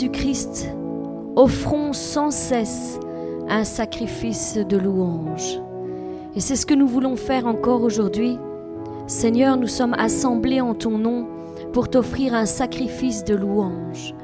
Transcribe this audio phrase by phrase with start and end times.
[0.00, 0.66] du Christ,
[1.36, 2.98] offrons sans cesse
[3.50, 5.60] un sacrifice de louange.
[6.34, 8.38] Et c'est ce que nous voulons faire encore aujourd'hui.
[9.06, 11.26] Seigneur, nous sommes assemblés en ton nom
[11.74, 14.14] pour t'offrir un sacrifice de louange.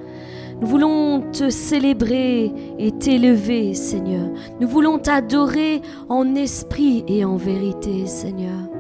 [0.63, 4.31] Nous voulons te célébrer et t'élever, Seigneur.
[4.59, 8.71] Nous voulons t'adorer en esprit et en vérité, Seigneur.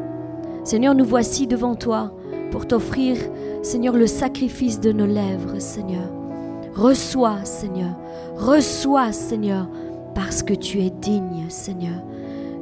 [0.64, 2.14] Seigneur, nous voici devant toi
[2.50, 3.18] pour t'offrir,
[3.60, 6.15] Seigneur, le sacrifice de nos lèvres, Seigneur.
[6.76, 7.96] Reçois, Seigneur.
[8.36, 9.66] Reçois, Seigneur,
[10.14, 12.02] parce que tu es digne, Seigneur.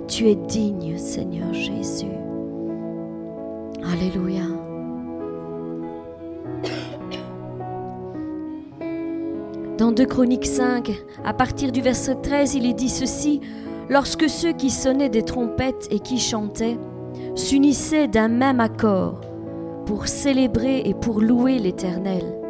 [0.07, 2.07] Tu es digne, Seigneur Jésus.
[3.83, 4.45] Alléluia.
[9.79, 10.93] Dans 2 Chroniques 5,
[11.25, 13.41] à partir du verset 13, il est dit ceci
[13.91, 16.79] Lorsque ceux qui sonnaient des trompettes et qui chantaient
[17.35, 19.21] s'unissaient d'un même accord
[19.87, 22.44] pour célébrer et pour louer l'Éternel,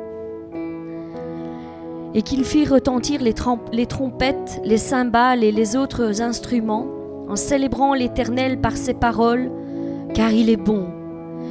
[2.15, 3.35] et qu'ils firent retentir les,
[3.73, 6.87] les, trompettes, les cymbales et les autres instruments,
[7.29, 9.51] en célébrant l'Éternel par ses paroles,
[10.15, 10.87] car il est bon,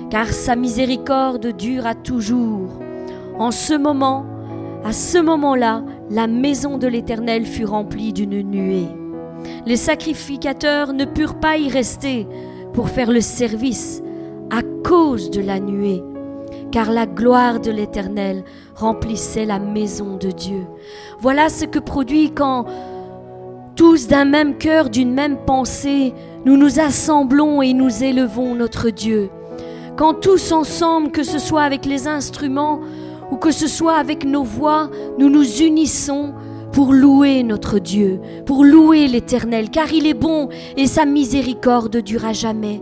[0.10, 2.80] car sa miséricorde dure à toujours.
[3.38, 4.26] En ce moment,
[4.86, 8.88] à ce moment-là, la maison de l'Éternel fut remplie d'une nuée.
[9.66, 12.28] Les sacrificateurs ne purent pas y rester
[12.74, 14.02] pour faire le service
[14.50, 16.04] à cause de la nuée,
[16.74, 18.44] car la gloire de l'Éternel
[18.74, 20.66] remplissait la maison de Dieu.
[21.20, 22.66] Voilà ce que produit quand
[23.76, 29.30] tous d'un même cœur, d'une même pensée, nous nous assemblons et nous élevons notre Dieu.
[29.98, 32.80] Quand tous ensemble, que ce soit avec les instruments,
[33.30, 36.34] ou que ce soit avec nos voix, nous nous unissons
[36.72, 42.26] pour louer notre Dieu, pour louer l'Éternel, car il est bon et sa miséricorde dure
[42.26, 42.82] à jamais.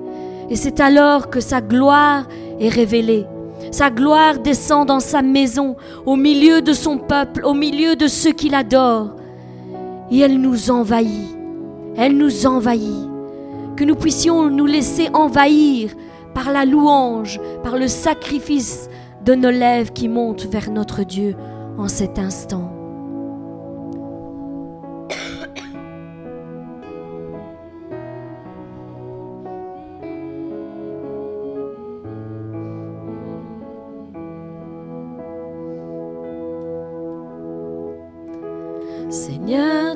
[0.50, 2.26] Et c'est alors que sa gloire
[2.58, 3.26] est révélée.
[3.72, 8.34] Sa gloire descend dans sa maison, au milieu de son peuple, au milieu de ceux
[8.34, 9.16] qui l'adorent.
[10.12, 11.38] Et elle nous envahit.
[11.96, 13.10] Elle nous envahit.
[13.78, 15.92] Que nous puissions nous laisser envahir
[16.34, 18.90] par la louange, par le sacrifice
[19.24, 21.36] de nos lèvres qui montent vers notre Dieu
[21.78, 22.81] en cet instant.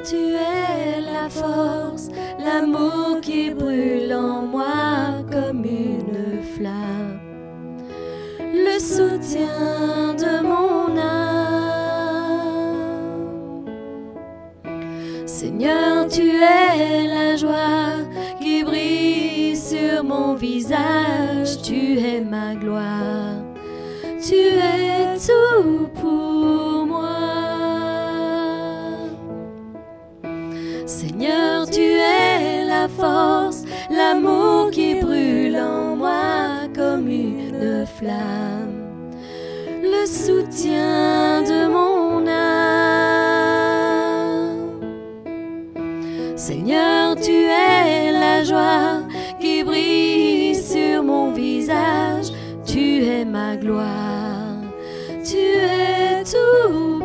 [0.04, 7.20] Tu es la force, l'amour qui brûle en moi comme une flamme.
[8.40, 11.26] Le soutien de mon âme.
[15.26, 18.04] Seigneur, tu es la joie
[18.42, 23.42] qui brille sur mon visage, tu es ma gloire,
[24.22, 26.65] tu es tout pour
[31.26, 39.10] Seigneur, tu es la force, l'amour qui brûle en moi comme une flamme,
[39.82, 42.46] le soutien de mon âme.
[46.36, 49.02] Seigneur, tu es la joie
[49.40, 52.28] qui brille sur mon visage,
[52.68, 54.62] tu es ma gloire,
[55.24, 57.05] tu es tout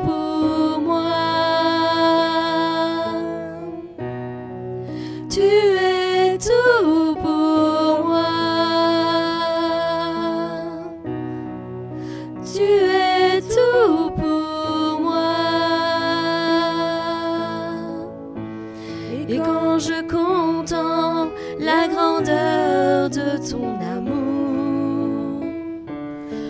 [19.81, 25.43] je contemple la grandeur de ton amour,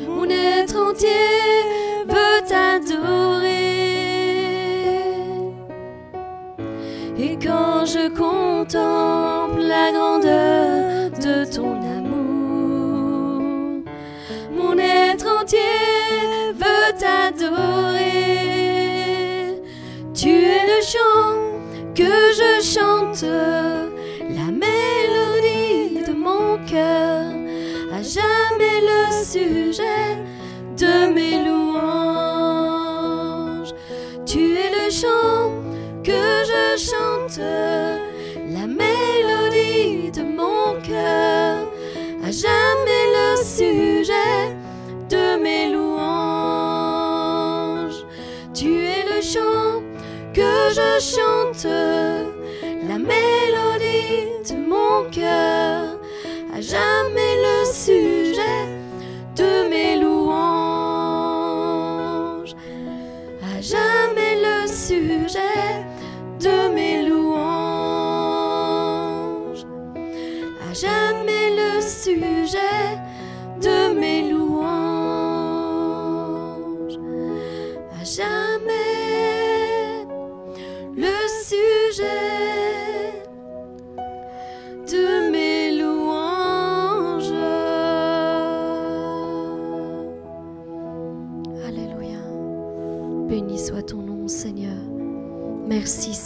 [0.08, 1.08] mon être entier
[2.08, 3.50] veut t'adorer.
[7.18, 10.79] Et quand je contemple la grandeur
[22.00, 23.24] que je chante,
[24.38, 27.26] la mélodie de mon cœur,
[27.92, 29.02] à jamais le
[29.32, 30.08] sujet
[30.78, 31.59] de mes louanges.
[51.62, 51.99] Chante,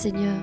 [0.05, 0.37] Seigneur.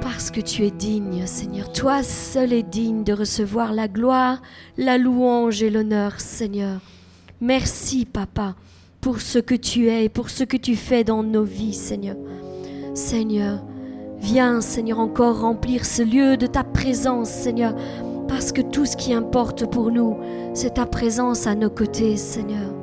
[0.00, 1.70] Parce que tu es digne, Seigneur.
[1.72, 4.42] Toi seul es digne de recevoir la gloire,
[4.76, 6.80] la louange et l'honneur, Seigneur.
[7.40, 8.56] Merci, Papa,
[9.00, 12.16] pour ce que tu es et pour ce que tu fais dans nos vies, Seigneur.
[12.94, 13.62] Seigneur,
[14.18, 17.76] viens, Seigneur, encore remplir ce lieu de ta présence, Seigneur.
[18.26, 20.16] Parce que tout ce qui importe pour nous,
[20.52, 22.77] c'est ta présence à nos côtés, Seigneur.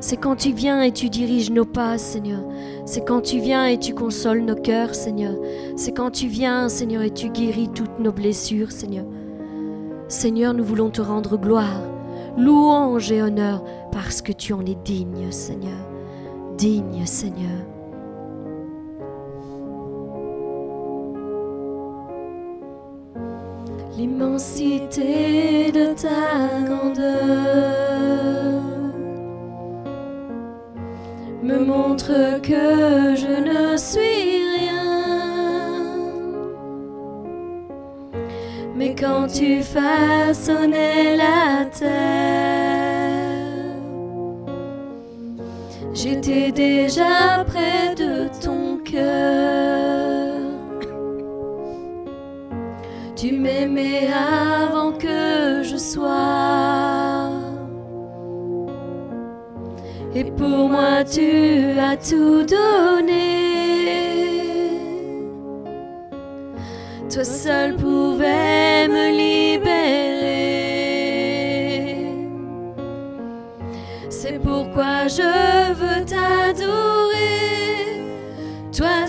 [0.00, 2.42] C'est quand tu viens et tu diriges nos pas, Seigneur.
[2.84, 5.34] C'est quand tu viens et tu consoles nos cœurs, Seigneur.
[5.76, 9.06] C'est quand tu viens, Seigneur, et tu guéris toutes nos blessures, Seigneur.
[10.08, 11.80] Seigneur, nous voulons te rendre gloire,
[12.36, 15.78] louange et honneur, parce que tu en es digne, Seigneur.
[16.58, 17.64] Digne, Seigneur.
[23.96, 28.55] L'immensité de ta grandeur
[31.46, 34.86] me montre que je ne suis rien.
[38.74, 41.86] Mais quand tu façonnais la terre,
[45.94, 50.34] j'étais déjà près de ton cœur.
[53.14, 56.95] Tu m'aimais avant que je sois.
[60.18, 63.20] Et pour moi tu as tout donné.
[67.12, 69.76] Toi seul pouvais me libérer.
[74.08, 78.00] C'est pourquoi je veux t'adorer.
[78.74, 79.06] Toi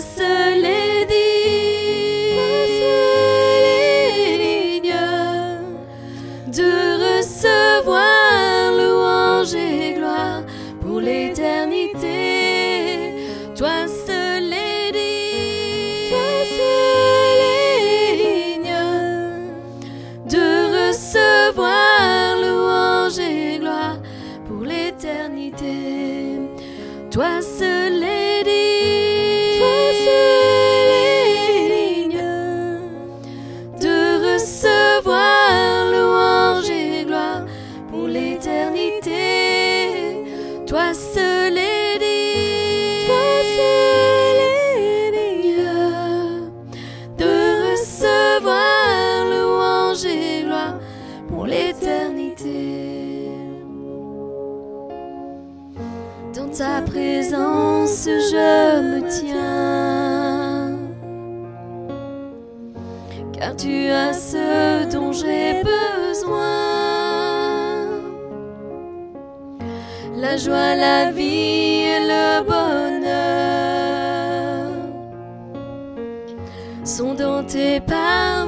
[13.88, 14.17] Toi seul
[70.38, 73.08] joie, la vie et le bonheur
[76.84, 78.47] sont dans tes parvis,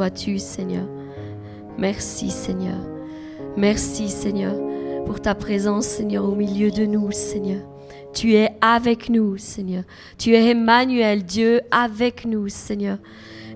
[0.00, 0.86] sois-tu, Seigneur.
[1.76, 2.78] Merci, Seigneur.
[3.58, 4.54] Merci, Seigneur,
[5.04, 7.60] pour ta présence, Seigneur, au milieu de nous, Seigneur.
[8.14, 9.82] Tu es avec nous, Seigneur.
[10.16, 12.96] Tu es Emmanuel, Dieu avec nous, Seigneur.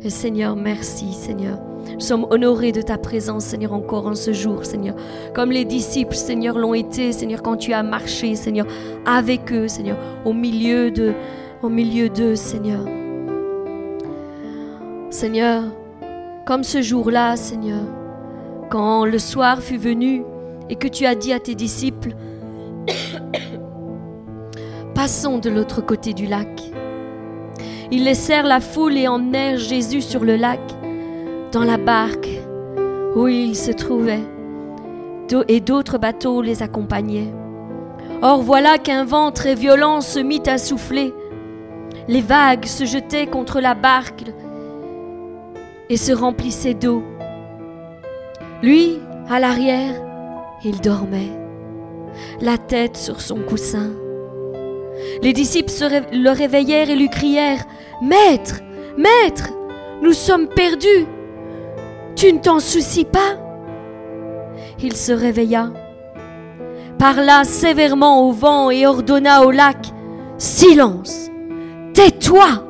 [0.02, 1.58] Et Seigneur, merci, Seigneur.
[1.94, 4.96] Nous sommes honorés de ta présence, Seigneur, encore en ce jour, Seigneur.
[5.34, 8.66] Comme les disciples, Seigneur, l'ont été, Seigneur, quand tu as marché, Seigneur,
[9.06, 9.96] avec eux, Seigneur,
[10.26, 10.92] au milieu
[11.62, 12.84] au milieu d'eux, Seigneur.
[15.08, 15.64] Seigneur,
[16.46, 17.82] comme ce jour-là, Seigneur,
[18.70, 20.22] quand le soir fut venu
[20.68, 22.14] et que tu as dit à tes disciples,
[24.94, 26.62] passons de l'autre côté du lac.
[27.90, 30.60] Ils laissèrent la foule et emmenèrent Jésus sur le lac,
[31.52, 32.28] dans la barque
[33.14, 34.24] où il se trouvait,
[35.48, 37.32] et d'autres bateaux les accompagnaient.
[38.22, 41.12] Or voilà qu'un vent très violent se mit à souffler.
[42.08, 44.24] Les vagues se jetaient contre la barque
[45.90, 47.02] et se remplissait d'eau.
[48.62, 48.98] Lui,
[49.28, 49.94] à l'arrière,
[50.64, 51.32] il dormait,
[52.40, 53.90] la tête sur son coussin.
[55.22, 55.72] Les disciples
[56.12, 57.64] le réveillèrent et lui crièrent
[58.02, 58.60] Maître,
[58.96, 59.50] Maître,
[60.02, 61.06] nous sommes perdus.
[62.16, 63.36] Tu ne t'en soucies pas
[64.80, 65.72] Il se réveilla,
[66.98, 69.78] parla sévèrement au vent et ordonna au lac
[70.38, 71.30] Silence,
[71.92, 72.64] tais-toi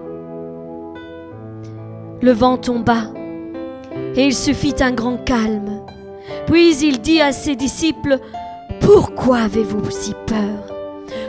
[2.24, 3.12] le vent tomba
[4.16, 5.82] et il se fit un grand calme.
[6.46, 8.18] Puis il dit à ses disciples,
[8.80, 10.74] Pourquoi avez-vous si peur?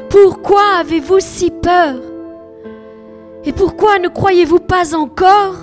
[0.10, 1.96] Pourquoi avez-vous si peur?
[3.44, 5.58] Et pourquoi ne croyez-vous pas encore?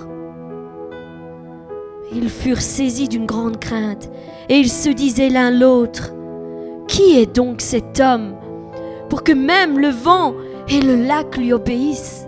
[2.11, 4.11] Ils furent saisis d'une grande crainte
[4.49, 6.13] et ils se disaient l'un l'autre,
[6.87, 8.35] Qui est donc cet homme
[9.09, 10.35] pour que même le vent
[10.69, 12.27] et le lac lui obéissent?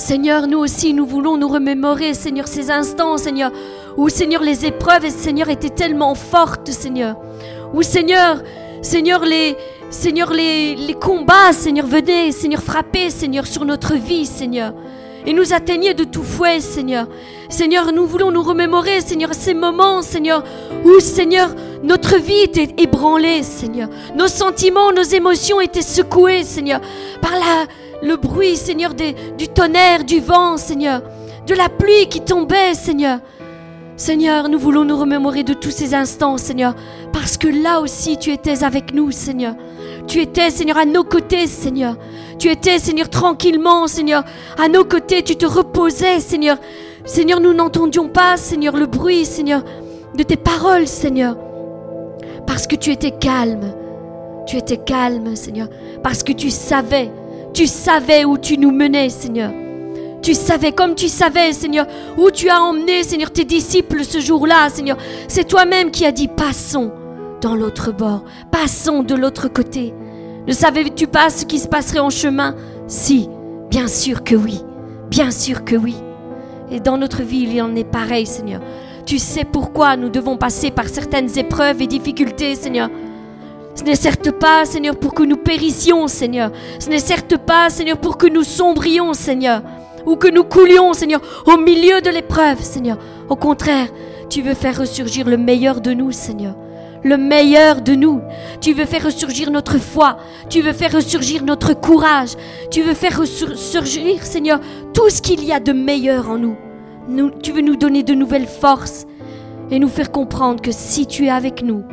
[0.00, 3.52] Seigneur, nous aussi, nous voulons nous remémorer, Seigneur, ces instants, Seigneur,
[3.98, 7.16] où, Seigneur, les épreuves, Seigneur, étaient tellement fortes, Seigneur.
[7.74, 8.42] Où, Seigneur,
[8.82, 9.56] Seigneur, les,
[11.00, 14.72] combats, Seigneur, venaient, Seigneur, frapper, Seigneur, sur notre vie, Seigneur.
[15.26, 17.06] Et nous atteignaient de tout fouet, Seigneur.
[17.50, 20.42] Seigneur, nous voulons nous remémorer, Seigneur, ces moments, Seigneur,
[20.82, 23.90] où, Seigneur, notre vie était ébranlée, Seigneur.
[24.16, 26.80] Nos sentiments, nos émotions étaient secoués, Seigneur,
[27.20, 27.66] par la,
[28.02, 31.02] le bruit, Seigneur, du tonnerre, du vent, Seigneur,
[31.46, 33.20] de la pluie qui tombait, Seigneur.
[33.96, 36.74] Seigneur, nous voulons nous remémorer de tous ces instants, Seigneur,
[37.12, 39.54] parce que là aussi tu étais avec nous, Seigneur.
[40.06, 41.96] Tu étais, Seigneur, à nos côtés, Seigneur.
[42.38, 44.24] Tu étais, Seigneur, tranquillement, Seigneur,
[44.58, 46.56] à nos côtés, tu te reposais, Seigneur.
[47.04, 49.62] Seigneur, nous n'entendions pas, Seigneur, le bruit, Seigneur,
[50.14, 51.36] de tes paroles, Seigneur,
[52.46, 53.74] parce que tu étais calme.
[54.46, 55.68] Tu étais calme, Seigneur,
[56.02, 57.10] parce que tu savais
[57.52, 59.52] tu savais où tu nous menais, Seigneur.
[60.22, 61.86] Tu savais, comme tu savais, Seigneur,
[62.18, 64.98] où tu as emmené, Seigneur, tes disciples ce jour-là, Seigneur.
[65.28, 66.92] C'est toi-même qui as dit, passons
[67.40, 69.94] dans l'autre bord, passons de l'autre côté.
[70.46, 72.54] Ne savais-tu pas ce qui se passerait en chemin?
[72.86, 73.28] Si,
[73.70, 74.60] bien sûr que oui,
[75.08, 75.94] bien sûr que oui.
[76.70, 78.60] Et dans notre vie, il en est pareil, Seigneur.
[79.06, 82.90] Tu sais pourquoi nous devons passer par certaines épreuves et difficultés, Seigneur.
[83.74, 86.50] Ce n'est certes pas, Seigneur, pour que nous périssions, Seigneur.
[86.78, 89.62] Ce n'est certes pas, Seigneur, pour que nous sombrions, Seigneur.
[90.06, 92.98] Ou que nous coulions, Seigneur, au milieu de l'épreuve, Seigneur.
[93.28, 93.88] Au contraire,
[94.28, 96.54] tu veux faire ressurgir le meilleur de nous, Seigneur.
[97.02, 98.20] Le meilleur de nous.
[98.60, 100.18] Tu veux faire ressurgir notre foi.
[100.48, 102.36] Tu veux faire ressurgir notre courage.
[102.70, 104.60] Tu veux faire ressurgir, Seigneur,
[104.92, 106.56] tout ce qu'il y a de meilleur en nous.
[107.08, 107.30] nous.
[107.30, 109.06] Tu veux nous donner de nouvelles forces
[109.70, 111.84] et nous faire comprendre que si tu es avec nous,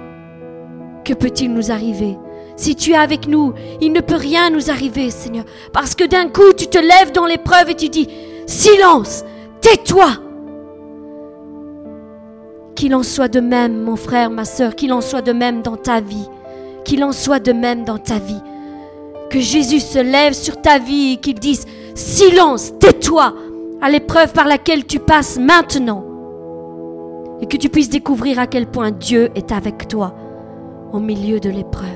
[1.07, 2.17] que peut-il nous arriver?
[2.57, 5.45] Si tu es avec nous, il ne peut rien nous arriver, Seigneur.
[5.71, 8.09] Parce que d'un coup, tu te lèves dans l'épreuve et tu dis,
[8.45, 9.23] silence,
[9.61, 10.09] tais-toi.
[12.75, 15.77] Qu'il en soit de même, mon frère, ma soeur, qu'il en soit de même dans
[15.77, 16.27] ta vie.
[16.83, 18.41] Qu'il en soit de même dans ta vie.
[19.29, 23.33] Que Jésus se lève sur ta vie et qu'il dise, silence, tais-toi
[23.81, 26.03] à l'épreuve par laquelle tu passes maintenant.
[27.39, 30.13] Et que tu puisses découvrir à quel point Dieu est avec toi
[30.93, 31.87] au milieu de l'épreuve.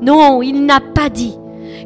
[0.00, 1.36] Non, il n'a pas dit.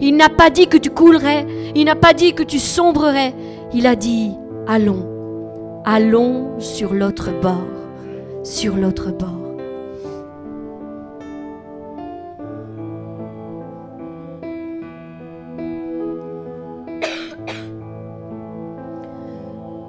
[0.00, 1.47] Il n'a pas dit que tu coulerais.
[1.75, 3.35] Il n'a pas dit que tu sombrerais.
[3.73, 4.33] Il a dit,
[4.66, 5.14] allons,
[5.87, 7.66] Allons sur l'autre bord,
[8.42, 9.28] sur l'autre bord.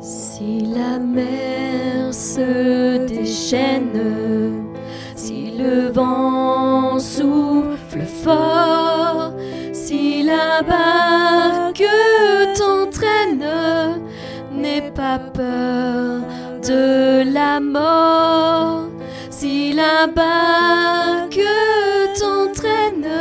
[0.02, 4.45] Si la mer se déchaîne,
[5.76, 9.34] le vent souffle fort,
[9.74, 11.92] si la barque
[12.58, 13.50] t'entraîne,
[14.54, 16.22] n'aie pas peur
[16.70, 18.88] de la mort.
[19.30, 21.46] Si la barque
[22.20, 23.12] t'entraîne,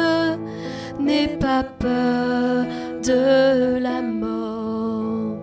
[1.01, 2.67] n'aie pas peur
[3.09, 5.39] de la mort.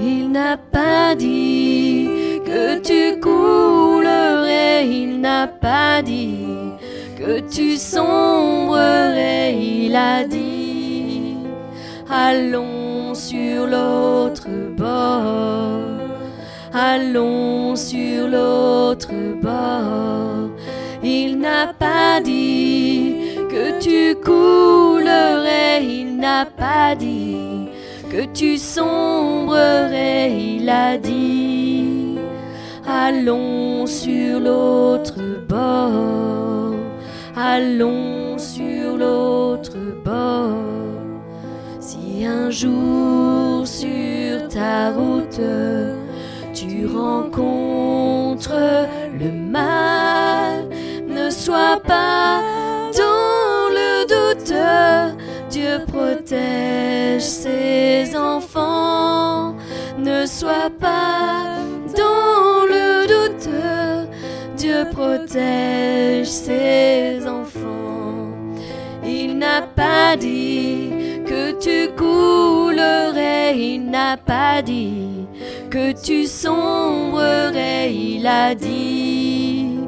[0.00, 2.08] Il n'a pas dit
[2.46, 6.51] que tu coulerais, il n'a pas dit
[7.24, 11.36] que tu sombrerais, il a dit.
[12.10, 16.00] Allons sur l'autre bord,
[16.74, 20.50] allons sur l'autre bord.
[21.02, 23.16] Il n'a pas dit
[23.50, 27.68] que tu coulerais, il n'a pas dit
[28.10, 32.18] que tu sombrerais, il a dit.
[32.86, 36.71] Allons sur l'autre bord,
[37.36, 40.56] allons sur l'autre bord.
[41.80, 45.40] Si un jour sur ta route
[46.54, 50.68] tu rencontres le mal,
[51.06, 52.40] ne sois pas
[52.96, 54.54] dans le doute.
[55.50, 59.54] Dieu protège ses enfants.
[59.98, 61.44] Ne sois pas
[61.96, 63.48] dans le doute.
[64.62, 68.30] Dieu protège ses enfants.
[69.04, 70.88] Il n'a pas dit
[71.26, 73.58] que tu coulerais.
[73.58, 75.26] Il n'a pas dit
[75.68, 77.92] que tu sombrerais.
[77.92, 79.80] Il a dit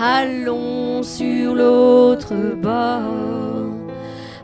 [0.00, 3.74] allons sur l'autre bord.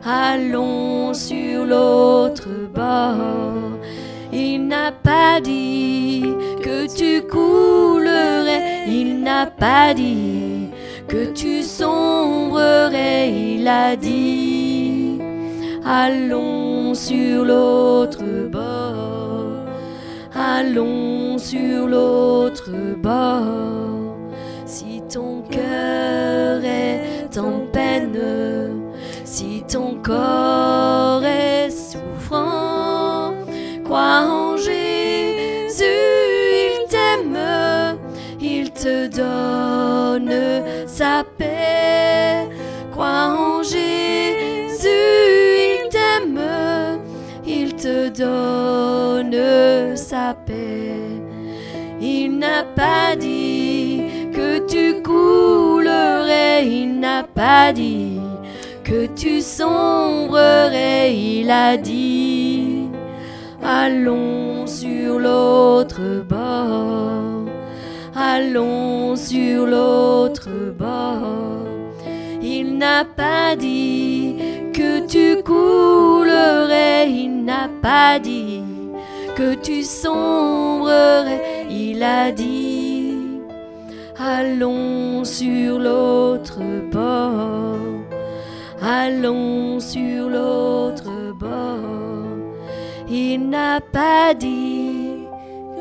[0.05, 3.80] Allons sur l'autre bord.
[4.33, 6.23] Il n'a pas dit
[6.63, 10.69] que tu coulerais, il n'a pas dit
[11.07, 15.19] que tu sombrerais, il a dit
[15.85, 19.65] allons sur l'autre bord,
[20.33, 24.17] allons sur l'autre bord.
[24.65, 28.17] Si ton cœur est en peine,
[29.25, 32.70] si ton corps est souffrant,
[33.91, 37.97] crois en Jésus, il t'aime,
[38.39, 40.33] il te donne
[40.87, 42.47] sa paix.
[42.93, 46.39] Crois en Jésus, il t'aime,
[47.45, 50.95] il te donne sa paix.
[51.99, 58.21] Il n'a pas dit que tu coulerais, il n'a pas dit
[58.85, 62.80] que tu sombrerais, il a dit
[63.63, 67.45] allons sur l'autre bord,
[68.15, 71.67] allons sur l'autre bord.
[72.41, 74.35] Il n'a pas dit
[74.73, 78.63] que tu coulerais, il n'a pas dit
[79.35, 83.13] que tu sombrerais, il a dit
[84.17, 86.59] allons sur l'autre
[86.91, 87.77] bord.
[88.83, 92.10] Allons sur l'autre bord.
[93.13, 95.27] Il n'a pas dit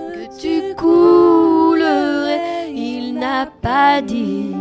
[0.05, 2.73] que tu coulerais.
[2.75, 4.57] Il n'a pas dit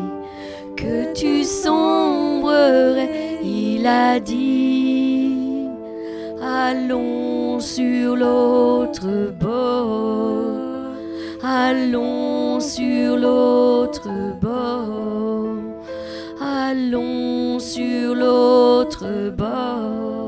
[0.78, 3.40] que tu sombrerais.
[3.44, 5.66] Il a dit
[6.44, 10.94] Allons sur l'autre bord.
[11.44, 15.56] Allons sur l'autre bord.
[16.40, 20.20] Allons sur l'autre bord.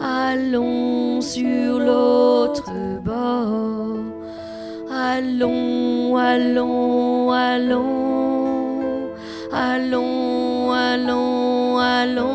[0.00, 2.70] Allons sur l'autre
[3.02, 3.96] bord.
[4.92, 9.10] Allons, allons, allons.
[9.50, 12.33] Allons, allons, allons.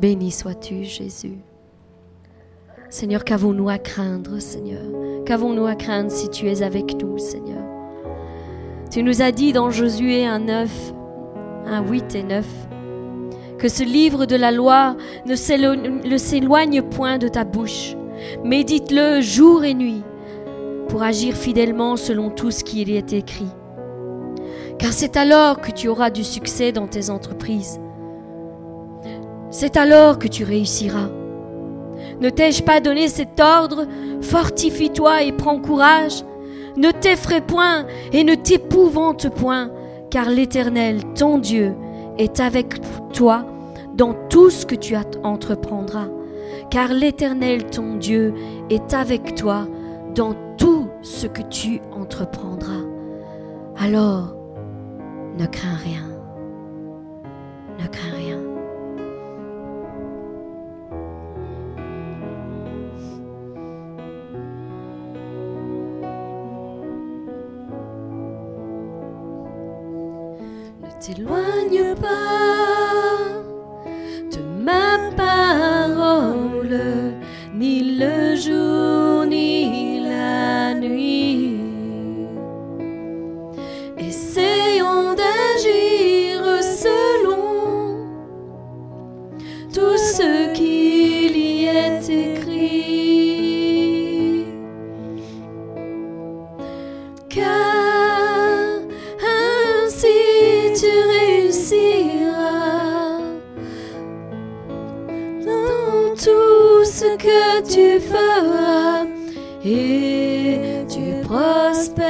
[0.00, 1.38] Béni sois-tu, Jésus.
[2.88, 4.82] Seigneur, qu'avons-nous à craindre, Seigneur?
[5.26, 7.62] Qu'avons-nous à craindre si tu es avec nous, Seigneur?
[8.90, 10.92] Tu nous as dit dans Josué 1, 9,
[11.66, 12.46] 1, 8 et 9,
[13.58, 17.96] que ce livre de la loi ne s'éloigne point de ta bouche.
[18.44, 20.02] Médite-le jour et nuit
[20.88, 23.50] pour agir fidèlement selon tout ce qui y est écrit.
[24.78, 27.80] Car c'est alors que tu auras du succès dans tes entreprises.
[29.50, 31.08] C'est alors que tu réussiras.
[32.20, 33.86] Ne t'ai-je pas donné cet ordre?
[34.20, 36.24] Fortifie-toi et prends courage.
[36.76, 39.70] Ne t'effraie point et ne t'épouvante point,
[40.10, 41.74] car l'Éternel, ton Dieu,
[42.18, 42.80] est avec
[43.12, 43.44] toi
[43.94, 46.08] dans tout ce que tu entreprendras.
[46.70, 48.34] Car l'Éternel, ton Dieu,
[48.70, 49.66] est avec toi
[50.14, 52.84] dans tout ce que tu entreprendras.
[53.80, 54.34] Alors,
[55.38, 56.04] ne crains rien.
[57.80, 58.27] Ne crains rien.
[71.00, 73.28] T'éloigne pas
[74.32, 76.80] de ma parole,
[77.54, 81.60] ni le jour ni la nuit.
[83.96, 88.06] Essayons d'agir selon
[89.72, 90.47] tout ce
[107.18, 109.04] que tu feras
[109.64, 112.06] et tu prospéreras.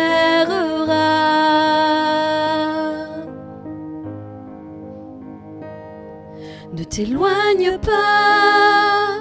[6.72, 9.18] Ne t'éloigne pas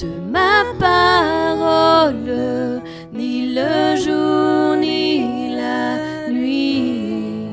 [0.00, 2.80] de ma parole,
[3.12, 5.98] ni le jour ni la
[6.30, 7.48] nuit.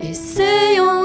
[0.00, 0.99] Essayons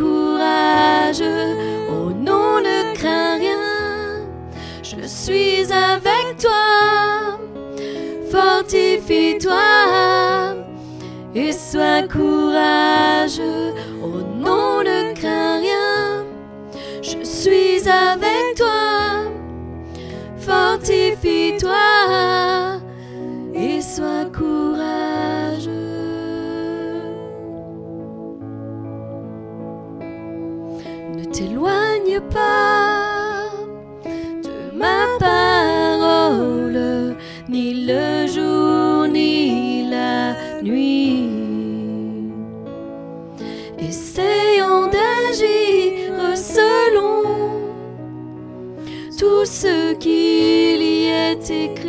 [0.02, 1.58] Sois courageux.
[1.90, 4.26] Oh non, ne crains rien,
[4.84, 7.38] je suis avec toi.
[8.32, 9.56] Fortifie-toi
[11.36, 13.74] et sois courageux.
[14.04, 16.26] Oh non, ne crains rien,
[17.02, 19.30] je suis avec toi.
[20.40, 22.31] Fortifie-toi
[32.34, 32.40] de
[34.74, 37.16] ma parole,
[37.50, 41.30] ni le jour ni la nuit.
[43.80, 47.24] Essayons d'agir selon
[49.20, 51.81] tout ce qu'il y est écrit.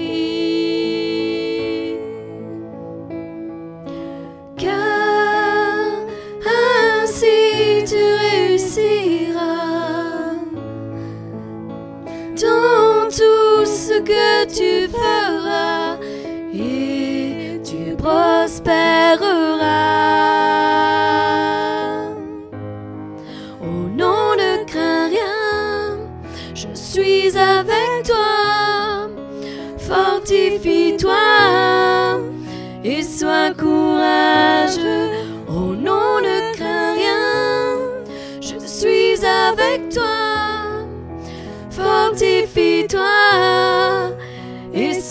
[14.54, 15.96] Tu feras
[16.52, 18.60] et tu prospéreras.
[23.62, 25.98] Oh non, ne crains rien,
[26.54, 29.08] je suis avec toi.
[29.78, 31.14] Fortifie-toi
[32.84, 35.10] et sois courageux.
[35.48, 37.78] Oh non, ne crains rien,
[38.40, 40.11] je suis avec toi.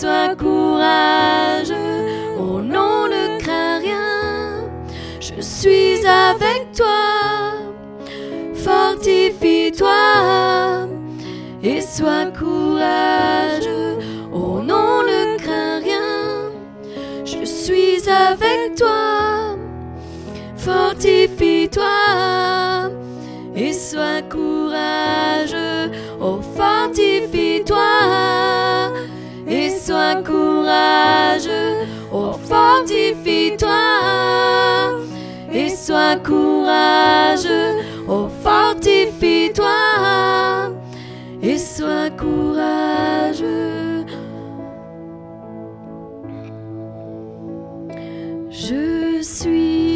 [0.02, 1.76] Sois courageux.
[2.36, 4.68] Oh non, ne crains rien,
[5.20, 7.52] je suis avec toi.
[8.52, 10.88] Fortifie-toi
[11.62, 13.98] et sois courageux.
[14.32, 16.50] Oh non, ne crains rien,
[17.24, 17.44] je
[18.10, 19.56] avec toi.
[20.56, 22.90] Fortifie-toi
[23.54, 25.92] et sois courageux.
[26.20, 28.61] Oh, fortifie-toi et
[29.84, 31.86] sois courageux.
[32.12, 33.70] Oh, fortifie-toi
[35.52, 37.82] et sois courageux.
[38.08, 39.66] Oh, fortifie-toi
[41.42, 44.04] et sois courageux.
[48.50, 49.91] Je suis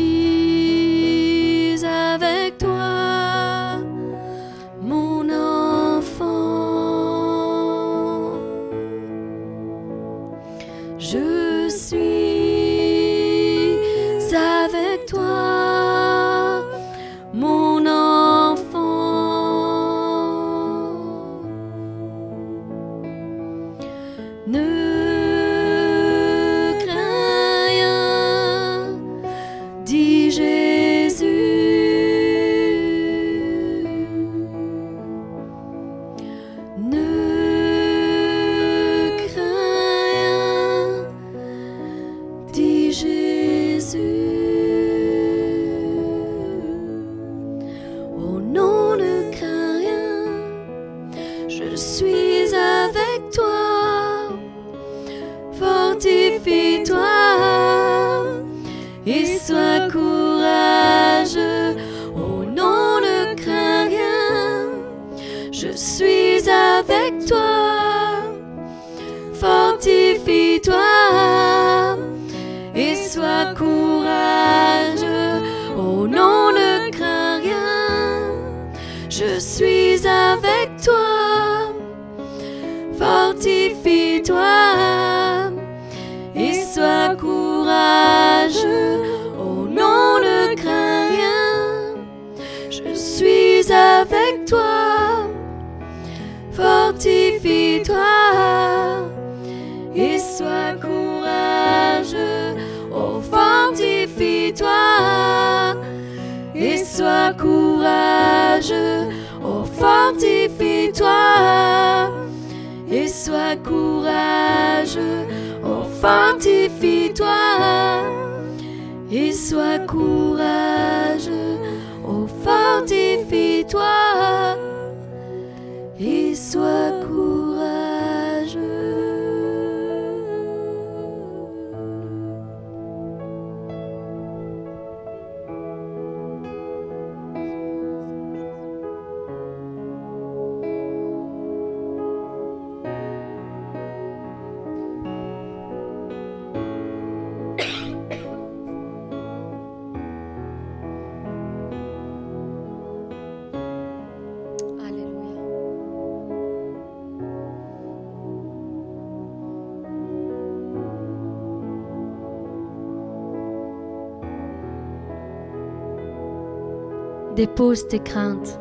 [167.47, 168.59] Dépose tes craintes,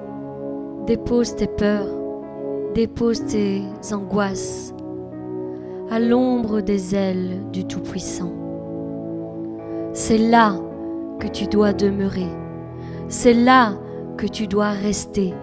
[0.86, 1.90] dépose tes peurs,
[2.76, 4.76] dépose tes angoisses
[5.90, 8.32] à l'ombre des ailes du Tout-Puissant.
[9.94, 10.54] C'est là
[11.20, 12.30] que tu dois demeurer.
[13.08, 13.74] C'est là
[14.18, 15.34] que tu dois rester.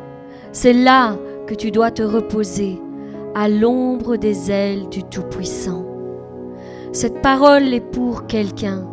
[0.53, 1.17] C'est là
[1.49, 2.81] que tu dois te reposer,
[3.35, 5.85] à l'ombre des ailes du Tout-Puissant.
[6.93, 8.87] Cette parole est pour quelqu'un.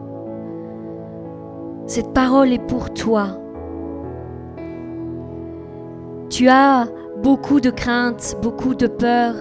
[1.85, 3.38] Cette parole est pour toi.
[6.29, 6.87] Tu as
[7.23, 9.35] beaucoup de craintes, beaucoup de peurs.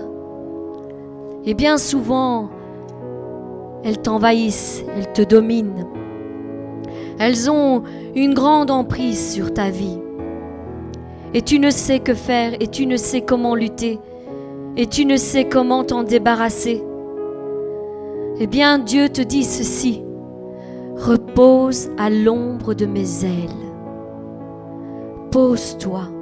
[1.44, 2.48] Et bien souvent,
[3.84, 5.86] elles t'envahissent, elles te dominent.
[7.18, 7.82] Elles ont
[8.14, 9.98] une grande emprise sur ta vie.
[11.34, 13.98] Et tu ne sais que faire, et tu ne sais comment lutter,
[14.76, 16.82] et tu ne sais comment t'en débarrasser.
[18.40, 20.02] Eh bien, Dieu te dit ceci.
[20.96, 23.50] Repose à l'ombre de mes ailes.
[25.30, 26.17] Pose-toi.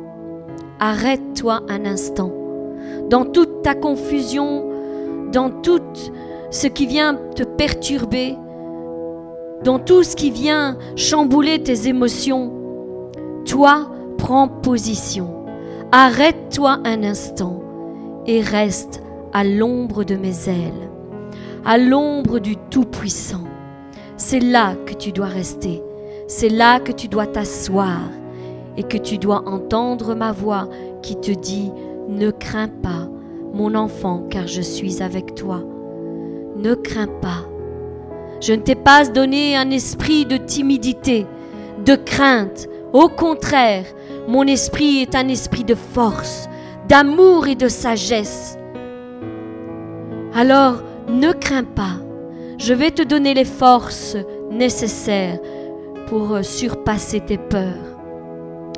[0.79, 2.31] Arrête-toi un instant.
[3.09, 4.65] Dans toute ta confusion,
[5.33, 5.81] dans tout
[6.51, 8.37] ce qui vient te perturber,
[9.65, 12.53] dans tout ce qui vient chambouler tes émotions,
[13.47, 15.47] toi, prends position.
[15.93, 17.63] Arrête-toi un instant
[18.27, 20.91] et reste à l'ombre de mes ailes,
[21.65, 23.45] à l'ombre du Tout-Puissant.
[24.19, 25.83] C'est là que tu dois rester.
[26.29, 28.01] C'est là que tu dois t'asseoir
[28.77, 30.69] et que tu dois entendre ma voix
[31.03, 31.71] qui te dit,
[32.09, 33.09] ne crains pas,
[33.53, 35.63] mon enfant, car je suis avec toi.
[36.57, 37.45] Ne crains pas.
[38.41, 41.27] Je ne t'ai pas donné un esprit de timidité,
[41.85, 42.69] de crainte.
[42.93, 43.87] Au contraire,
[44.29, 46.49] mon esprit est un esprit de force,
[46.89, 48.59] d'amour et de sagesse.
[50.35, 51.97] Alors, ne crains pas.
[52.59, 54.17] Je vais te donner les forces
[54.51, 55.39] nécessaires
[56.09, 57.96] pour surpasser tes peurs.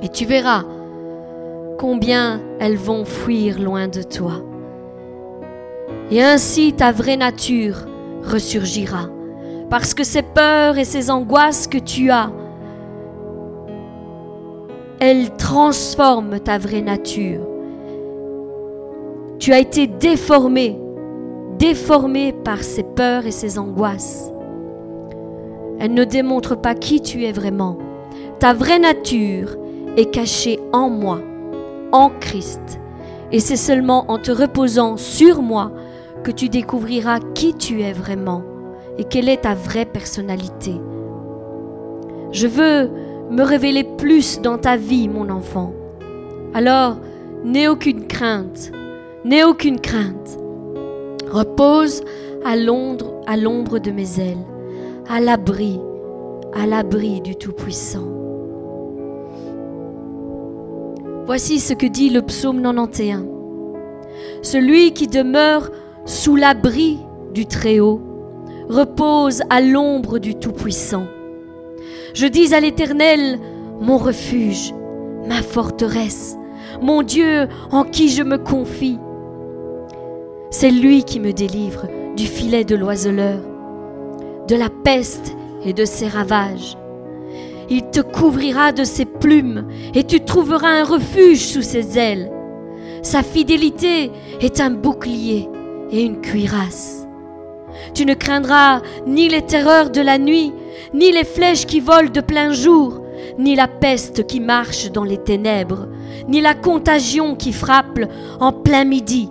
[0.02, 0.64] Et tu verras
[1.78, 4.42] combien elles vont fuir loin de toi.
[6.10, 7.86] Et ainsi ta vraie nature
[8.24, 9.08] ressurgira.
[9.70, 12.30] Parce que ces peurs et ces angoisses que tu as,
[15.00, 17.46] elles transforment ta vraie nature.
[19.38, 20.78] Tu as été déformé,
[21.58, 24.32] déformé par ces peurs et ces angoisses.
[25.78, 27.78] Elles ne démontrent pas qui tu es vraiment.
[28.40, 29.56] Ta vraie nature
[29.98, 31.20] est cachée en moi,
[31.90, 32.80] en Christ.
[33.32, 35.72] Et c'est seulement en te reposant sur moi
[36.22, 38.42] que tu découvriras qui tu es vraiment
[38.96, 40.74] et quelle est ta vraie personnalité.
[42.30, 42.90] Je veux
[43.30, 45.72] me révéler plus dans ta vie, mon enfant.
[46.54, 46.96] Alors,
[47.44, 48.70] n'aie aucune crainte,
[49.24, 50.38] n'aie aucune crainte.
[51.30, 52.02] Repose
[52.44, 54.46] à l'ombre, à l'ombre de mes ailes,
[55.10, 55.80] à l'abri,
[56.54, 58.27] à l'abri du Tout-Puissant.
[61.28, 63.26] Voici ce que dit le psaume 91.
[64.40, 65.70] Celui qui demeure
[66.06, 67.00] sous l'abri
[67.34, 68.00] du Très-Haut
[68.70, 71.04] repose à l'ombre du Tout-Puissant.
[72.14, 73.38] Je dis à l'Éternel,
[73.78, 74.72] mon refuge,
[75.26, 76.38] ma forteresse,
[76.80, 78.98] mon Dieu en qui je me confie.
[80.48, 83.40] C'est lui qui me délivre du filet de l'oiseleur,
[84.48, 86.78] de la peste et de ses ravages.
[88.02, 92.30] Couvrira de ses plumes et tu trouveras un refuge sous ses ailes.
[93.02, 95.48] Sa fidélité est un bouclier
[95.90, 97.06] et une cuirasse.
[97.94, 100.52] Tu ne craindras ni les terreurs de la nuit,
[100.94, 103.00] ni les flèches qui volent de plein jour,
[103.38, 105.86] ni la peste qui marche dans les ténèbres,
[106.28, 108.00] ni la contagion qui frappe
[108.40, 109.30] en plein midi.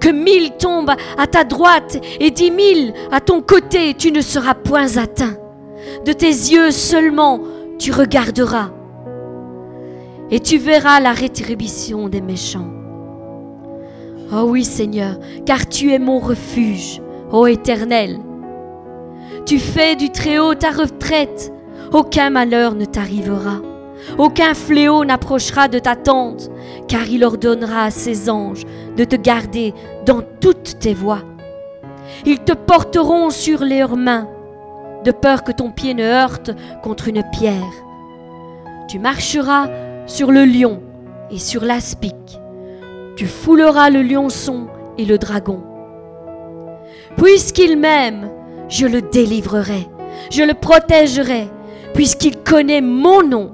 [0.00, 4.54] Que mille tombent à ta droite et dix mille à ton côté, tu ne seras
[4.54, 5.36] point atteint.
[6.04, 7.40] De tes yeux seulement
[7.78, 8.70] tu regarderas
[10.30, 12.70] et tu verras la rétribution des méchants.
[14.32, 18.18] Oh oui Seigneur, car tu es mon refuge, ô Éternel.
[19.44, 21.52] Tu fais du Très-Haut ta retraite,
[21.92, 23.60] aucun malheur ne t'arrivera,
[24.16, 26.50] aucun fléau n'approchera de ta tente,
[26.88, 28.62] car il ordonnera à ses anges
[28.96, 29.74] de te garder
[30.06, 31.22] dans toutes tes voies.
[32.24, 34.28] Ils te porteront sur leurs mains,
[35.04, 36.50] de peur que ton pied ne heurte
[36.82, 37.72] contre une pierre.
[38.88, 39.68] Tu marcheras
[40.06, 40.82] sur le lion
[41.30, 42.14] et sur l'aspic
[43.16, 44.66] tu fouleras le lionçon
[44.98, 45.62] et le dragon.
[47.16, 48.30] Puisqu'il m'aime,
[48.68, 49.86] je le délivrerai,
[50.30, 51.48] je le protégerai,
[51.94, 53.52] puisqu'il connaît mon nom.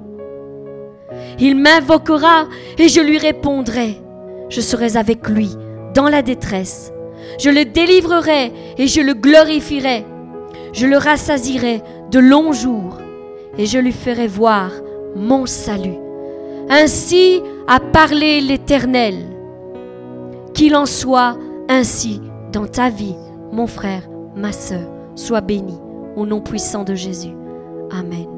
[1.39, 2.47] Il m'invoquera
[2.79, 4.01] et je lui répondrai.
[4.49, 5.51] Je serai avec lui
[5.95, 6.93] dans la détresse.
[7.39, 10.05] Je le délivrerai et je le glorifierai.
[10.79, 12.99] Je le rassasirai de longs jours
[13.57, 14.71] et je lui ferai voir
[15.17, 15.99] mon salut.
[16.71, 19.17] Ainsi a parlé l'Éternel.
[20.55, 21.37] Qu'il en soit
[21.69, 22.21] ainsi
[22.53, 23.17] dans ta vie,
[23.51, 24.89] mon frère, ma sœur.
[25.17, 25.75] Sois béni
[26.15, 27.35] au nom puissant de Jésus.
[27.91, 28.38] Amen.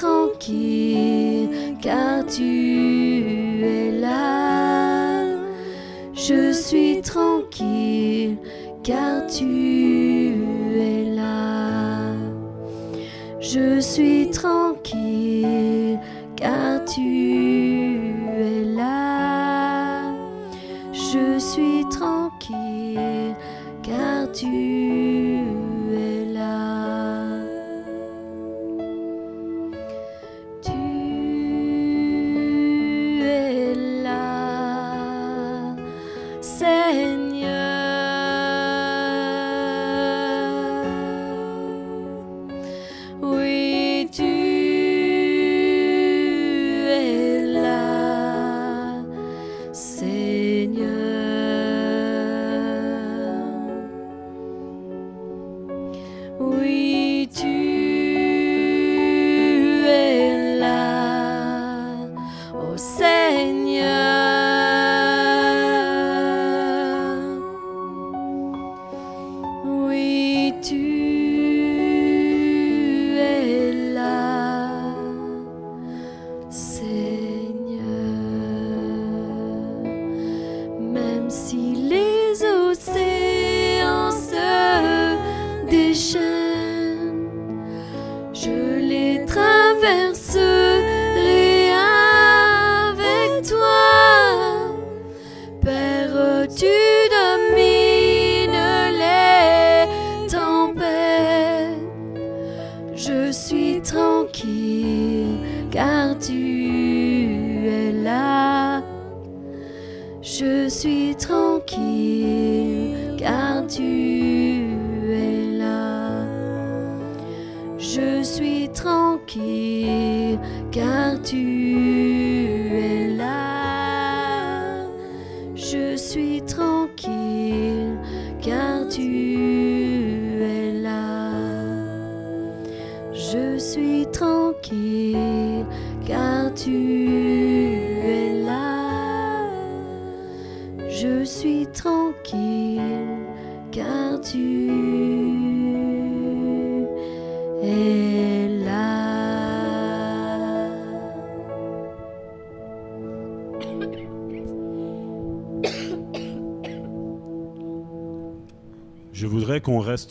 [0.00, 0.89] tranquille.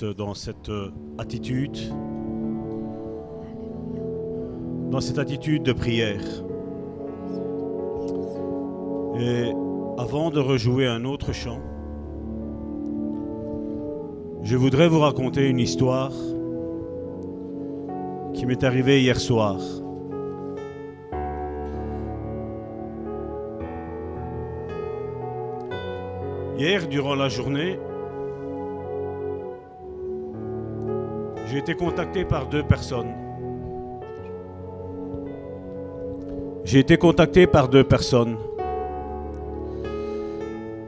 [0.04, 1.78] dans cette euh, attitude,
[4.89, 6.22] dans cette attitude de prière.
[9.20, 9.52] Et
[9.97, 11.60] avant de rejouer un autre chant,
[14.43, 16.14] je voudrais vous raconter une histoire
[18.34, 19.58] qui m'est arrivée hier soir.
[26.58, 27.80] Hier, durant la journée,
[31.50, 33.12] j'ai été contacté par deux personnes.
[36.64, 38.38] J'ai été contacté par deux personnes.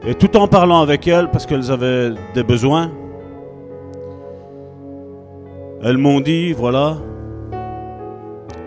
[0.06, 2.92] Et tout en parlant avec elles, parce qu'elles avaient des besoins,
[5.82, 6.98] elles m'ont dit, voilà,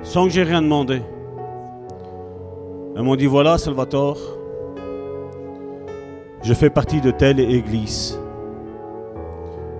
[0.04, 1.02] sans que j'ai rien demandé.
[2.96, 4.20] Elles m'ont dit, voilà, Salvatore,
[6.43, 8.20] je fais partie de telle église.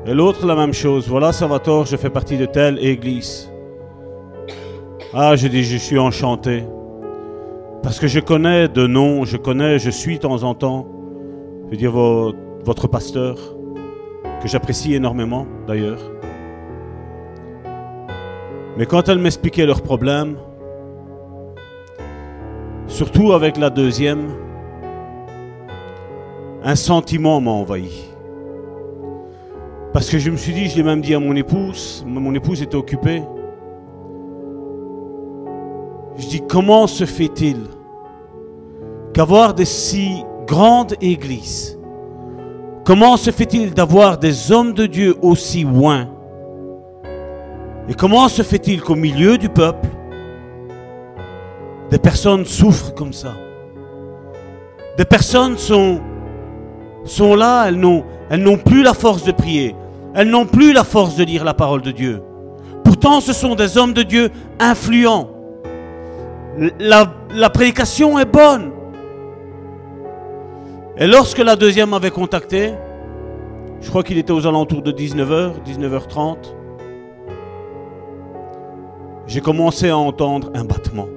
[0.08, 3.51] Et l'autre, la même chose, voilà, Salvatore, je fais partie de telle église.
[5.14, 6.64] Ah, je dis, je suis enchanté.
[7.82, 10.88] Parce que je connais de nom, je connais, je suis de temps en temps
[11.66, 13.38] je veux dire votre pasteur,
[14.41, 15.99] que j'apprécie énormément d'ailleurs.
[18.78, 20.38] Mais quand elle m'expliquait leurs problèmes,
[22.88, 24.28] surtout avec la deuxième,
[26.64, 28.14] un sentiment m'a envahi.
[29.96, 32.62] Parce que je me suis dit, je l'ai même dit à mon épouse, mon épouse
[32.62, 33.24] était occupée.
[36.18, 37.62] Je dis, comment se fait-il
[39.14, 41.80] qu'avoir des si grande église,
[42.84, 46.10] comment se fait-il d'avoir des hommes de Dieu aussi loin?
[47.88, 49.88] Et comment se fait-il qu'au milieu du peuple,
[51.89, 53.32] des personnes souffrent comme ça?
[54.98, 56.02] Des personnes sont,
[57.38, 57.80] là, elles
[58.43, 59.74] n'ont plus la force de prier,
[60.16, 62.22] elles n'ont plus la force de lire la parole de Dieu.
[62.86, 65.30] Pourtant, ce sont des hommes de Dieu influents.
[66.80, 68.72] La, prédication est bonne.
[70.97, 72.74] Et lorsque la deuxième m'avait contacté,
[73.82, 76.38] je crois qu'il était aux alentours de 19h, 19h30,
[79.28, 81.07] j'ai commencé à entendre un battement.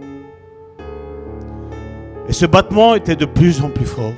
[2.29, 4.13] Et ce battement était de plus en plus fort.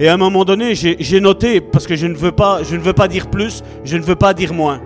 [0.00, 3.64] Et à un moment donné, j'ai noté, parce que je ne, veux pas, dire plus,
[3.84, 4.80] je ne veux pas dire moins.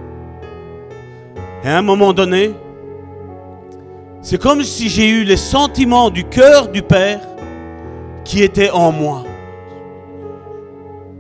[1.65, 2.53] Et à un moment donné,
[4.23, 7.21] c'est comme si j'ai eu les sentiments du cœur du Père
[8.25, 9.25] qui étaient en moi.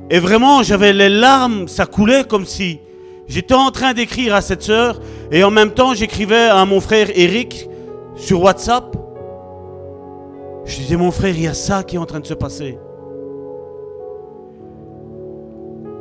[0.08, 2.80] Et vraiment, j'avais les larmes, ça coulait comme si
[3.28, 7.08] j'étais en train d'écrire à cette sœur et en même temps j'écrivais à mon frère
[7.14, 7.68] Eric
[8.16, 8.96] sur WhatsApp.
[10.64, 12.78] Je disais, mon frère, il y a ça qui est en train de se passer.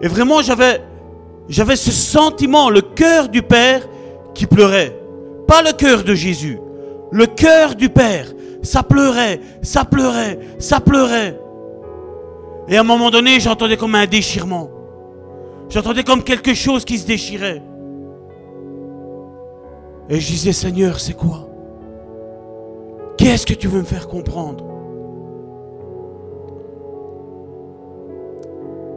[0.01, 0.81] Et vraiment, j'avais,
[1.47, 3.87] j'avais ce sentiment, le cœur du Père
[4.33, 4.97] qui pleurait.
[5.47, 6.59] Pas le cœur de Jésus,
[7.11, 8.27] le cœur du Père.
[8.63, 11.39] Ça pleurait, ça pleurait, ça pleurait.
[12.67, 14.69] Et à un moment donné, j'entendais comme un déchirement.
[15.69, 17.61] J'entendais comme quelque chose qui se déchirait.
[20.09, 21.47] Et je disais, Seigneur, c'est quoi?
[23.17, 24.70] Qu'est-ce que tu veux me faire comprendre?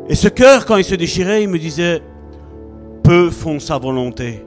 [0.09, 2.03] Et ce cœur, quand il se déchirait, il me disait,
[3.03, 4.45] peu font sa volonté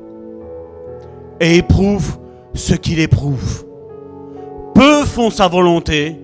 [1.40, 2.18] et éprouve
[2.54, 3.66] ce qu'il éprouve.
[4.74, 6.16] Peu font sa volonté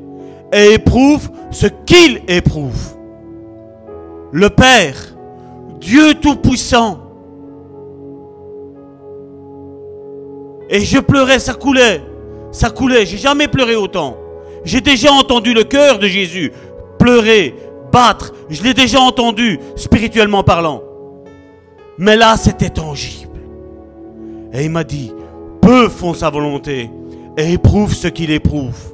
[0.51, 2.95] et éprouve ce qu'il éprouve.
[4.31, 5.15] Le Père,
[5.79, 6.99] Dieu Tout-Puissant.
[10.69, 12.01] Et je pleurais, ça coulait.
[12.51, 13.05] Ça coulait.
[13.05, 14.17] J'ai jamais pleuré autant.
[14.63, 16.51] J'ai déjà entendu le cœur de Jésus
[16.97, 17.53] pleurer,
[18.49, 20.81] Je l'ai déjà entendu, spirituellement parlant.
[21.97, 23.39] Mais là, c'était tangible.
[24.51, 25.11] Et il m'a dit,
[25.61, 26.89] peu font sa volonté
[27.37, 28.93] et éprouve ce qu'il éprouve.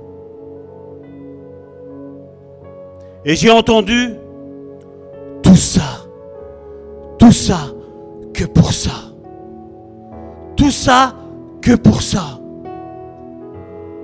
[3.25, 4.13] Et j'ai entendu
[5.43, 6.05] tout ça,
[7.17, 7.59] tout ça
[8.33, 8.91] que pour ça.
[10.55, 11.15] Tout ça
[11.61, 12.39] que pour ça.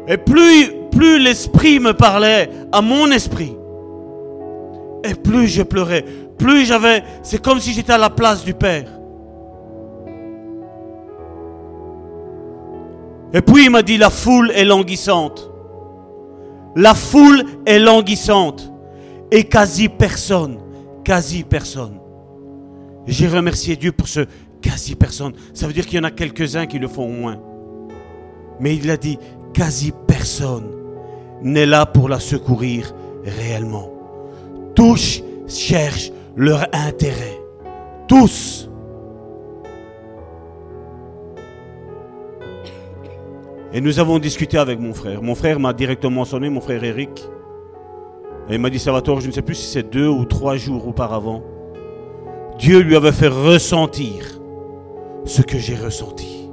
[0.07, 3.55] Et plus, plus l'esprit me parlait à mon esprit,
[5.06, 6.06] et plus je pleurais,
[6.38, 8.88] plus j'avais, c'est comme si j'étais à la place du Père.
[13.34, 15.51] Et puis il m'a dit, la foule est languissante.
[16.76, 18.72] La foule est languissante.
[19.32, 20.60] Et quasi personne,
[21.03, 21.99] quasi personne.
[23.08, 24.22] J'ai remercié Dieu pour ce
[24.62, 25.34] quasi personne.
[25.53, 27.39] Ça veut dire qu'il y en a quelques-uns qui le font au moins.
[28.60, 29.18] Mais il a dit,
[29.53, 30.72] quasi personne
[31.41, 32.93] n'est là pour la secourir
[33.26, 33.94] réellement.
[34.76, 37.39] Tous cherchent leur intérêt.
[38.07, 38.69] Tous.
[43.73, 45.21] Et nous avons discuté avec mon frère.
[45.21, 47.28] Mon frère m'a directement sonné, mon frère Eric.
[48.49, 50.88] Et il m'a dit, Salvatore, je ne sais plus si c'est deux ou trois jours
[50.88, 51.41] auparavant,
[52.59, 54.39] Dieu lui avait fait ressentir
[55.26, 56.45] ce que j'ai ressenti.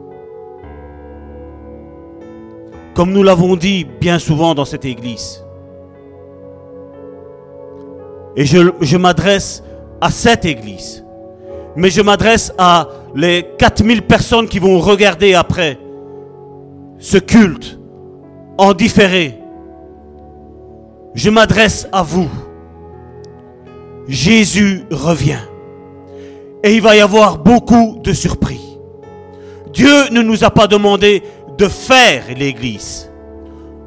[2.94, 5.41] comme nous l'avons dit bien souvent dans cette église.
[8.36, 9.62] Et je, m'adresse
[10.00, 11.04] à cette église.
[11.76, 15.78] Mais je m'adresse à les 4000 personnes qui vont regarder après
[16.98, 17.78] ce culte
[18.58, 19.38] en différé.
[21.14, 22.30] Je m'adresse à vous.
[24.08, 25.40] Jésus revient.
[26.64, 28.78] Et il va y avoir beaucoup de surpris.
[29.72, 31.22] Dieu ne nous a pas demandé
[31.58, 33.10] de faire l'Église.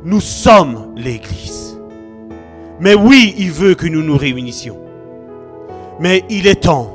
[0.04, 1.65] Nous sommes l'Église.
[2.80, 4.78] Mais oui, il veut que nous nous réunissions.
[6.00, 6.92] Mais il est temps,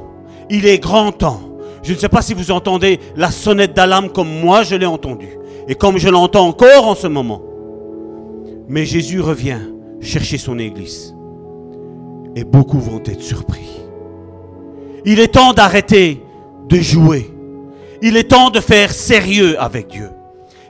[0.50, 1.40] il est grand temps.
[1.82, 5.28] Je ne sais pas si vous entendez la sonnette d'alarme comme moi je l'ai entendu
[5.66, 7.40] et comme je l'entends encore en ce moment.
[8.68, 9.60] Mais Jésus revient
[10.00, 11.14] chercher son Église.
[12.36, 13.68] Et beaucoup vont être surpris.
[15.04, 16.22] Il est temps d'arrêter
[16.68, 17.30] de jouer.
[18.02, 20.10] Il est temps de faire sérieux avec Dieu.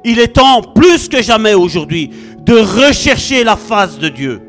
[0.04, 4.40] Il est temps, plus que jamais aujourd'hui, de rechercher la face de Dieu.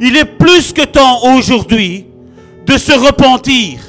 [0.00, 2.06] Il est plus que temps aujourd'hui
[2.66, 3.80] de se repentir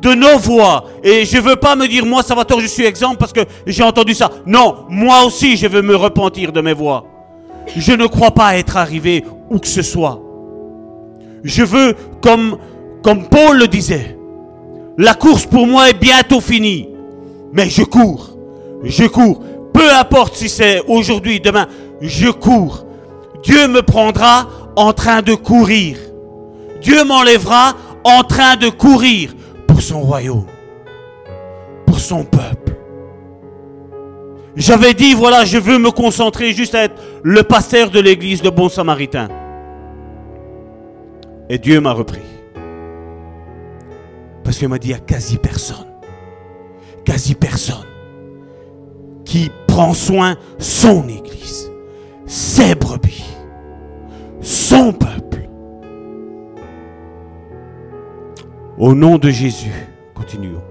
[0.00, 0.84] de nos voix.
[1.04, 3.84] Et je ne veux pas me dire, moi, Salvatore, je suis exemple parce que j'ai
[3.84, 4.30] entendu ça.
[4.44, 7.06] Non, moi aussi, je veux me repentir de mes voix.
[7.76, 10.20] Je ne crois pas être arrivé où que ce soit.
[11.44, 12.58] Je veux, comme,
[13.02, 14.18] comme Paul le disait,
[14.98, 16.88] la course pour moi est bientôt finie.
[17.52, 18.30] Mais je cours.
[18.82, 19.40] Je cours.
[19.72, 21.66] Peu importe si c'est aujourd'hui, demain,
[22.00, 22.84] je cours.
[23.44, 25.98] Dieu me prendra en train de courir.
[26.80, 29.34] Dieu m'enlèvera en train de courir
[29.66, 30.46] pour son royaume,
[31.86, 32.76] pour son peuple.
[34.54, 38.50] J'avais dit, voilà, je veux me concentrer juste à être le pasteur de l'église de
[38.50, 39.28] Bon Samaritain.
[41.48, 42.20] Et Dieu m'a repris.
[44.44, 45.86] Parce qu'il m'a dit, il n'y a quasi personne,
[47.04, 47.86] quasi personne
[49.24, 51.70] qui prend soin son Église,
[52.26, 53.24] ses brebis,
[54.42, 55.48] son peuple.
[58.76, 59.72] Au nom de Jésus,
[60.14, 60.62] continuons.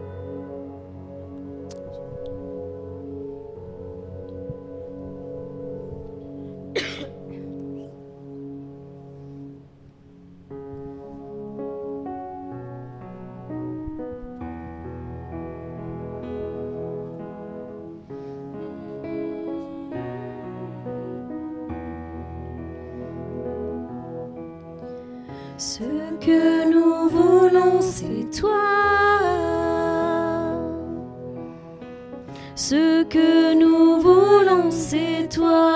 [33.02, 35.76] ce que nous voulons, c'est toi.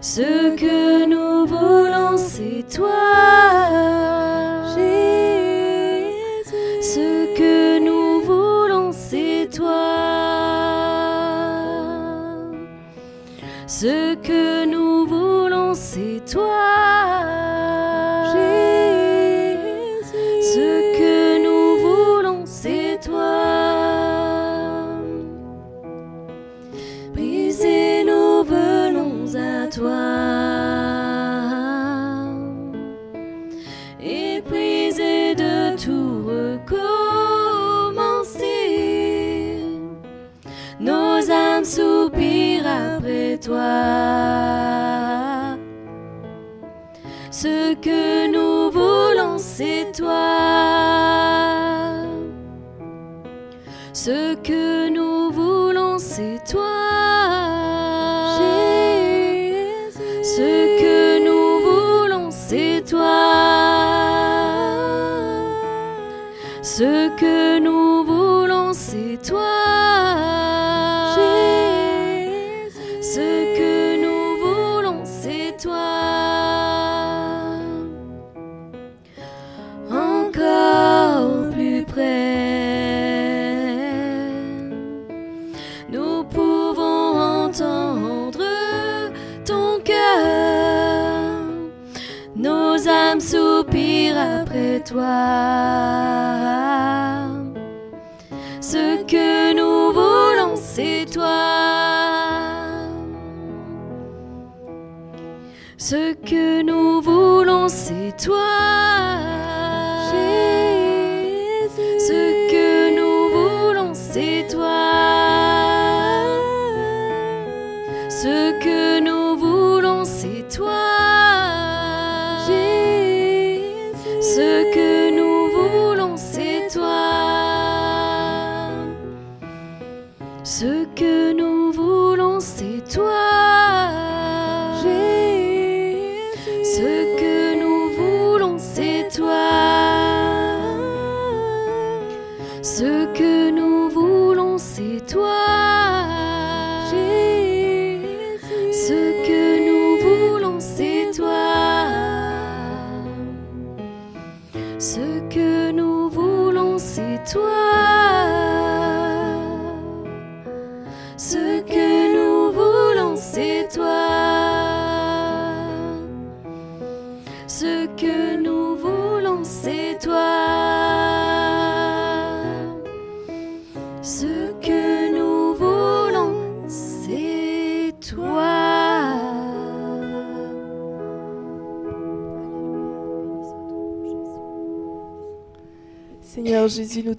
[0.00, 3.99] Ce que nous voulons, c'est toi.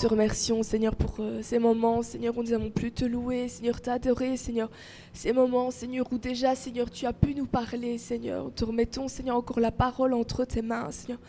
[0.01, 3.79] Te remercions, Seigneur, pour euh, ces moments, Seigneur, où nous n'avons plus te louer, Seigneur,
[3.79, 4.71] t'adorer, Seigneur.
[5.13, 8.45] Ces moments, Seigneur, où déjà, Seigneur, tu as pu nous parler, Seigneur.
[8.45, 11.19] Nous te remettons, Seigneur, encore la parole entre tes mains, Seigneur.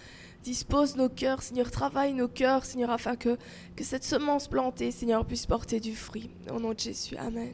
[0.43, 3.37] Dispose nos cœurs, Seigneur, travaille nos cœurs, Seigneur, afin que,
[3.77, 6.31] que cette semence plantée, Seigneur, puisse porter du fruit.
[6.51, 7.53] Au nom de Jésus, Amen.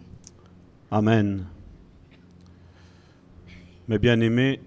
[0.88, 1.46] Amen.
[3.88, 4.60] Mes bien-aimés,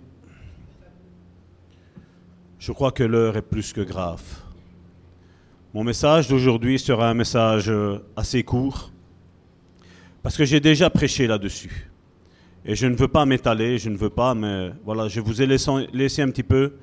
[2.59, 4.40] je crois que l'heure est plus que grave.
[5.73, 8.91] Mon message d'aujourd'hui sera un message euh, assez court,
[10.21, 11.89] parce que j'ai déjà prêché là-dessus.
[12.65, 15.45] Et je ne veux pas m'étaler, je ne veux pas, mais voilà, je vous ai
[15.45, 16.73] laissé, laissé un petit peu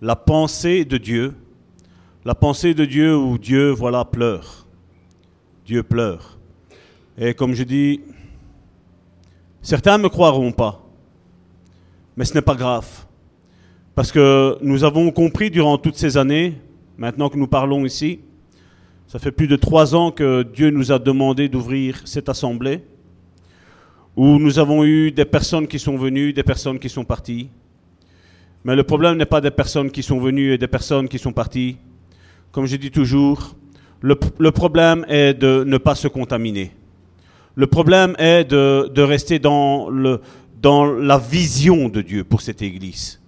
[0.00, 1.34] la pensée de Dieu,
[2.24, 4.68] la pensée de Dieu où Dieu, voilà, pleure.
[5.66, 6.38] Dieu pleure.
[7.18, 8.02] Et comme je dis,
[9.62, 10.86] certains ne me croiront pas,
[12.16, 12.86] mais ce n'est pas grave.
[13.96, 16.56] Parce que nous avons compris durant toutes ces années,
[16.96, 18.20] maintenant que nous parlons ici,
[19.08, 22.84] ça fait plus de trois ans que Dieu nous a demandé d'ouvrir cette assemblée,
[24.14, 27.48] où nous avons eu des personnes qui sont venues, des personnes qui sont parties.
[28.64, 31.32] Mais le problème n'est pas des personnes qui sont venues et des personnes qui sont
[31.32, 31.78] parties.
[32.52, 33.56] Comme je dis toujours,
[34.02, 34.14] le,
[34.50, 36.72] problème est de ne pas se contaminer.
[37.54, 43.18] Le problème est de, rester dans la vision de Dieu pour cette Église.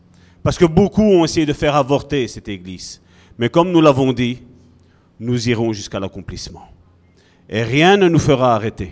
[0.43, 3.01] Parce que beaucoup ont essayé de faire avorter cette Église.
[3.39, 4.41] Mais comme nous l'avons dit,
[5.21, 6.67] nous irons jusqu'à l'accomplissement.
[7.49, 8.91] Et rien ne nous fera arrêter.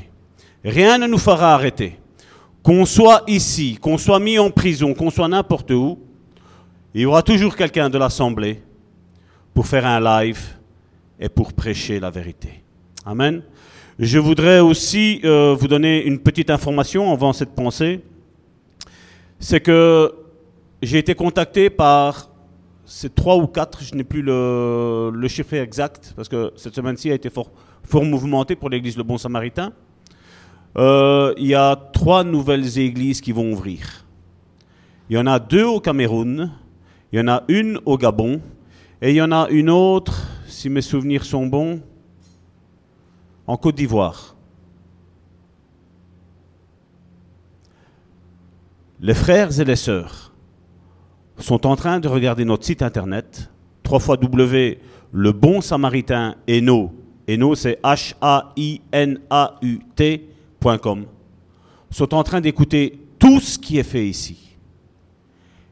[0.62, 1.98] Rien ne nous fera arrêter.
[2.62, 5.98] Qu'on soit ici, qu'on soit mis en prison, qu'on soit n'importe où,
[6.92, 8.60] il y aura toujours quelqu'un de l'Assemblée
[9.54, 10.40] pour faire un live
[11.18, 12.62] et pour prêcher la vérité.
[13.06, 13.42] Amen.
[13.98, 18.00] Je voudrais aussi euh, vous donner une petite information avant cette pensée.
[19.40, 20.12] C'est que
[20.82, 22.27] j'ai été contacté par
[22.88, 27.14] ces trois ou quatre, je n'ai plus le, chiffre exact, parce que cette semaine-ci a
[27.14, 27.50] été fort,
[27.84, 29.72] fort mouvementée pour l'église Le Bon Samaritain.
[30.78, 34.06] Euh, il y a trois nouvelles églises qui vont ouvrir.
[35.10, 36.50] Il y en a deux au Cameroun,
[37.12, 38.40] il y en a une au Gabon,
[39.02, 41.82] et il y en a une autre, si mes souvenirs sont bons,
[43.46, 44.34] en Côte d'Ivoire.
[49.00, 50.27] Les frères et les sœurs
[51.38, 53.50] sont en train de regarder notre site internet,
[53.82, 54.78] 3 fois W,
[55.12, 56.92] le bon samaritain Eno,
[57.28, 58.26] Eno c'est H-A-I-N-A-U-T.com,
[61.90, 64.56] sont en train d'écouter tout ce qui est fait ici.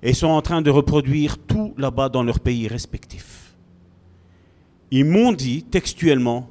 [0.02, 3.54] Et sont en train de reproduire tout là-bas dans leurs pays respectifs.
[4.90, 6.48] Ils m'ont dit textuellement,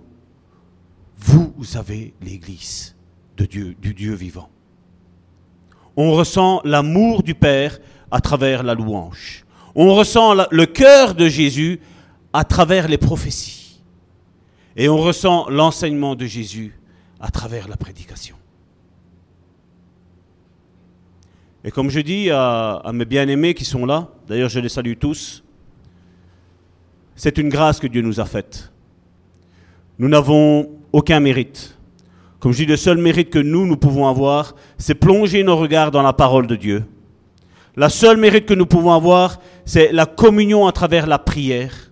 [1.17, 2.95] vous avez l'Église
[3.37, 4.49] de Dieu, du Dieu vivant.
[5.95, 7.79] On ressent l'amour du Père
[8.15, 9.43] à travers la louange.
[9.75, 11.81] On ressent le cœur de Jésus
[12.31, 13.81] à travers les prophéties.
[14.77, 16.79] Et on ressent l'enseignement de Jésus
[17.19, 18.37] à travers la prédication.
[21.65, 24.93] Et comme je dis à, à mes bien-aimés qui sont là, d'ailleurs je les salue
[24.97, 25.43] tous,
[27.17, 28.71] c'est une grâce que Dieu nous a faite.
[29.99, 31.77] Nous n'avons aucun mérite.
[32.39, 35.91] Comme je dis, le seul mérite que nous, nous pouvons avoir, c'est plonger nos regards
[35.91, 36.85] dans la parole de Dieu.
[37.77, 41.91] La seule mérite que nous pouvons avoir, c'est la communion à travers la prière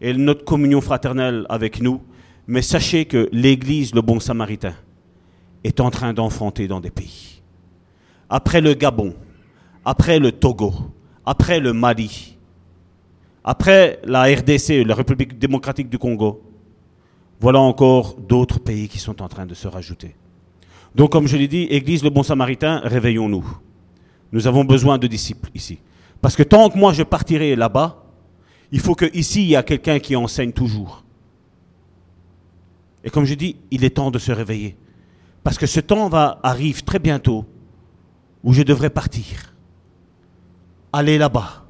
[0.00, 2.00] et notre communion fraternelle avec nous.
[2.46, 4.74] Mais sachez que l'Église, le bon samaritain,
[5.62, 7.42] est en train d'enfanter dans des pays.
[8.30, 9.14] Après le Gabon,
[9.84, 10.72] après le Togo,
[11.26, 12.38] après le Mali,
[13.44, 16.42] après la RDC, la République démocratique du Congo,
[17.40, 20.16] voilà encore d'autres pays qui sont en train de se rajouter.
[20.94, 23.44] Donc, comme je l'ai dit, Église le Bon Samaritain, réveillons-nous.
[24.32, 25.78] Nous avons besoin de disciples ici.
[26.20, 28.04] Parce que tant que moi je partirai là-bas,
[28.72, 31.04] il faut qu'ici il y a quelqu'un qui enseigne toujours.
[33.02, 34.76] Et comme je dis, il est temps de se réveiller.
[35.42, 37.46] Parce que ce temps va, arrive très bientôt
[38.44, 39.54] où je devrais partir.
[40.92, 41.64] Aller là-bas,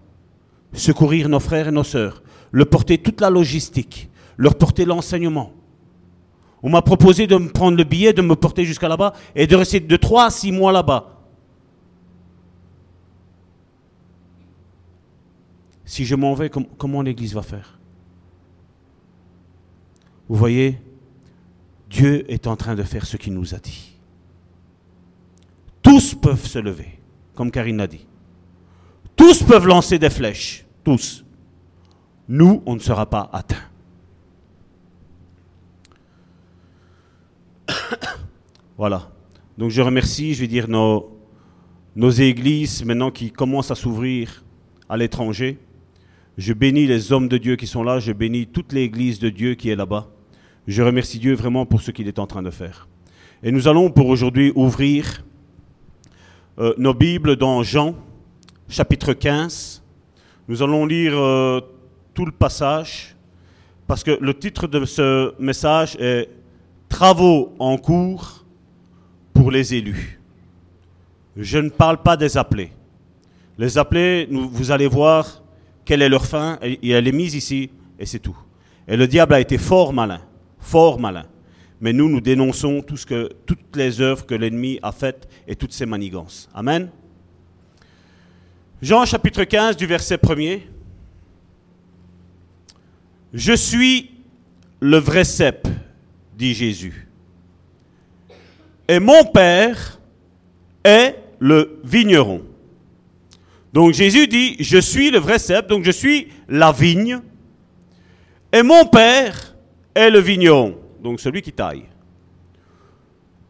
[0.73, 5.53] secourir nos frères et nos sœurs, leur porter toute la logistique, leur porter l'enseignement.
[6.63, 9.57] On m'a proposé de me prendre le billet, de me porter jusqu'à là-bas et de
[9.57, 11.20] rester de 3 à 6 mois là-bas.
[15.91, 17.77] Si je m'en vais, comment l'Église va faire?
[20.29, 20.81] Vous voyez,
[21.89, 23.99] Dieu est en train de faire ce qu'il nous a dit.
[25.83, 27.01] Tous peuvent se lever,
[27.35, 28.07] comme Karine l'a dit.
[29.17, 31.25] Tous peuvent lancer des flèches, tous.
[32.29, 33.57] Nous, on ne sera pas atteints.
[38.79, 39.11] voilà.
[39.59, 41.21] Donc je remercie, je vais dire, nos,
[41.97, 44.45] nos églises maintenant qui commencent à s'ouvrir
[44.89, 45.59] à l'étranger.
[46.41, 49.57] Je bénis les hommes de Dieu qui sont là, je bénis toute l'église de Dieu
[49.57, 50.09] qui est là-bas.
[50.67, 52.89] Je remercie Dieu vraiment pour ce qu'il est en train de faire.
[53.43, 55.23] Et nous allons pour aujourd'hui ouvrir
[56.59, 57.95] euh, nos Bibles dans Jean,
[58.71, 59.83] chapitre 15.
[60.49, 61.61] Nous allons lire euh,
[62.15, 63.15] tout le passage,
[63.87, 66.31] parce que le titre de ce message est
[66.89, 68.47] Travaux en cours
[69.35, 70.19] pour les élus.
[71.37, 72.73] Je ne parle pas des appelés.
[73.59, 75.40] Les appelés, vous allez voir
[75.91, 77.69] quelle est leur fin, et elle est mise ici,
[77.99, 78.39] et c'est tout.
[78.87, 80.21] Et le diable a été fort malin
[80.61, 81.27] fort malin.
[81.81, 85.57] Mais nous, nous dénonçons tout ce que, toutes les œuvres que l'ennemi a faites et
[85.57, 86.49] toutes ses manigances.
[86.55, 86.91] Amen.
[88.81, 90.61] Jean chapitre 15 du verset 1er.
[93.33, 94.13] Je suis
[94.79, 95.67] le vrai cep,
[96.37, 97.09] dit Jésus.
[98.87, 99.99] Et mon Père
[100.85, 102.43] est le vigneron.
[103.73, 107.21] Donc Jésus dit, je suis le vrai cep, donc je suis la vigne.
[108.53, 109.55] Et mon Père
[109.95, 111.85] est le vigneron, donc celui qui taille.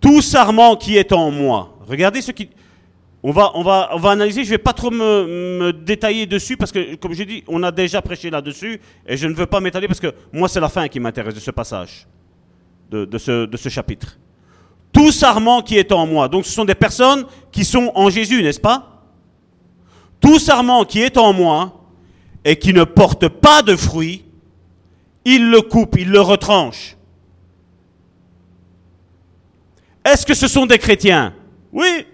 [0.00, 1.78] Tout sarment qui est en moi.
[1.86, 2.48] Regardez ce qui.
[3.22, 7.22] On va, analyser, je ne vais pas trop me, détailler dessus parce que, comme je
[7.22, 10.48] dis, on a déjà prêché là-dessus et je ne veux pas m'étaler parce que moi,
[10.48, 12.06] c'est la fin qui m'intéresse de ce passage,
[12.90, 14.18] de, de, ce, de ce chapitre.
[14.90, 16.28] Tout sarment qui est en moi.
[16.28, 18.99] Donc, ce sont des personnes qui sont en Jésus, n'est-ce pas?
[20.20, 21.80] Tout sarment qui est en moi
[22.44, 24.24] et qui ne porte pas de fruits,
[25.24, 26.96] il le coupe, il le retranche.
[30.04, 31.34] Est-ce que ce sont des chrétiens?
[31.72, 32.06] Oui.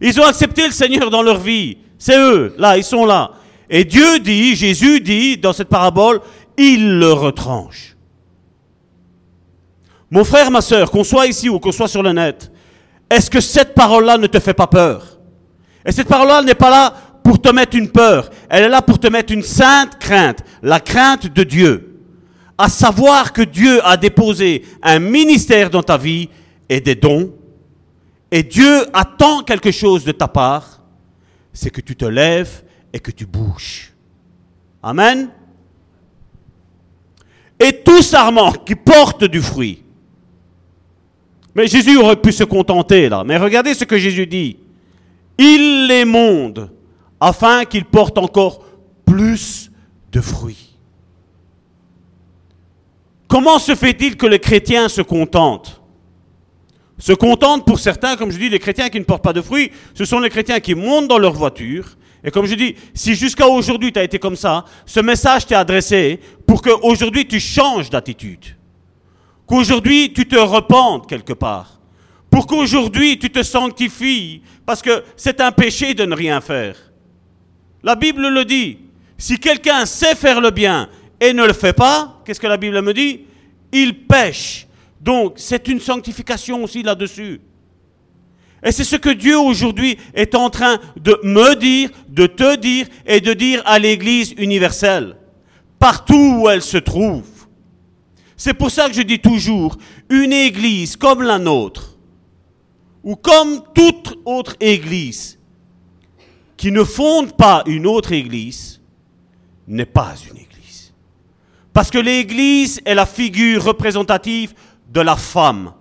[0.00, 1.78] Ils ont accepté le Seigneur dans leur vie.
[1.98, 3.32] C'est eux, là, ils sont là.
[3.70, 6.20] Et Dieu dit, Jésus dit dans cette parabole,
[6.56, 7.96] il le retranche.
[10.10, 12.52] Mon frère, ma soeur, qu'on soit ici ou qu'on soit sur le net,
[13.10, 15.18] est-ce que cette parole-là ne te fait pas peur?
[15.86, 16.94] Et cette parole-là n'est pas là
[17.24, 20.78] pour te mettre une peur, elle est là pour te mettre une sainte crainte, la
[20.78, 21.94] crainte de Dieu
[22.56, 26.28] à savoir que Dieu a déposé un ministère dans ta vie
[26.68, 27.32] et des dons,
[28.30, 30.82] et Dieu attend quelque chose de ta part,
[31.52, 32.62] c'est que tu te lèves
[32.92, 33.92] et que tu bouges.
[34.82, 35.30] Amen.
[37.58, 39.82] Et tout sarment qui porte du fruit.
[41.54, 43.22] Mais Jésus aurait pu se contenter là.
[43.24, 44.56] Mais regardez ce que Jésus dit.
[45.38, 46.70] Il les monde
[47.24, 48.62] afin qu'ils portent encore
[49.06, 49.70] plus
[50.12, 50.76] de fruits.
[53.26, 55.80] Comment se fait-il que les chrétiens se contentent
[56.98, 59.72] Se contentent pour certains, comme je dis, les chrétiens qui ne portent pas de fruits,
[59.94, 61.96] ce sont les chrétiens qui montent dans leur voiture.
[62.22, 65.54] Et comme je dis, si jusqu'à aujourd'hui tu as été comme ça, ce message t'est
[65.54, 68.44] adressé pour qu'aujourd'hui tu changes d'attitude.
[69.46, 71.80] Qu'aujourd'hui tu te repentes quelque part.
[72.30, 74.42] Pour qu'aujourd'hui tu te sanctifies.
[74.66, 76.76] Parce que c'est un péché de ne rien faire.
[77.84, 78.78] La Bible le dit.
[79.18, 80.88] Si quelqu'un sait faire le bien
[81.20, 83.20] et ne le fait pas, qu'est-ce que la Bible me dit?
[83.72, 84.66] Il pêche.
[85.00, 87.42] Donc c'est une sanctification aussi là-dessus.
[88.64, 92.86] Et c'est ce que Dieu aujourd'hui est en train de me dire, de te dire
[93.06, 95.16] et de dire à l'Église universelle,
[95.78, 97.26] partout où elle se trouve.
[98.34, 99.76] C'est pour ça que je dis toujours,
[100.08, 101.98] une Église comme la nôtre,
[103.02, 105.38] ou comme toute autre Église,
[106.64, 108.80] qui ne fonde pas une autre Église,
[109.68, 110.94] n'est pas une Église.
[111.74, 114.54] Parce que l'Église est la figure représentative
[114.90, 115.74] de la femme.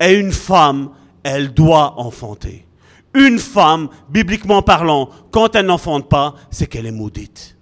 [0.00, 2.66] Et une femme, elle doit enfanter.
[3.12, 7.58] Une femme, bibliquement parlant, quand elle n'enfante pas, c'est qu'elle est maudite.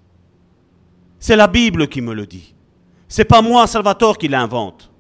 [1.19, 2.55] C'est la Bible qui me le dit.
[3.09, 4.92] C'est pas moi, Salvatore, qui l'invente.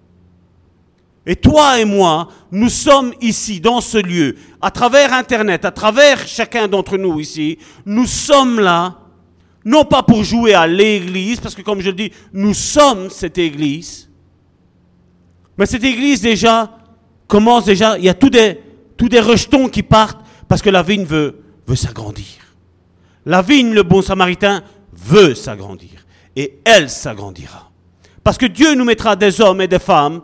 [1.25, 6.27] Et toi et moi, nous sommes ici, dans ce lieu, à travers Internet, à travers
[6.27, 8.99] chacun d'entre nous ici, nous sommes là
[9.64, 14.11] non pas pour jouer à l'église, parce que comme je dis, nous sommes cette église.
[15.57, 16.77] Mais cette église déjà,
[17.29, 18.59] commence déjà, il y a tous des,
[18.97, 22.27] tous des rejetons qui partent parce que la vigne veut, veut s'agrandir.
[23.25, 24.62] La vigne, le bon samaritain,
[24.93, 26.05] veut s'agrandir.
[26.35, 27.70] Et elle s'agrandira.
[28.25, 30.23] Parce que Dieu nous mettra des hommes et des femmes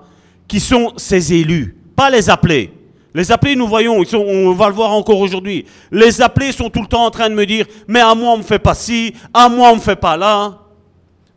[0.48, 2.72] qui sont ses élus, pas les appelés.
[3.14, 5.64] Les appelés, nous voyons, on va le voir encore aujourd'hui.
[5.90, 8.38] Les appelés sont tout le temps en train de me dire, mais à moi on
[8.38, 10.58] ne me fait pas ci, à moi on ne me fait pas là.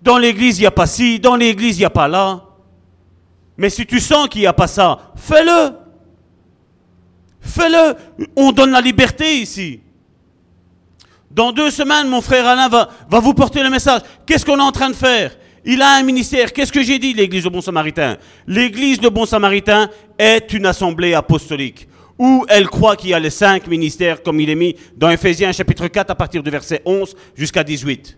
[0.02, 2.44] Dans l'église, il n'y a pas ci, dans l'église, il n'y a pas là.
[3.58, 5.76] Mais si tu sens qu'il n'y a pas ça, fais-le.
[7.40, 7.96] Fais-le.
[8.36, 9.82] On donne la liberté ici.
[11.30, 14.02] Dans deux semaines, mon frère Alain va, va vous porter le message.
[14.26, 15.36] Qu'est-ce qu'on est en train de faire?
[15.64, 16.54] Il a un ministère.
[16.54, 18.18] Qu'est-ce que j'ai dit, l'Église de Bon Samaritain?
[18.48, 21.88] L'Église de Bon Samaritain est une assemblée apostolique
[22.18, 25.52] où elle croit qu'il y a les cinq ministères, comme il est mis dans Ephésiens
[25.52, 28.18] chapitre 4 à partir du verset 11 jusqu'à 18.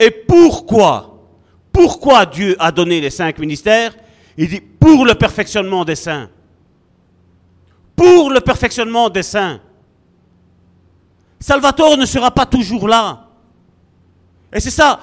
[0.00, 1.26] Et pourquoi
[1.72, 3.96] Pourquoi Dieu a donné les cinq ministères?
[4.36, 6.28] Il dit pour le perfectionnement des saints.
[7.96, 9.60] Pour le perfectionnement des saints.
[11.40, 13.28] Salvatore ne sera pas toujours là.
[14.52, 15.00] Et c'est ça,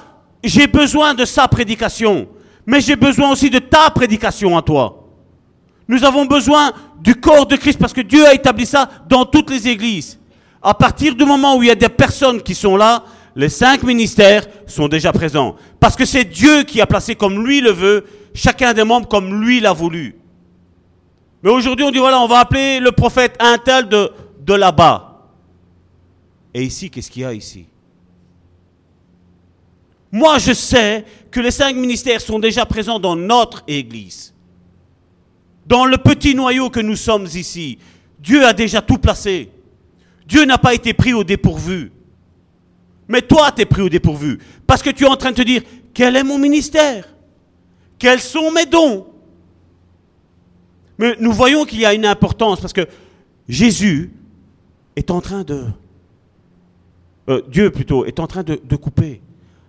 [0.48, 2.28] j'ai besoin de sa prédication,
[2.66, 5.04] mais j'ai besoin aussi de ta prédication à toi.
[5.88, 9.50] Nous avons besoin du corps de Christ parce que Dieu a établi ça dans toutes
[9.50, 10.20] les églises.
[10.62, 13.04] À partir du moment où il y a des personnes qui sont là,
[13.36, 15.56] les cinq ministères sont déjà présents.
[15.80, 19.44] Parce que c'est Dieu qui a placé comme lui le veut, chacun des membres comme
[19.44, 20.16] lui l'a voulu.
[21.44, 25.30] Mais aujourd'hui, on dit voilà, on va appeler le prophète un tel de, de là-bas.
[26.54, 27.68] Et ici, qu'est-ce qu'il y a ici?
[30.16, 34.34] Moi, je sais que les cinq ministères sont déjà présents dans notre Église.
[35.66, 37.80] Dans le petit noyau que nous sommes ici.
[38.18, 39.52] Dieu a déjà tout placé.
[40.26, 41.92] Dieu n'a pas été pris au dépourvu.
[43.10, 44.40] Mais toi, tu es pris au dépourvu.
[44.66, 45.64] Parce que tu es en train de te dire,
[45.94, 47.14] quel est mon ministère?
[48.00, 49.08] Quels sont mes dons?
[50.98, 52.88] Mais nous voyons qu'il y a une importance parce que
[53.50, 54.14] Jésus
[54.96, 55.66] est en train de
[57.28, 59.22] euh, Dieu plutôt, est en train de, de couper,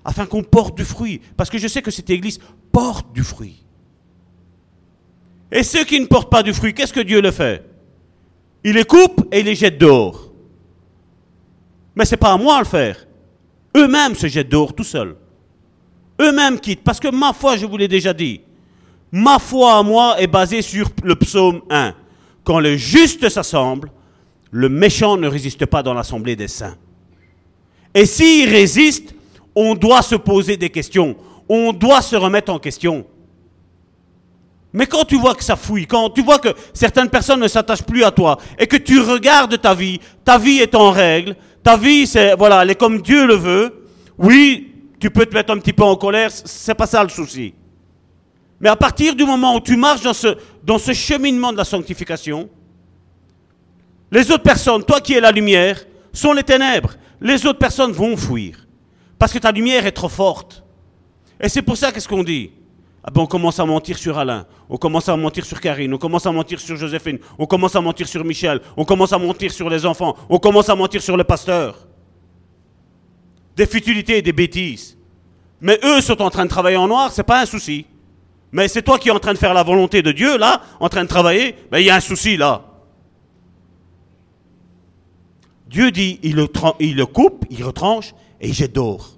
[0.06, 1.20] afin qu'on porte du fruit.
[1.36, 2.38] Parce que je sais que cette église
[2.70, 3.64] porte du fruit.
[5.50, 7.64] Et ceux qui ne portent pas du fruit, qu'est-ce que Dieu le fait?
[8.62, 10.32] Il les coupe et il les jette dehors.
[11.96, 13.04] Mais ce n'est pas à moi à le faire.
[13.76, 15.16] Eux-mêmes se jettent dehors tout seuls.
[16.20, 16.84] Eux-mêmes quittent.
[16.84, 18.40] Parce que ma foi, je vous l'ai déjà dit,
[19.10, 21.94] ma foi à moi est basée sur le psaume 1.
[22.44, 23.90] Quand le juste s'assemble,
[24.52, 26.76] le méchant ne résiste pas dans l'assemblée des saints.
[27.92, 29.15] Et s'il résiste,
[29.56, 31.16] on doit se poser des questions.
[31.48, 33.04] On doit se remettre en question.
[34.72, 37.82] Mais quand tu vois que ça fouille, quand tu vois que certaines personnes ne s'attachent
[37.82, 41.76] plus à toi et que tu regardes ta vie, ta vie est en règle, ta
[41.76, 43.88] vie, c'est, voilà, elle est comme Dieu le veut.
[44.18, 47.54] Oui, tu peux te mettre un petit peu en colère, c'est pas ça le souci.
[48.60, 51.64] Mais à partir du moment où tu marches dans ce, dans ce cheminement de la
[51.64, 52.48] sanctification,
[54.12, 58.16] les autres personnes, toi qui es la lumière, sont les ténèbres les autres personnes vont
[58.16, 58.65] fuir.
[59.18, 60.62] Parce que ta lumière est trop forte.
[61.40, 62.50] Et c'est pour ça qu'est-ce qu'on dit?
[63.08, 65.98] Ah ben on commence à mentir sur Alain, on commence à mentir sur Karine, on
[65.98, 69.52] commence à mentir sur Joséphine, on commence à mentir sur Michel, on commence à mentir
[69.52, 71.86] sur les enfants, on commence à mentir sur le pasteur.
[73.54, 74.98] Des futilités et des bêtises.
[75.60, 77.86] Mais eux sont en train de travailler en noir, c'est pas un souci.
[78.50, 80.88] Mais c'est toi qui es en train de faire la volonté de Dieu, là, en
[80.88, 82.64] train de travailler, ben il y a un souci là.
[85.68, 86.48] Dieu dit, il le,
[86.80, 89.16] il le coupe, il retranche et jette dehors.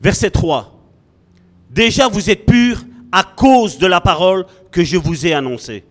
[0.00, 0.72] Verset 3.
[1.70, 2.82] Déjà vous êtes purs
[3.12, 5.84] à cause de la parole que je vous ai annoncée.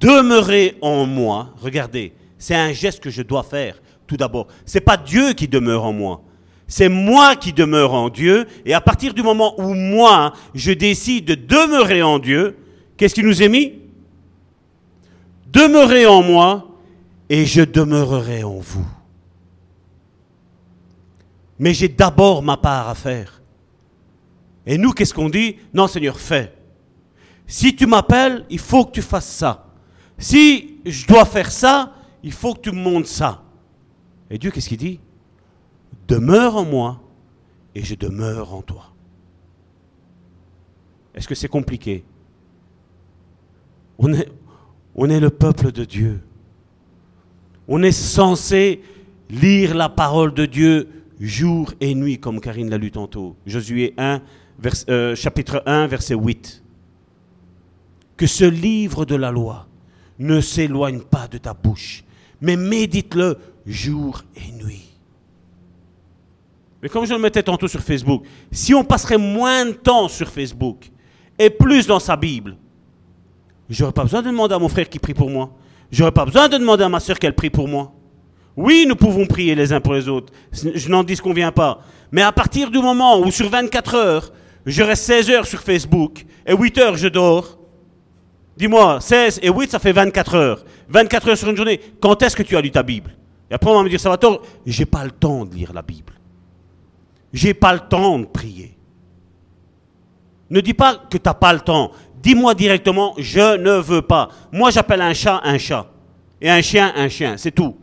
[0.00, 1.50] Demeurez en moi.
[1.58, 4.48] Regardez, c'est un geste que je dois faire tout d'abord.
[4.66, 6.22] Ce n'est pas Dieu qui demeure en moi.
[6.66, 8.46] C'est moi qui demeure en Dieu.
[8.64, 12.56] Et à partir du moment où moi, je décide de demeurer en Dieu,
[12.96, 13.74] qu'est-ce qui nous est mis?
[15.52, 16.71] Demeurez en moi
[17.32, 18.86] et je demeurerai en vous.
[21.58, 23.40] Mais j'ai d'abord ma part à faire.
[24.66, 25.56] Et nous, qu'est-ce qu'on dit?
[25.72, 26.54] Non, Seigneur, fais.
[27.46, 29.66] Si tu m'appelles, il faut que tu fasses ça.
[30.18, 33.42] Si je dois faire ça, il faut que tu me montres ça.
[34.28, 35.00] Et Dieu, qu'est-ce qu'il dit?
[36.06, 37.00] Demeure en moi
[37.74, 38.92] et je demeure en toi.
[41.14, 42.04] Est-ce que c'est compliqué?
[43.96, 44.30] On est,
[44.94, 46.22] on est le peuple de Dieu.
[47.68, 48.80] On est censé
[49.30, 50.88] lire la parole de Dieu
[51.20, 53.36] jour et nuit, comme Karine l'a lu tantôt.
[53.46, 54.20] Josué 1,
[54.88, 56.62] euh, chapitre 1, verset 8.
[58.16, 59.66] Que ce livre de la loi
[60.18, 62.04] ne s'éloigne pas de ta bouche,
[62.40, 64.88] mais médite-le jour et nuit.
[66.82, 70.28] Mais comme je le mettais tantôt sur Facebook, si on passerait moins de temps sur
[70.28, 70.90] Facebook
[71.38, 72.56] et plus dans sa Bible,
[73.70, 75.52] j'aurais pas besoin de demander à mon frère qui prie pour moi.
[75.92, 77.92] J'aurais pas besoin de demander à ma soeur qu'elle prie pour moi.
[78.56, 80.32] Oui, nous pouvons prier les uns pour les autres.
[80.52, 81.80] Je n'en dis qu'on vient pas.
[82.10, 84.32] Mais à partir du moment où sur 24 heures,
[84.64, 87.58] je reste 16 heures sur Facebook et 8 heures je dors,
[88.56, 90.64] dis-moi, 16 et 8, ça fait 24 heures.
[90.88, 91.80] 24 heures sur une journée.
[92.00, 93.14] Quand est-ce que tu as lu ta Bible?
[93.50, 95.72] Et après, on va me dire, ça va tort, j'ai pas le temps de lire
[95.74, 96.14] la Bible.
[97.34, 98.76] J'ai pas le temps de prier.
[100.48, 101.92] Ne dis pas que tu n'as pas le temps.
[102.22, 104.28] Dis-moi directement, je ne veux pas.
[104.52, 105.86] Moi, j'appelle un chat un chat.
[106.40, 107.36] Et un chien un chien.
[107.36, 107.76] C'est tout.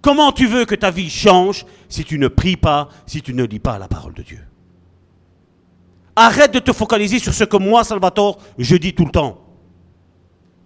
[0.00, 3.44] Comment tu veux que ta vie change si tu ne pries pas, si tu ne
[3.44, 4.40] lis pas la parole de Dieu?
[6.14, 9.40] Arrête de te focaliser sur ce que moi, Salvatore, je dis tout le temps.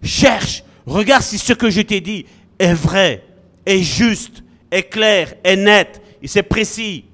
[0.02, 2.26] Cherche, regarde si ce que je t'ai dit
[2.59, 3.24] est vrai,
[3.64, 7.04] est juste, est clair, est net, et c'est précis.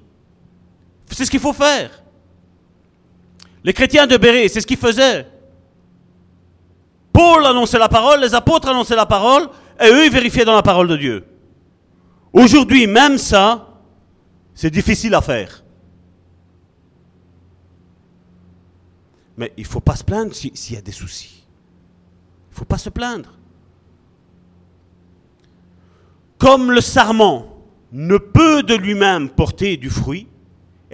[1.09, 2.02] C'est ce qu'il faut faire.
[3.63, 5.27] Les chrétiens de Béré, c'est ce qu'ils faisaient.
[7.13, 9.47] Paul annonçait la parole, les apôtres annonçaient la parole,
[9.79, 11.25] et eux, ils vérifiaient dans la parole de Dieu.
[12.33, 13.69] Aujourd'hui, même ça,
[14.53, 15.63] c'est difficile à faire.
[19.37, 21.45] Mais il ne faut pas se plaindre s'il y a des soucis.
[22.49, 23.33] Il ne faut pas se plaindre.
[26.37, 27.45] Comme le sarment
[27.91, 30.27] ne peut de lui-même porter du fruit,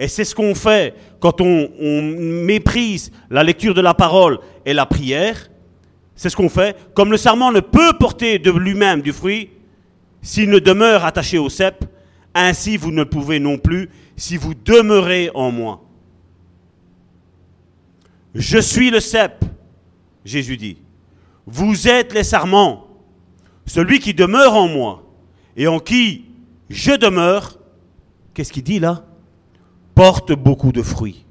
[0.00, 1.68] et c'est ce qu'on fait quand on,
[2.02, 5.50] méprise la lecture de la parole et la prière.
[6.16, 6.74] C'est ce qu'on fait.
[6.94, 9.50] Comme le sarment ne peut porter de lui-même du fruit,
[10.22, 11.84] s'il ne demeure attaché au cep,
[12.34, 15.82] ainsi vous ne pouvez non plus si vous demeurez en moi.
[18.34, 19.44] Je suis le cep,
[20.24, 20.78] Jésus dit.
[21.46, 22.86] Vous êtes les sarments.
[23.66, 25.04] Celui qui demeure en moi
[25.58, 26.24] et en qui
[26.70, 27.58] je demeure,
[28.32, 29.04] qu'est-ce qu'il dit là?
[30.00, 31.26] Porte beaucoup de fruits.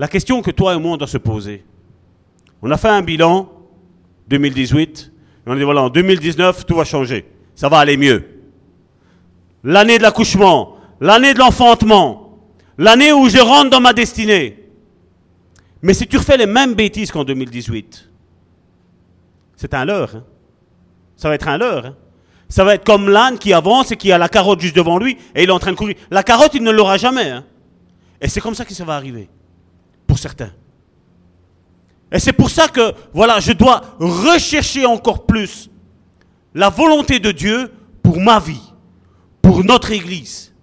[0.00, 1.64] La question que toi et moi on doit se poser,
[2.60, 3.48] on a fait un bilan
[4.26, 5.12] 2018,
[5.46, 8.24] et on a dit voilà, en 2019, tout va changer, ça va aller mieux.
[9.62, 12.36] L'année de l'accouchement, l'année de l'enfantement,
[12.78, 14.68] l'année où je rentre dans ma destinée.
[15.82, 18.10] Mais si tu refais les mêmes bêtises qu'en 2018,
[19.54, 20.16] c'est un leurre.
[20.16, 20.24] Hein.
[21.14, 21.86] Ça va être un leurre.
[21.86, 21.96] Hein.
[22.48, 25.18] Ça va être comme l'âne qui avance et qui a la carotte juste devant lui
[25.34, 25.96] et il est en train de courir.
[26.10, 27.30] La carotte, il ne l'aura jamais.
[27.30, 27.44] Hein.
[28.20, 29.28] Et c'est comme ça que ça va arriver.
[30.06, 30.50] Pour certains.
[32.12, 35.68] Et c'est pour ça que, voilà, je dois rechercher encore plus
[36.54, 37.72] la volonté de Dieu
[38.02, 38.62] pour ma vie,
[39.42, 40.54] pour notre Église.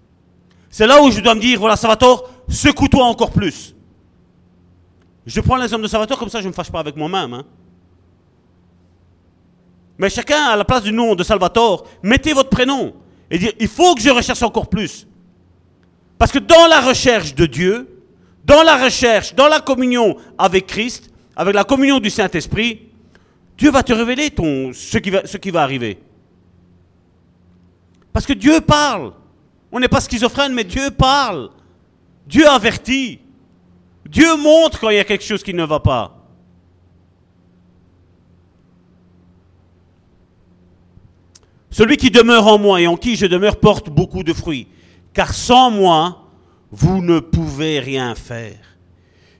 [0.70, 3.76] C'est là où je dois me dire, voilà, Salvatore, secoue-toi encore plus.
[5.26, 7.34] Je prends l'exemple de Salvatore, comme ça je ne me fâche pas avec moi-même.
[7.34, 7.44] Hein.
[9.98, 12.94] Mais chacun à la place du nom de Salvatore, mettez votre prénom
[13.30, 15.07] et dire il faut que je recherche encore plus.
[16.18, 18.02] Parce que dans la recherche de Dieu,
[18.45, 22.82] dans la recherche, dans la communion avec Christ, avec la communion du Saint-Esprit,
[23.57, 24.32] Dieu va te révéler
[24.74, 25.99] ce, qui va, ce qui va arriver.
[28.11, 29.14] Parce que Dieu parle.
[29.72, 31.49] On n'est pas schizophrène, mais Dieu parle.
[32.28, 33.20] Dieu avertit.
[34.07, 36.12] Dieu montre quand il y a quelque chose qui ne va pas.
[41.74, 44.68] Celui qui demeure en moi et en qui je demeure porte beaucoup de fruits.
[45.12, 46.30] Car sans moi,
[46.72, 48.60] vous ne pouvez rien faire.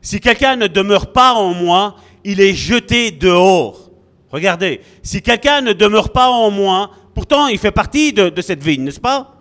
[0.01, 3.91] Si quelqu'un ne demeure pas en moi, il est jeté dehors.
[4.31, 8.84] Regardez, si quelqu'un ne demeure pas en moi, pourtant il fait partie de, cette vigne,
[8.84, 9.35] n'est-ce pas?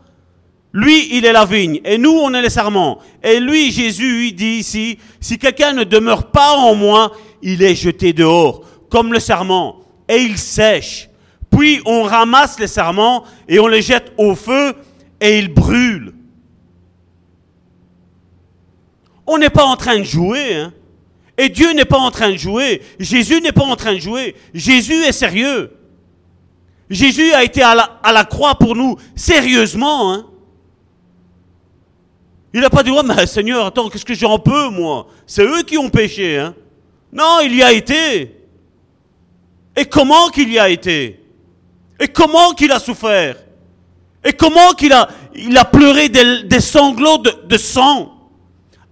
[0.75, 2.99] Lui, il est la vigne, et nous, on est les sarments.
[3.23, 7.75] Et lui, Jésus, il dit ici, si quelqu'un ne demeure pas en moi, il est
[7.75, 11.09] jeté dehors, comme le sarment, et il sèche.
[11.53, 14.75] Puis on ramasse les serments et on les jette au feu
[15.21, 16.15] et ils brûlent.
[19.27, 20.55] On n'est pas en train de jouer.
[20.55, 20.73] Hein?
[21.39, 22.83] Et Dieu n'est pas en train de jouer.
[22.99, 24.35] Jésus n'est pas en train de jouer.
[24.53, 25.71] Jésus est sérieux.
[26.91, 30.13] Jésus a été à la, croix pour nous sérieusement.
[30.13, 30.27] Hein?
[32.53, 35.07] Il n'a pas dit, oh, mais Seigneur, attends, qu'est-ce que j'en peux, moi?
[35.27, 36.39] C'est eux qui ont péché.
[36.39, 36.55] Hein?
[37.11, 38.37] Non, il y a été.
[39.75, 41.22] Et comment qu'il y a été?
[42.03, 43.37] Et comment qu'il a souffert?
[44.25, 48.13] Et comment qu'il a, il a pleuré des, sanglots de, sang?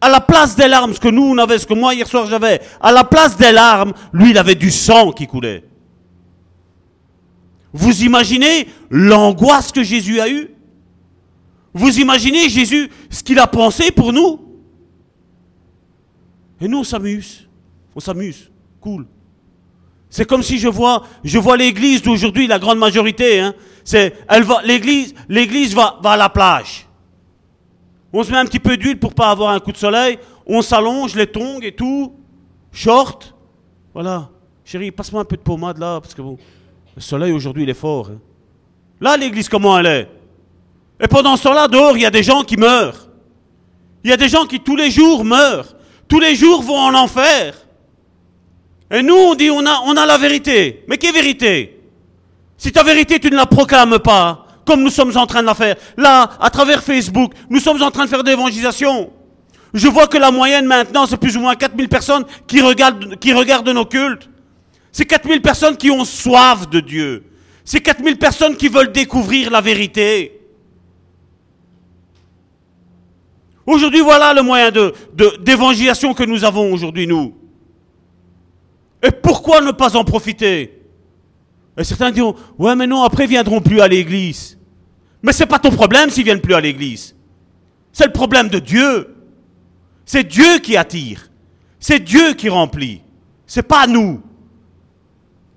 [0.01, 2.27] À la place des larmes, ce que nous on avait, ce que moi hier soir
[2.27, 5.65] j'avais, à la place des larmes, lui il avait du sang qui coulait.
[7.73, 10.55] Vous imaginez l'angoisse que Jésus a eue?
[11.75, 14.41] Vous imaginez Jésus, ce qu'il a pensé pour nous?
[16.61, 17.49] Et nous on s'amuse.
[17.97, 18.51] On s'amuse.
[18.81, 19.05] Cool.
[20.11, 23.55] C'est comme si je vois, je vois l'église d'aujourd'hui, la grande majorité, hein,
[23.85, 26.87] c'est, elle va, l'église, l'église va, va à la plage.
[28.13, 30.63] On se met un petit peu d'huile pour pas avoir un coup de soleil, on
[30.63, 32.13] s'allonge, les tongs et tout,
[32.73, 33.35] short.
[33.95, 34.29] Voilà.
[34.65, 36.37] Chérie, passe-moi un peu de pommade là, parce que bon,
[36.97, 38.09] le soleil aujourd'hui, il est fort.
[38.11, 38.19] hein.
[39.01, 40.09] Là, l'église, comment elle est?
[41.03, 43.09] Et pendant ce temps-là, dehors, il y a des gens qui meurent.
[44.03, 45.75] Il y a des gens qui tous les jours meurent.
[46.09, 47.55] Tous les jours vont en enfer.
[48.93, 50.85] Et nous, on dit, on a, on a la vérité.
[50.89, 51.79] Mais quelle vérité?
[52.57, 55.55] Si ta vérité, tu ne la proclames pas, comme nous sommes en train de la
[55.55, 55.77] faire.
[55.97, 59.11] Là, à travers Facebook, nous sommes en train de faire de l'évangélisation.
[59.73, 63.33] Je vois que la moyenne maintenant, c'est plus ou moins 4000 personnes qui regardent, qui
[63.33, 64.29] regardent nos cultes.
[64.91, 67.25] C'est 4000 personnes qui ont soif de Dieu.
[67.65, 70.41] C'est 4000 personnes qui veulent découvrir la vérité.
[73.67, 77.35] Aujourd'hui, voilà le moyen de, de- d'évangélisation que nous avons aujourd'hui, nous.
[79.03, 80.83] Et pourquoi ne pas en profiter?
[81.77, 84.59] Et certains diront, ouais, mais non, après ils viendront plus à l'église.
[85.23, 87.15] Mais c'est pas ton problème s'ils viennent plus à l'église.
[87.93, 89.15] C'est le problème de Dieu.
[90.05, 91.31] C'est Dieu qui attire.
[91.79, 93.01] C'est Dieu qui remplit.
[93.47, 94.23] C'est pas nous.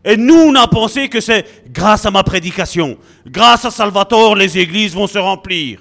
[0.05, 4.57] Et nous, on a pensé que c'est grâce à ma prédication, grâce à Salvatore, les
[4.57, 5.79] églises vont se remplir.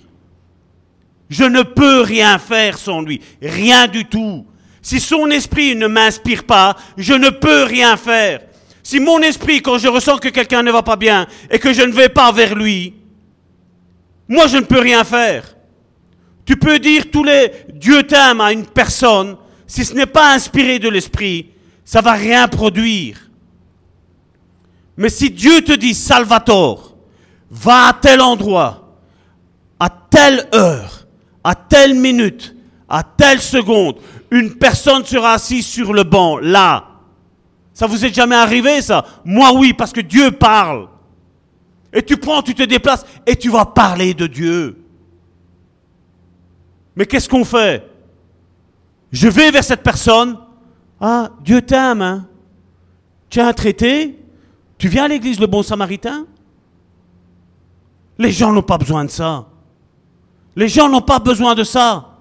[1.28, 4.46] Je ne peux rien faire sans lui, rien du tout.
[4.82, 8.40] Si son esprit ne m'inspire pas, je ne peux rien faire.
[8.82, 11.82] Si mon esprit, quand je ressens que quelqu'un ne va pas bien et que je
[11.82, 12.94] ne vais pas vers lui,
[14.28, 15.56] moi je ne peux rien faire.
[16.44, 19.36] Tu peux dire tous les Dieu t'aime à une personne,
[19.68, 21.50] si ce n'est pas inspiré de l'esprit,
[21.84, 23.30] ça va rien produire.
[24.96, 26.96] Mais si Dieu te dit Salvatore,
[27.50, 28.98] va à tel endroit,
[29.78, 31.06] à telle heure,
[31.44, 32.54] à telle minute,
[32.92, 33.96] à telle seconde,
[34.30, 36.90] une personne sera assise sur le banc, là.
[37.72, 39.02] Ça vous est jamais arrivé, ça?
[39.24, 40.88] Moi, oui, parce que Dieu parle.
[41.90, 44.84] Et tu prends, tu te déplaces et tu vas parler de Dieu.
[46.94, 47.88] Mais qu'est-ce qu'on fait?
[49.10, 50.36] Je vais vers cette personne.
[51.00, 52.26] Ah, Dieu t'aime, hein
[53.30, 54.18] Tu as un traité
[54.76, 56.26] Tu viens à l'église le bon samaritain?
[58.18, 59.46] Les gens n'ont pas besoin de ça.
[60.54, 62.11] Les gens n'ont pas besoin de ça.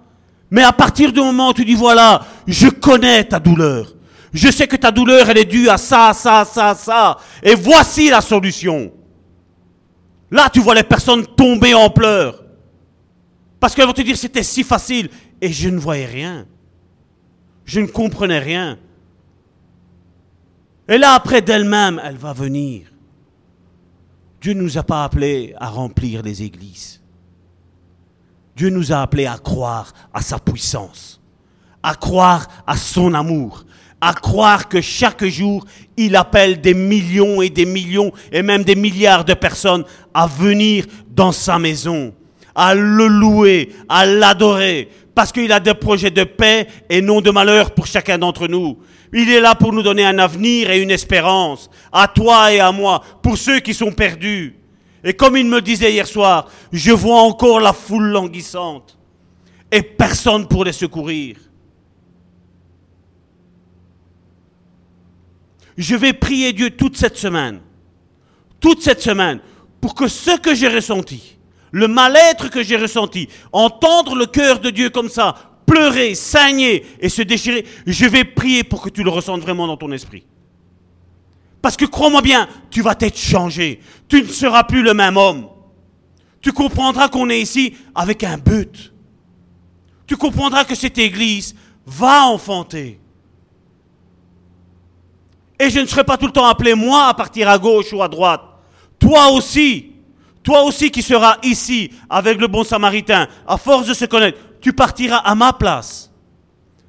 [0.52, 3.96] Mais à partir du moment où tu dis, voilà, je connais ta douleur.
[4.34, 7.18] Je sais que ta douleur, elle est due à ça, ça, ça, ça.
[7.42, 8.92] Et voici la solution.
[10.30, 12.44] Là, tu vois les personnes tomber en pleurs.
[13.60, 15.10] Parce qu'elles vont te dire, c'était si facile.
[15.42, 16.46] Et je ne voyais rien.
[17.66, 18.78] Je ne comprenais rien.
[20.88, 22.88] Et là, après d'elle-même, elle va venir.
[24.42, 27.01] Dieu ne nous a pas appelés à remplir les églises.
[28.62, 31.20] Dieu nous a appelés à croire à sa puissance,
[31.82, 33.66] à croire à son amour,
[34.00, 35.66] à croire que chaque jour,
[35.98, 39.84] il appelle des millions et des millions et même des milliards de personnes
[40.14, 42.14] à venir dans sa maison,
[42.54, 47.32] à le louer, à l'adorer, parce qu'il a des projets de paix et non de
[47.32, 48.78] malheur pour chacun d'entre nous.
[49.12, 52.72] Il est là pour nous donner un avenir et une espérance, à toi et à
[52.72, 54.61] moi, pour ceux qui sont perdus.
[55.04, 58.98] Et comme il me disait hier soir, je vois encore la foule languissante
[59.72, 61.38] et personne pour les secourir.
[65.78, 67.62] Je vais prier Dieu toute cette semaine,
[68.60, 69.40] toute cette semaine,
[69.80, 71.38] pour que ce que j'ai ressenti,
[71.72, 75.34] le mal-être que j'ai ressenti, entendre le cœur de Dieu comme ça,
[75.66, 79.78] pleurer, saigner et se déchirer, je vais prier pour que tu le ressentes vraiment dans
[79.78, 80.26] ton esprit.
[81.62, 83.80] Parce que crois-moi bien, tu vas être changé.
[84.08, 85.48] Tu ne seras plus le même homme.
[86.42, 88.92] Tu comprendras qu'on est ici avec un but.
[90.08, 91.56] Tu comprendras que cette église
[91.86, 93.00] va enfanter.
[95.60, 98.02] Et je ne serai pas tout le temps appelé moi à partir à gauche ou
[98.02, 98.42] à droite.
[98.98, 99.92] Toi aussi,
[100.42, 104.74] toi aussi qui seras ici avec le bon samaritain, à force de se connaître, tu
[104.74, 106.12] partiras à ma place.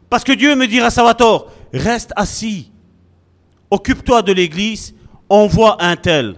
[0.08, 2.71] Parce que Dieu me dira, Salvatore, reste assis
[3.72, 4.94] occupe-toi de l'église,
[5.30, 6.36] envoie un tel.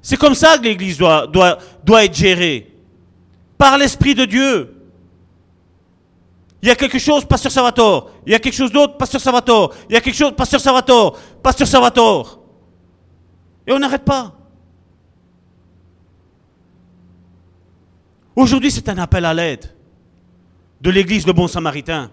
[0.00, 1.58] C'est comme ça que l'église doit,
[1.98, 2.72] être gérée.
[3.58, 4.72] Par l'Esprit de Dieu.
[6.62, 8.12] Il y a quelque chose, Pasteur Salvatore.
[8.24, 9.74] Il y a quelque chose d'autre, Pasteur Salvatore.
[9.88, 11.18] Il y a quelque chose, Pasteur Salvatore.
[11.42, 12.40] Pasteur Salvatore.
[13.66, 14.32] Et on n'arrête pas.
[18.36, 19.74] Aujourd'hui, c'est un appel à l'aide
[20.80, 22.12] de l'église Le Bon Samaritain,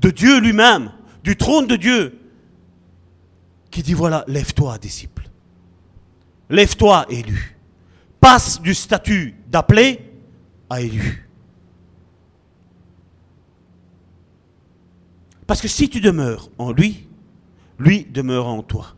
[0.00, 0.92] de Dieu lui-même,
[1.22, 2.19] du trône de Dieu
[3.70, 5.28] qui dit voilà, lève-toi, disciple.
[6.48, 7.56] Lève-toi, élu.
[8.20, 10.00] Passe du statut d'appelé
[10.68, 11.28] à élu.
[15.46, 17.08] Parce que si tu demeures en lui,
[17.78, 18.94] lui demeure en toi.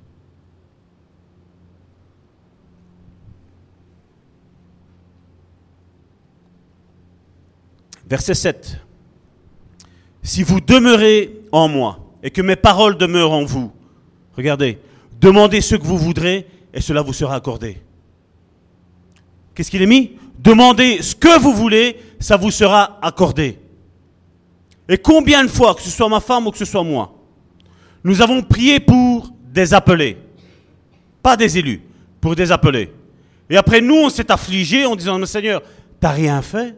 [8.07, 8.78] Verset 7.
[10.23, 13.73] si vous demeurez en moi et que mes paroles demeurent en vous,
[14.37, 14.79] regardez,
[15.21, 17.79] demandez ce que vous voudrez et cela vous sera accordé.
[19.55, 20.13] Qu'est-ce qu'il est mis?
[20.39, 23.59] Demandez ce que vous voulez, ça vous sera accordé.
[24.89, 27.15] Et combien de fois, que ce soit ma femme ou que ce soit moi,
[28.03, 30.17] nous avons prié pour des appelés,
[31.23, 31.83] pas des élus,
[32.21, 32.93] pour des appelés.
[33.49, 35.63] Et après nous, on s'est affligé en disant, mais Seigneur,
[36.01, 36.75] t'as rien fait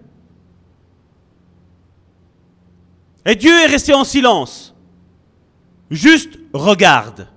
[3.27, 4.75] Et Dieu est resté en silence.
[5.91, 7.29] Juste regarde.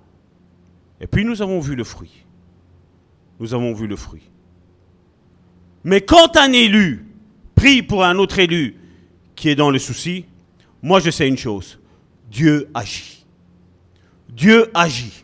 [0.99, 2.25] Et puis nous avons vu le fruit.
[3.39, 4.29] Nous avons vu le fruit.
[5.83, 7.05] Mais quand un élu
[7.55, 8.75] prie pour un autre élu
[9.35, 10.25] qui est dans le souci,
[10.81, 11.79] moi je sais une chose.
[12.29, 13.25] Dieu agit.
[14.29, 15.23] Dieu agit.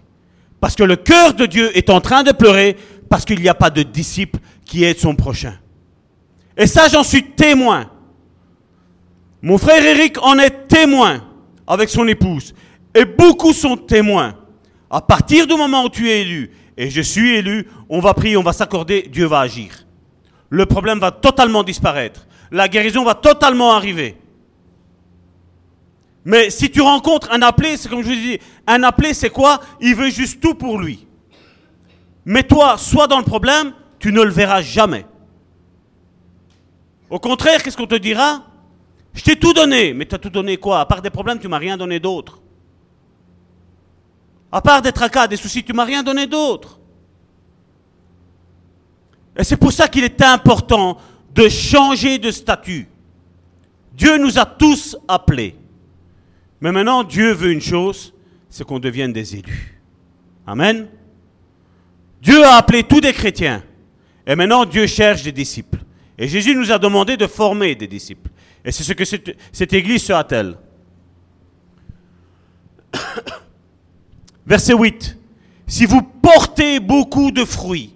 [0.59, 2.77] Parce que le cœur de Dieu est en train de pleurer
[3.09, 5.55] parce qu'il n'y a pas de disciple qui aide son prochain.
[6.55, 7.89] Et ça, j'en suis témoin.
[9.41, 11.21] Mon frère Eric en est témoin
[11.67, 12.53] avec son épouse.
[12.95, 14.35] Et beaucoup sont témoins.
[14.93, 18.37] À partir du moment où tu es élu, et je suis élu, on va prier,
[18.37, 19.87] on va s'accorder, Dieu va agir.
[20.49, 22.27] Le problème va totalement disparaître.
[22.51, 24.15] La guérison va totalement arriver.
[26.23, 28.37] Mais si tu rencontres un appelé, c'est comme je vous dis,
[28.67, 29.61] un appelé c'est quoi?
[29.81, 31.07] Il veut juste tout pour lui.
[32.23, 35.07] Mais toi, soit dans le problème, tu ne le verras jamais.
[37.09, 38.43] Au contraire, qu'est-ce qu'on te dira?
[39.15, 40.81] Je t'ai tout donné, mais tu as tout donné quoi?
[40.81, 42.42] À part des problèmes, tu m'as rien donné d'autre.
[44.53, 46.79] À part des tracas, des soucis, tu m'as rien donné d'autre.
[49.35, 50.99] Et c'est pour ça qu'il est important
[51.33, 52.87] de changer de statut.
[53.93, 55.55] Dieu nous a tous appelés.
[56.61, 58.13] Mais maintenant, Dieu veut une chose,
[58.47, 59.81] c'est qu'on devienne des élus.
[60.45, 60.87] Amen.
[62.21, 63.63] Dieu a appelé tous des chrétiens.
[64.27, 65.79] Et maintenant, Dieu cherche des disciples.
[66.15, 68.29] Et Jésus nous a demandé de former des disciples.
[68.63, 70.57] Et c'est ce que cette, église sera-t-elle.
[74.45, 75.17] Verset 8.
[75.67, 77.93] Si vous portez beaucoup de fruits,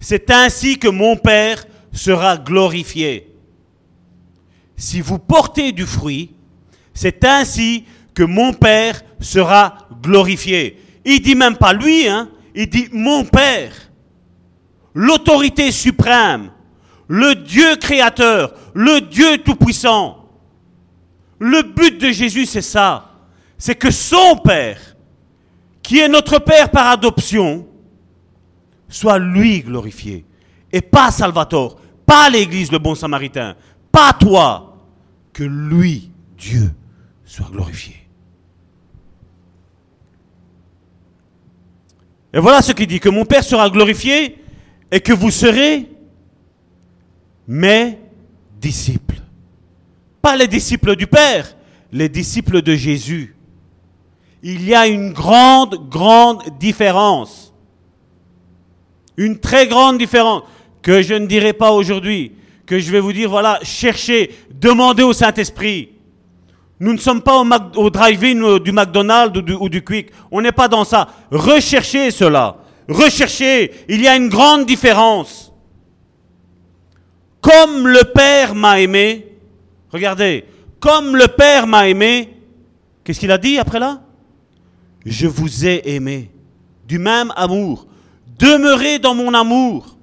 [0.00, 3.34] c'est ainsi que mon Père sera glorifié.
[4.76, 6.30] Si vous portez du fruit,
[6.94, 7.84] c'est ainsi
[8.14, 10.78] que mon Père sera glorifié.
[11.04, 13.72] Il dit même pas lui, hein, il dit mon Père,
[14.94, 16.50] l'autorité suprême,
[17.08, 20.28] le Dieu créateur, le Dieu tout-puissant.
[21.38, 23.12] Le but de Jésus, c'est ça.
[23.56, 24.89] C'est que son Père,
[25.90, 27.66] qui est notre Père par adoption,
[28.88, 30.24] soit lui glorifié.
[30.70, 33.56] Et pas Salvatore, pas l'Église, le bon samaritain,
[33.90, 34.78] pas toi,
[35.32, 36.70] que lui, Dieu,
[37.24, 37.96] soit glorifié.
[42.32, 44.38] Et voilà ce qu'il dit, que mon Père sera glorifié
[44.92, 45.90] et que vous serez
[47.48, 47.98] mes
[48.60, 49.20] disciples.
[50.22, 51.56] Pas les disciples du Père,
[51.90, 53.34] les disciples de Jésus.
[54.42, 57.52] Il y a une grande, grande différence.
[59.16, 60.42] Une très grande différence
[60.82, 62.32] que je ne dirai pas aujourd'hui,
[62.64, 65.90] que je vais vous dire, voilà, cherchez, demandez au Saint-Esprit.
[66.78, 67.42] Nous ne sommes pas
[67.76, 70.10] au, drive-in du McDonald's ou du, ou du Quick.
[70.30, 71.08] On n'est pas dans ça.
[71.30, 72.56] Recherchez cela.
[72.88, 73.70] Recherchez.
[73.88, 75.52] Il y a une grande différence.
[77.42, 79.26] Comme le Père m'a aimé,
[79.90, 80.44] regardez,
[80.78, 82.34] comme le Père m'a aimé,
[83.04, 84.00] qu'est-ce qu'il a dit après là?
[85.04, 86.30] Je vous ai aimé
[86.86, 87.86] du même amour.
[88.38, 89.96] Demeurez dans mon amour.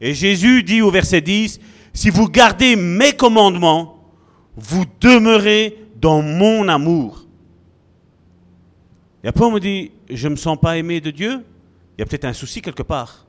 [0.00, 1.60] Et Jésus dit au verset 10,
[1.92, 4.04] si vous gardez mes commandements,
[4.56, 7.26] vous demeurez dans mon amour.
[9.22, 11.44] Et après on me dit, je ne me sens pas aimé de Dieu?
[11.96, 13.26] Il y a peut-être un souci quelque part.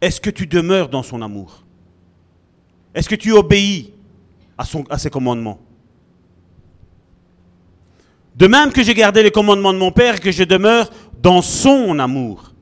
[0.00, 1.64] Est-ce que tu demeures dans son amour?
[2.94, 3.92] Est-ce que tu obéis
[4.56, 5.58] à, à ses commandements?
[8.40, 10.88] De même que j'ai gardé les commandements de mon Père et que je demeure
[11.22, 12.54] dans son amour.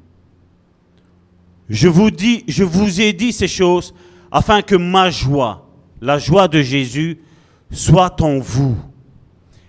[1.68, 3.94] Je vous, dis, je vous ai dit ces choses
[4.32, 5.68] afin que ma joie,
[6.00, 7.20] la joie de Jésus,
[7.70, 8.76] soit en vous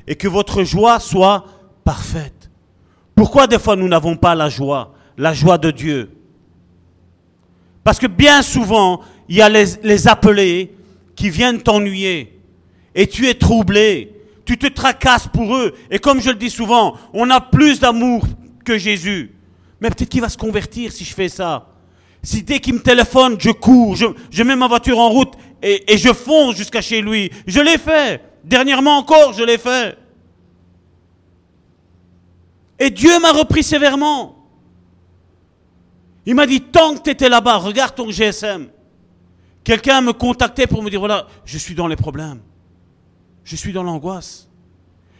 [0.07, 1.45] et que votre joie soit
[1.83, 2.49] parfaite.
[3.13, 6.09] Pourquoi des fois nous n'avons pas la joie, la joie de Dieu?
[7.83, 10.73] Parce que bien souvent, il y a les, appelés
[11.15, 12.39] qui viennent t'ennuyer.
[12.95, 14.18] Et tu es troublé.
[14.49, 15.75] Tu te tracasses pour eux.
[15.91, 18.25] Et comme je le dis souvent, on a plus d'amour
[18.65, 19.35] que Jésus.
[19.79, 21.67] Mais peut-être qu'il va se convertir si je fais ça.
[22.23, 25.99] Si dès qu'il me téléphone, je cours, je, mets ma voiture en route et, et
[25.99, 27.29] je fonce jusqu'à chez lui.
[27.45, 28.23] Je l'ai fait.
[28.43, 29.95] Dernièrement encore, je l'ai fait.
[32.79, 34.47] Et Dieu m'a repris sévèrement.
[36.25, 38.69] Il m'a dit, tant que tu étais là-bas, regarde ton GSM.
[39.63, 42.41] Quelqu'un me contactait pour me dire, voilà, je suis dans les problèmes.
[43.43, 44.49] Je suis dans l'angoisse.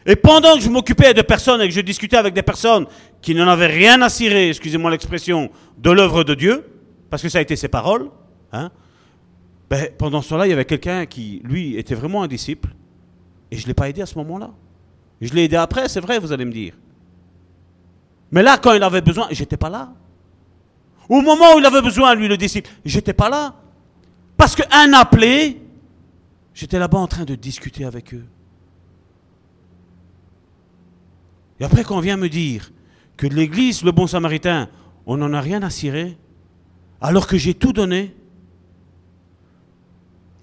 [0.05, 2.87] Et pendant que je m'occupais de personnes et que je discutais avec des personnes
[3.21, 6.65] qui n'en avaient rien à cirer, excusez-moi l'expression, de l'œuvre de Dieu,
[7.09, 8.09] parce que ça a été ses paroles,
[8.51, 8.71] hein,
[9.69, 12.69] ben, pendant ce temps-là, il y avait quelqu'un qui, lui, était vraiment un disciple,
[13.51, 14.51] et je ne l'ai pas aidé à ce moment-là.
[15.21, 16.73] Je l'ai aidé après, c'est vrai, vous allez me dire.
[18.31, 19.89] Mais là, quand il avait besoin, j'étais pas là.
[21.09, 23.55] Au moment où il avait besoin, lui, le disciple, j'étais pas là.
[24.37, 25.61] Parce qu'un appelé,
[26.59, 28.25] j'étais là-bas en train de discuter avec eux.
[31.61, 32.73] Et après, quand on vient me dire
[33.15, 34.67] que l'église, le bon samaritain,
[35.05, 36.17] on n'en a rien à cirer,
[36.99, 38.13] alors que j'ai tout donné,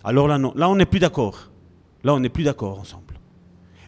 [0.05, 0.55] alors là, non.
[0.57, 1.51] Là, on n'est plus d'accord.
[2.03, 3.21] Là, on n'est plus d'accord ensemble.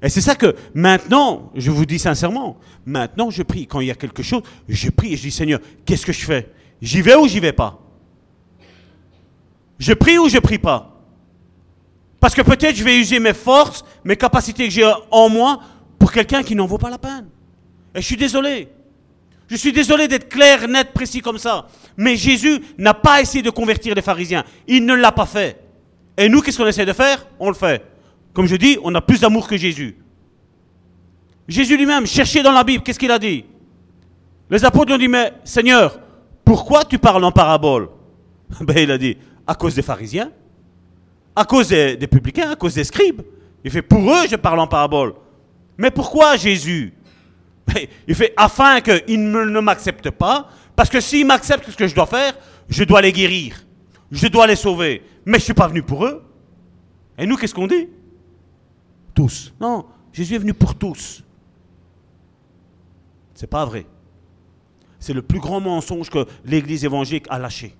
[0.02, 3.66] Et c'est ça que maintenant, je vous dis sincèrement, maintenant je prie.
[3.66, 6.26] Quand il y a quelque chose, je prie et je dis Seigneur, qu'est-ce que je
[6.26, 6.52] fais?
[6.82, 7.80] J'y vais ou j'y vais pas?
[9.78, 10.97] Je prie ou je prie pas?
[12.20, 15.60] Parce que peut-être je vais user mes forces, mes capacités que j'ai en moi
[15.98, 17.26] pour quelqu'un qui n'en vaut pas la peine.
[17.94, 18.68] Et je suis désolé.
[19.48, 21.68] Je suis désolé d'être clair, net, précis comme ça.
[21.96, 24.44] Mais Jésus n'a pas essayé de convertir les pharisiens.
[24.66, 25.58] Il ne l'a pas fait.
[26.16, 27.26] Et nous, qu'est-ce qu'on essaie de faire?
[27.38, 27.82] On le fait.
[28.34, 29.96] Comme je dis, on a plus d'amour que Jésus.
[31.46, 33.44] Jésus lui-même, cherchez dans la Bible, qu'est-ce qu'il a dit?
[34.50, 35.98] Les apôtres lui ont dit, mais Seigneur,
[36.44, 37.88] pourquoi tu parles en parabole?
[38.60, 39.16] Ben, Il a dit,
[39.46, 40.30] à cause des pharisiens,
[41.38, 43.22] à cause des, publicains, à cause des scribes.
[43.62, 45.14] Il fait, pour eux, je parle en parabole.
[45.76, 46.92] Mais pourquoi Jésus?
[48.08, 52.06] Il fait afin qu'ils ne m'acceptent pas, parce que s'ils m'acceptent ce que je dois
[52.06, 52.34] faire,
[52.68, 53.64] je dois les guérir,
[54.10, 55.02] je dois les sauver.
[55.24, 56.24] Mais je ne suis pas venu pour eux.
[57.16, 57.88] Et nous, qu'est-ce qu'on dit?
[59.14, 59.52] Tous.
[59.60, 61.22] Non, Jésus est venu pour tous.
[63.34, 63.86] C'est pas vrai.
[64.98, 67.76] C'est le plus grand mensonge que l'Église évangélique a lâché.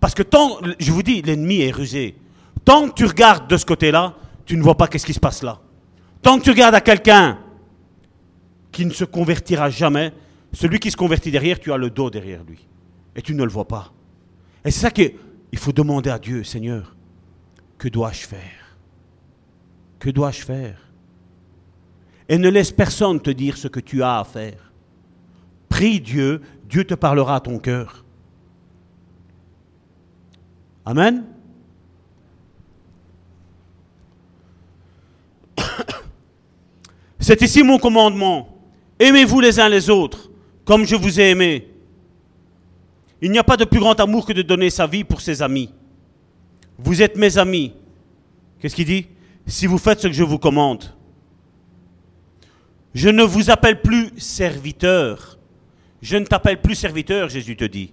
[0.00, 2.16] Parce que tant, je vous dis, l'ennemi est rusé.
[2.64, 4.14] Tant que tu regardes de ce côté-là,
[4.44, 5.60] tu ne vois pas qu'est-ce qui se passe là.
[6.20, 7.38] Tant que tu regardes à quelqu'un
[8.70, 10.12] qui ne se convertira jamais,
[10.52, 12.66] celui qui se convertit derrière, tu as le dos derrière lui.
[13.16, 13.92] Et tu ne le vois pas.
[14.64, 15.14] Et c'est ça qu'il
[15.56, 16.96] faut demander à Dieu, Seigneur,
[17.78, 18.76] que dois-je faire?
[19.98, 20.78] Que dois-je faire?
[22.28, 24.72] Et ne laisse personne te dire ce que tu as à faire.
[25.68, 28.04] Prie Dieu, Dieu te parlera à ton cœur.
[30.84, 31.24] Amen
[37.22, 38.48] C'est ici mon commandement.
[38.98, 40.28] Aimez-vous les uns les autres,
[40.64, 41.68] comme je vous ai aimé.
[43.20, 45.40] Il n'y a pas de plus grand amour que de donner sa vie pour ses
[45.40, 45.72] amis.
[46.78, 47.74] Vous êtes mes amis.
[48.58, 49.06] Qu'est-ce qu'il dit?
[49.46, 50.84] Si vous faites ce que je vous commande.
[52.92, 55.38] Je ne vous appelle plus serviteur.
[56.02, 57.92] Je ne t'appelle plus serviteur, Jésus te dit.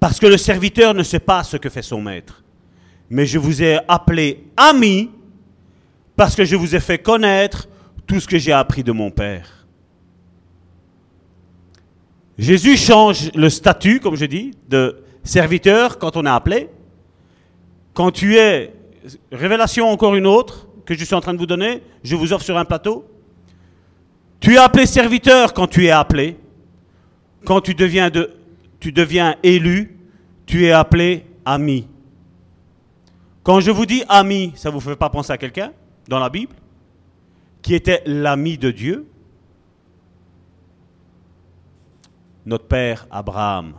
[0.00, 2.42] Parce que le serviteur ne sait pas ce que fait son maître.
[3.10, 5.08] Mais je vous ai appelé ami
[6.16, 7.68] parce que je vous ai fait connaître
[8.08, 9.66] tout ce que j'ai appris de mon Père.
[12.38, 16.70] Jésus change le statut, comme je dis, de serviteur quand on est appelé.
[17.92, 18.72] Quand tu es,
[19.30, 22.44] révélation encore une autre, que je suis en train de vous donner, je vous offre
[22.44, 23.06] sur un plateau.
[24.40, 26.38] Tu es appelé serviteur quand tu es appelé.
[27.44, 28.30] Quand tu deviens, de,
[28.80, 29.98] tu deviens élu,
[30.46, 31.86] tu es appelé ami.
[33.42, 35.72] Quand je vous dis ami, ça ne vous fait pas penser à quelqu'un
[36.06, 36.54] dans la Bible?
[37.62, 39.06] Qui était l'ami de Dieu,
[42.46, 43.74] notre père Abraham,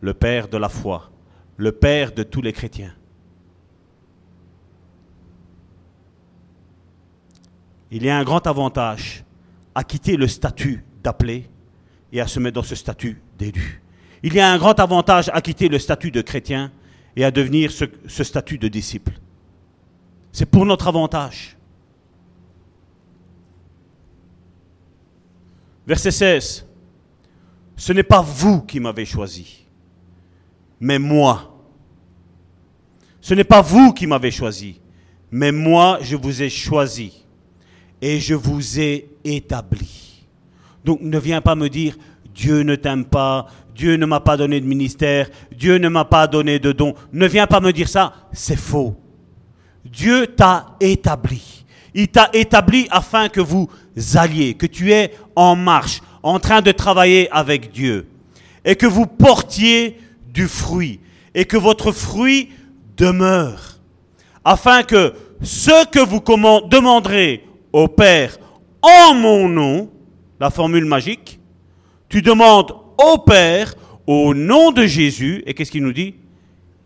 [0.00, 1.10] le père de la foi,
[1.56, 2.94] le père de tous les chrétiens.
[7.90, 9.24] Il y a un grand avantage
[9.74, 11.48] à quitter le statut d'appelé
[12.12, 13.82] et à se mettre dans ce statut d'élu.
[14.22, 16.72] Il y a un grand avantage à quitter le statut de chrétien
[17.14, 17.84] et à devenir ce,
[18.24, 19.12] statut de disciple.
[20.32, 21.53] C'est pour notre avantage.
[25.86, 26.66] Verset 16.
[27.76, 29.66] Ce n'est pas vous qui m'avez choisi,
[30.80, 31.50] mais moi.
[33.20, 34.80] Ce n'est pas vous qui m'avez choisi,
[35.30, 37.24] mais moi je vous ai choisi
[38.00, 40.26] et je vous ai établi.
[40.84, 41.96] Donc ne viens pas me dire
[42.34, 46.26] Dieu ne t'aime pas, Dieu ne m'a pas donné de ministère, Dieu ne m'a pas
[46.26, 46.94] donné de don.
[47.12, 48.96] Ne viens pas me dire ça, c'est faux.
[49.84, 51.63] Dieu t'a établi.
[51.94, 53.68] Il t'a établi afin que vous
[54.14, 58.08] alliez, que tu es en marche, en train de travailler avec Dieu,
[58.64, 59.96] et que vous portiez
[60.32, 61.00] du fruit,
[61.34, 62.50] et que votre fruit
[62.96, 63.78] demeure,
[64.44, 66.20] afin que ce que vous
[66.68, 68.38] demanderez au Père
[68.82, 69.90] en mon nom,
[70.40, 71.38] la formule magique,
[72.08, 73.74] tu demandes au Père
[74.06, 76.14] au nom de Jésus, et qu'est-ce qu'il nous dit?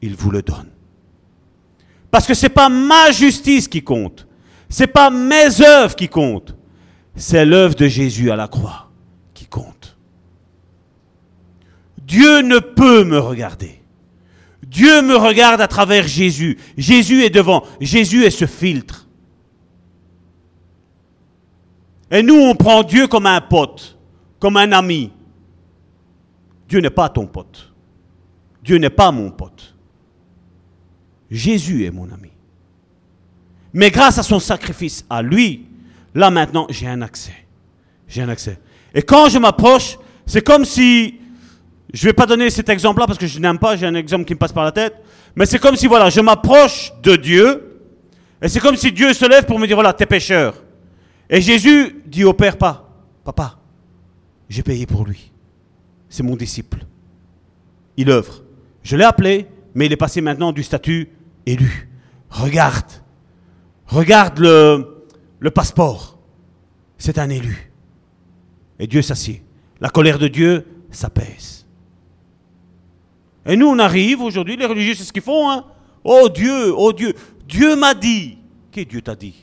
[0.03, 0.69] Il vous le donne.
[2.11, 4.28] Parce que ce n'est pas ma justice qui compte,
[4.69, 6.55] C'est pas mes œuvres qui comptent.
[7.17, 8.91] C'est l'œuvre de Jésus à la croix
[9.35, 9.97] qui compte.
[11.99, 13.83] Dieu ne peut me regarder.
[14.67, 16.59] Dieu me regarde à travers Jésus.
[16.77, 17.65] Jésus est devant.
[17.81, 19.07] Jésus est ce filtre.
[22.11, 23.99] Et nous, on prend Dieu comme un pote,
[24.39, 25.13] comme un ami.
[26.69, 27.73] Dieu n'est pas ton pote.
[28.63, 29.75] Dieu n'est pas mon pote.
[31.31, 32.31] Jésus est mon ami.
[33.73, 35.67] Mais grâce à son sacrifice, à lui,
[36.15, 37.35] là maintenant, j'ai un accès.
[38.07, 38.59] J'ai un accès.
[38.95, 41.21] Et quand je m'approche, c'est comme si,
[41.93, 44.25] je ne vais pas donner cet exemple-là parce que je n'aime pas, j'ai un exemple
[44.25, 44.95] qui me passe par la tête,
[45.37, 47.81] mais c'est comme si, voilà, je m'approche de Dieu,
[48.41, 50.63] et c'est comme si Dieu se lève pour me dire, voilà, t'es pécheur.
[51.29, 52.89] Et Jésus dit au Père, pas,
[53.25, 53.59] papa,
[54.49, 55.31] j'ai payé pour lui.
[56.09, 56.79] C'est mon disciple.
[57.97, 58.43] Il œuvre.
[58.83, 61.11] Je l'ai appelé, mais il est passé maintenant du statut
[61.45, 61.89] élu.
[62.31, 62.87] Regarde,
[63.89, 66.19] regarde le, passeport.
[66.99, 67.73] C'est un élu.
[68.79, 69.43] Et Dieu s'assied.
[69.81, 71.67] La colère de Dieu s'apaise.
[73.47, 75.51] Et nous, on arrive aujourd'hui, les religieux, c'est ce qu'ils font.
[75.51, 75.65] Hein?
[76.05, 77.15] Oh Dieu, oh Dieu,
[77.47, 78.39] Dieu m'a dit.
[78.71, 79.35] Qu'est-ce que Dieu t'a dit?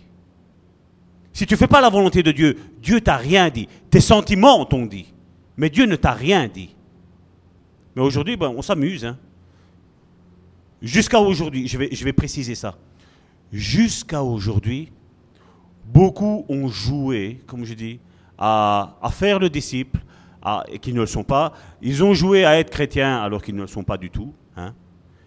[1.33, 3.67] Si tu ne fais pas la volonté de Dieu, Dieu t'a rien dit.
[3.89, 5.13] Tes sentiments t'ont dit.
[5.57, 6.75] Mais Dieu ne t'a rien dit.
[7.95, 9.05] Mais aujourd'hui, ben, on s'amuse.
[9.05, 9.17] Hein?
[10.81, 12.77] Jusqu'à aujourd'hui, je vais préciser ça.
[13.51, 14.91] Jusqu'à aujourd'hui,
[15.85, 17.99] beaucoup ont joué, comme je dis,
[18.37, 19.99] à, faire le disciple,
[20.67, 21.53] et qui ne le sont pas.
[21.81, 24.33] Ils ont joué à être chrétiens alors qu'ils ne le sont pas du tout.
[24.55, 24.73] Hein.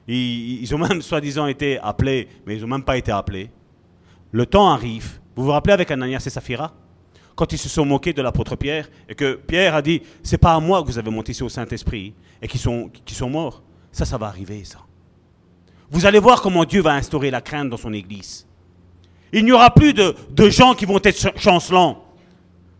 [0.06, 3.50] Ils, ont même soi-disant été appelés, mais ils n'ont même pas été appelés.
[4.30, 5.18] Le temps arrive.
[5.34, 6.72] Vous vous rappelez avec Ananias et Saphira?
[7.34, 10.54] Quand ils se sont moqués de l'apôtre Pierre, et que Pierre a dit, c'est pas
[10.54, 13.62] à moi que vous avez monté ici au Saint-Esprit, et qui sont, sont morts.
[13.92, 14.78] Ça, ça va arriver, ça.
[15.90, 18.46] Vous allez voir comment Dieu va instaurer la crainte dans son Église.
[19.32, 20.14] Il n'y aura plus de,
[20.50, 22.04] gens qui vont être chancelants.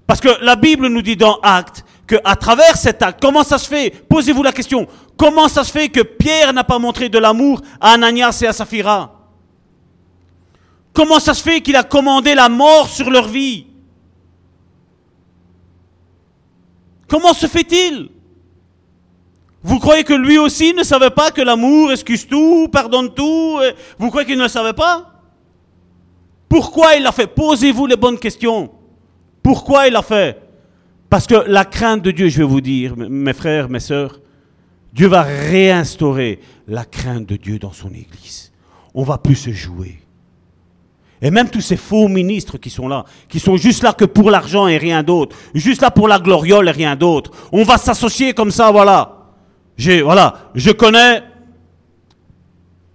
[0.07, 3.69] Parce que la Bible nous dit dans Actes qu'à travers cet acte, comment ça se
[3.69, 3.91] fait?
[4.09, 4.87] Posez-vous la question.
[5.17, 8.53] Comment ça se fait que Pierre n'a pas montré de l'amour à Ananias et à
[8.53, 9.15] Saphira?
[10.95, 13.67] Comment ça se fait qu'il a commandé la mort sur leur vie?
[17.07, 18.11] Comment se fait-il?
[19.63, 23.59] Vous croyez que lui aussi ne savait pas que l'amour excuse tout, pardonne tout
[23.99, 25.13] Vous croyez qu'il ne le savait pas?
[26.49, 27.27] Pourquoi il l'a fait?
[27.27, 28.71] Posez-vous les bonnes questions.
[29.43, 30.41] Pourquoi il l'a fait?
[31.11, 34.21] Parce que la crainte de Dieu, je vais vous dire, mes frères, mes sœurs,
[34.93, 38.53] Dieu va réinstaurer la crainte de Dieu dans son Église.
[38.95, 39.99] On va plus se jouer.
[41.21, 44.31] Et même tous ces faux ministres qui sont là, qui sont juste là que pour
[44.31, 47.33] l'argent et rien d'autre, juste là pour la gloriole et rien d'autre.
[47.53, 49.18] On va s'associer comme ça, voilà
[49.79, 51.23] voilà, je connais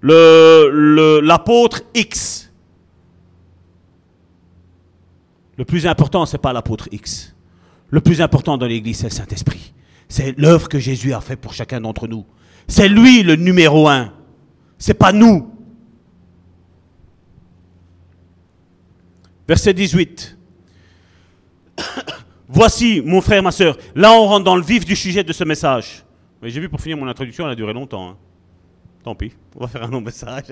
[0.02, 2.52] l'apôtre X.
[5.58, 7.36] Le plus important, ce n'est pas l'apôtre X.
[7.90, 9.74] Le plus important dans l'Église, c'est le Saint-Esprit.
[10.10, 12.26] C'est l'œuvre que Jésus a faite pour chacun d'entre nous.
[12.68, 14.14] C'est lui le numéro un.
[14.78, 15.50] C'est pas nous.
[19.48, 20.38] Verset 18.
[22.48, 25.44] Voici, mon frère, ma soeur, là on rentre dans le vif du sujet de ce
[25.44, 26.04] message.
[26.44, 28.10] Mais j'ai vu pour finir mon introduction, elle a duré longtemps.
[28.10, 28.18] Hein.
[29.02, 30.48] Tant pis, on va faire un long message.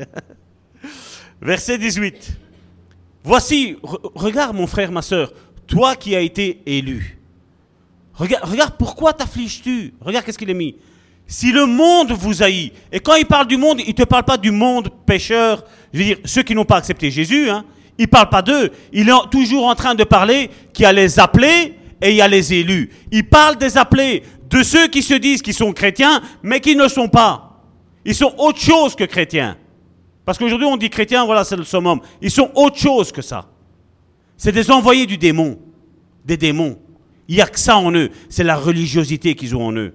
[1.41, 2.31] Verset 18.
[3.25, 3.75] Voici,
[4.15, 5.33] regarde mon frère, ma soeur,
[5.67, 7.19] toi qui as été élu.
[8.13, 9.93] Regarde, regarde pourquoi t'affliges-tu?
[9.99, 10.77] Regarde qu'est-ce qu'il est mis.
[11.27, 14.23] Si le monde vous haït, et quand il parle du monde, il ne te parle
[14.23, 17.65] pas du monde pécheur, je veux dire, ceux qui n'ont pas accepté Jésus, hein,
[17.97, 18.71] il ne parle pas d'eux.
[18.93, 22.21] Il est toujours en train de parler qu'il y a les appelés et il y
[22.21, 22.89] a les élus.
[23.11, 26.87] Il parle des appelés, de ceux qui se disent qu'ils sont chrétiens, mais qui ne
[26.87, 27.63] sont pas.
[28.05, 29.57] Ils sont autre chose que chrétiens.
[30.25, 31.99] Parce qu'aujourd'hui, on dit chrétiens, voilà, c'est le summum.
[32.21, 33.49] Ils sont autre chose que ça.
[34.37, 35.57] C'est des envoyés du démon.
[36.25, 36.77] Des démons.
[37.27, 38.09] Il n'y a que ça en eux.
[38.29, 39.93] C'est la religiosité qu'ils ont en eux.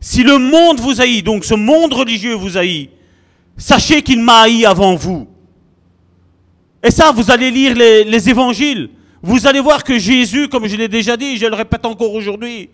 [0.00, 2.90] Si le monde vous haït, donc ce monde religieux vous haït,
[3.56, 5.28] sachez qu'il m'a haï avant vous.
[6.82, 8.90] Et ça, vous allez lire les évangiles.
[9.22, 12.70] Vous allez voir que Jésus, comme je l'ai déjà dit, je le répète encore aujourd'hui,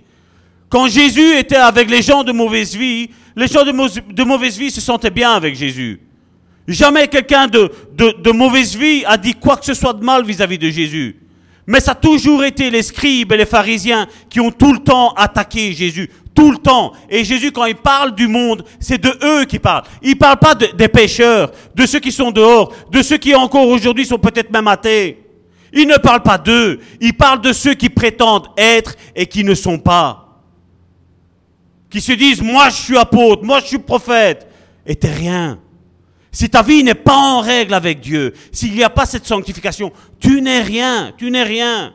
[0.69, 4.81] quand Jésus était avec les gens de mauvaise vie, les gens de, mauvaise vie se
[4.81, 6.01] sentaient bien avec Jésus.
[6.67, 10.69] Jamais quelqu'un de, mauvaise vie a dit quoi que ce soit de mal vis-à-vis de
[10.69, 11.17] Jésus.
[11.67, 15.13] Mais ça a toujours été les scribes et les pharisiens qui ont tout le temps
[15.13, 16.11] attaqué Jésus.
[16.35, 16.93] Tout le temps.
[17.11, 19.85] Et Jésus, quand il parle du monde, c'est de eux qu'il parle.
[20.03, 23.69] Il ne parle pas des pécheurs, de ceux qui sont dehors, de ceux qui encore
[23.69, 25.23] aujourd'hui sont peut-être même athées.
[25.73, 26.81] Il ne parle pas d'eux.
[27.01, 30.28] Il parle de ceux qui prétendent être et qui ne sont pas
[31.91, 34.47] qui se disent moi je suis apôtre, moi je suis prophète,
[34.87, 35.59] et t'es rien.
[36.31, 39.93] Si ta vie n'est pas en règle avec Dieu, s'il n'y a pas cette sanctification,
[40.21, 41.95] tu n'es rien, tu n'es rien.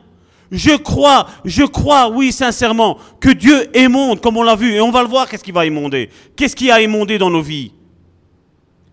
[0.50, 4.90] Je crois, je crois, oui, sincèrement, que Dieu émonde, comme on l'a vu, et on
[4.90, 6.10] va le voir, qu'est-ce qui va émonder.
[6.36, 7.72] Qu'est-ce qui a émondé dans nos vies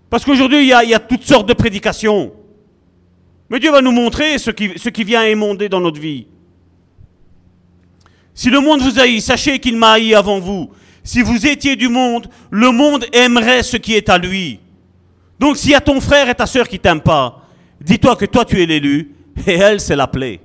[0.10, 2.32] Parce qu'aujourd'hui, il y, a, toutes sortes de prédications.
[3.50, 6.28] Mais Dieu va nous montrer ce qui, vient émonder dans notre vie.
[8.34, 10.72] Si le monde vous haït, sachez qu'il m'a haï avant vous.
[11.04, 14.60] Si vous étiez du monde, le monde aimerait ce qui est à lui.
[15.40, 17.42] Donc s'il y a ton frère et ta sœur qui t'aiment pas,
[17.80, 19.12] dis-toi que toi tu es l'élu
[19.48, 20.40] et elle c'est l'appelée.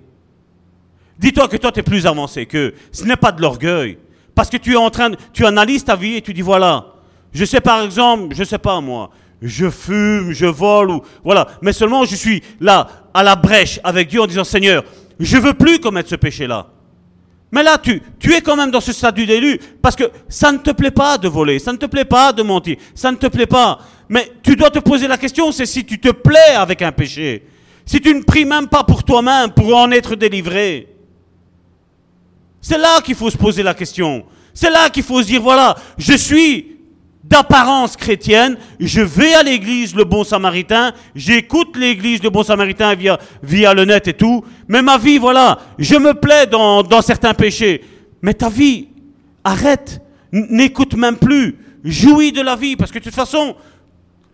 [1.19, 2.75] Dis-toi que toi tu es plus avancé qu'eux.
[2.93, 3.99] Ce n'est pas de l'orgueil.
[4.35, 6.87] Parce que tu es en train de, tu analyses ta vie et tu dis voilà,
[7.33, 9.11] je sais par exemple, je sais pas moi,
[9.43, 14.09] je fume, je vole ou voilà, mais seulement je suis là à la brèche avec
[14.09, 14.85] Dieu en disant Seigneur,
[15.19, 16.69] je veux plus commettre ce péché-là.
[17.53, 18.03] Mais là, tu,
[18.33, 21.29] es quand même dans ce statut d'élu parce que ça ne te plaît pas de
[21.29, 23.79] voler, ça ne te plaît pas de mentir, ça ne te plaît pas.
[24.09, 27.47] Mais tu dois te poser la question, c'est si tu te plais avec un péché.
[27.85, 30.89] Si tu ne pries même pas pour toi-même, pour en être délivré.
[32.61, 34.27] C'est là qu'il faut se poser la question.
[34.53, 36.76] C'est là qu'il faut se dire, voilà, je suis
[37.29, 43.19] d'apparence chrétienne, je vais à l'église le bon samaritain, j'écoute l'église le bon samaritain via,
[43.43, 47.35] via le net et tout, mais ma vie, voilà, je me plais dans, dans certains
[47.35, 47.83] péchés.
[48.23, 48.89] Mais ta vie,
[49.43, 50.01] arrête,
[50.33, 53.57] n'écoute même plus, jouis de la vie, parce que de toute façon,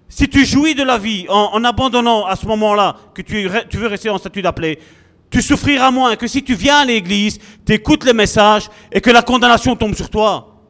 [0.09, 3.77] si tu jouis de la vie en, en abandonnant à ce moment-là que tu, tu
[3.79, 4.79] veux rester en statut d'appelé,
[5.31, 9.11] tu souffriras moins que si tu viens à l'église, tu écoutes les messages et que
[9.11, 10.61] la condamnation tombe sur toi.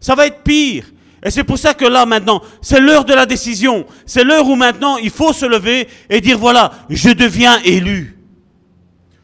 [0.00, 0.86] Ça va être pire.
[1.24, 3.86] Et c'est pour ça que là maintenant, c'est l'heure de la décision.
[4.06, 8.18] C'est l'heure où maintenant il faut se lever et dire voilà, je deviens élu.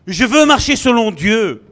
[0.07, 1.63] Je veux marcher selon Dieu.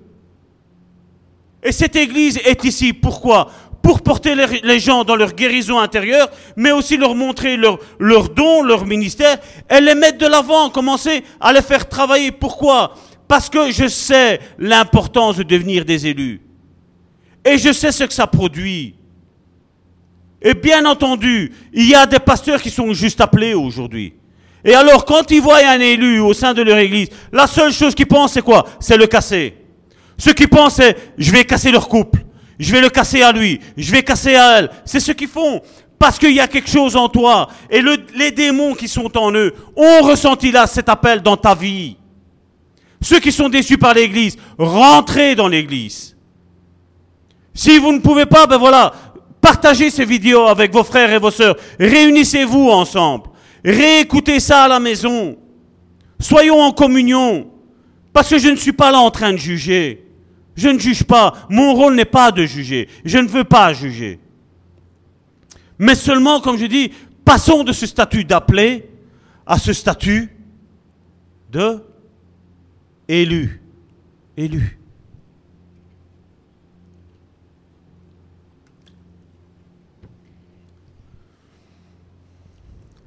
[1.62, 2.92] Et cette église est ici.
[2.92, 3.50] Pourquoi?
[3.82, 4.34] Pour porter
[4.64, 9.38] les gens dans leur guérison intérieure, mais aussi leur montrer leurs leur dons, leur ministère,
[9.70, 12.32] et les mettre de l'avant, commencer à les faire travailler.
[12.32, 12.94] Pourquoi?
[13.28, 16.40] Parce que je sais l'importance de devenir des élus.
[17.44, 18.95] Et je sais ce que ça produit.
[20.46, 24.14] Et bien entendu, il y a des pasteurs qui sont juste appelés aujourd'hui.
[24.64, 27.96] Et alors, quand ils voient un élu au sein de leur église, la seule chose
[27.96, 28.64] qu'ils pensent, c'est quoi?
[28.78, 29.56] C'est le casser.
[30.16, 32.20] Ce qu'ils pensent, c'est je vais casser leur couple.
[32.60, 33.58] Je vais le casser à lui.
[33.76, 34.70] Je vais casser à elle.
[34.84, 35.62] C'est ce qu'ils font.
[35.98, 37.48] Parce qu'il y a quelque chose en toi.
[37.68, 37.82] Et
[38.14, 41.96] les démons qui sont en eux ont ressenti là cet appel dans ta vie.
[43.00, 46.16] Ceux qui sont déçus par l'église, rentrez dans l'église.
[47.56, 48.92] Si vous ne pouvez pas, ben voilà,
[49.46, 51.54] Partagez ces vidéos avec vos frères et vos sœurs.
[51.78, 53.30] Réunissez-vous ensemble.
[53.64, 55.38] Réécoutez ça à la maison.
[56.18, 57.48] Soyons en communion.
[58.12, 60.04] Parce que je ne suis pas là en train de juger.
[60.56, 61.46] Je ne juge pas.
[61.48, 62.88] Mon rôle n'est pas de juger.
[63.04, 64.18] Je ne veux pas juger.
[65.78, 66.90] Mais seulement, comme je dis,
[67.24, 68.88] passons de ce statut d'appelé
[69.46, 70.28] à ce statut
[71.52, 71.84] de
[73.06, 73.62] élu.
[74.36, 74.80] Élu.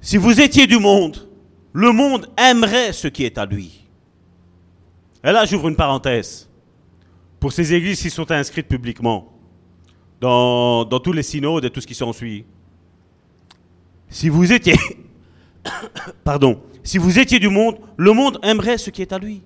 [0.02, 1.28] Si vous étiez du monde,
[1.74, 3.88] le monde aimerait ce qui est à lui.
[5.24, 6.50] Et là, j'ouvre une parenthèse.
[7.40, 9.40] Pour ces églises qui sont inscrites publiquement,
[10.20, 12.46] dans, tous les synodes et tout ce qui s'ensuit.
[14.10, 14.76] Si vous étiez,
[16.24, 19.44] pardon, si vous étiez du monde, le monde aimerait ce qui est à lui.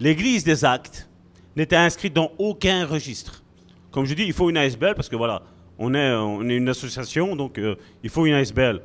[0.00, 1.08] L'église des actes
[1.56, 3.42] n'était inscrite dans aucun registre.
[3.90, 5.42] Comme je dis, il faut une ASBL parce que voilà,
[5.78, 8.80] on est, une association, donc euh, il faut une ASBL.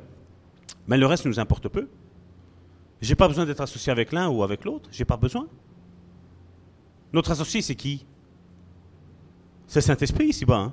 [0.88, 1.88] Mais le reste nous importe peu.
[3.00, 4.88] J'ai pas besoin d'être associé avec l'un ou avec l'autre.
[4.92, 5.46] J'ai pas besoin.
[7.12, 8.04] Notre associé, c'est qui?
[9.66, 10.56] C'est Saint-Esprit ici-bas.
[10.58, 10.72] Hein.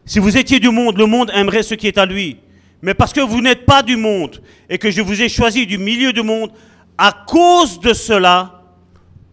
[0.06, 2.38] si vous étiez du monde, le monde aimerait ce qui est à lui.
[2.82, 5.80] Mais parce que vous n'êtes pas du monde et que je vous ai choisi du
[5.80, 6.52] milieu du monde,
[6.98, 8.55] à cause de cela,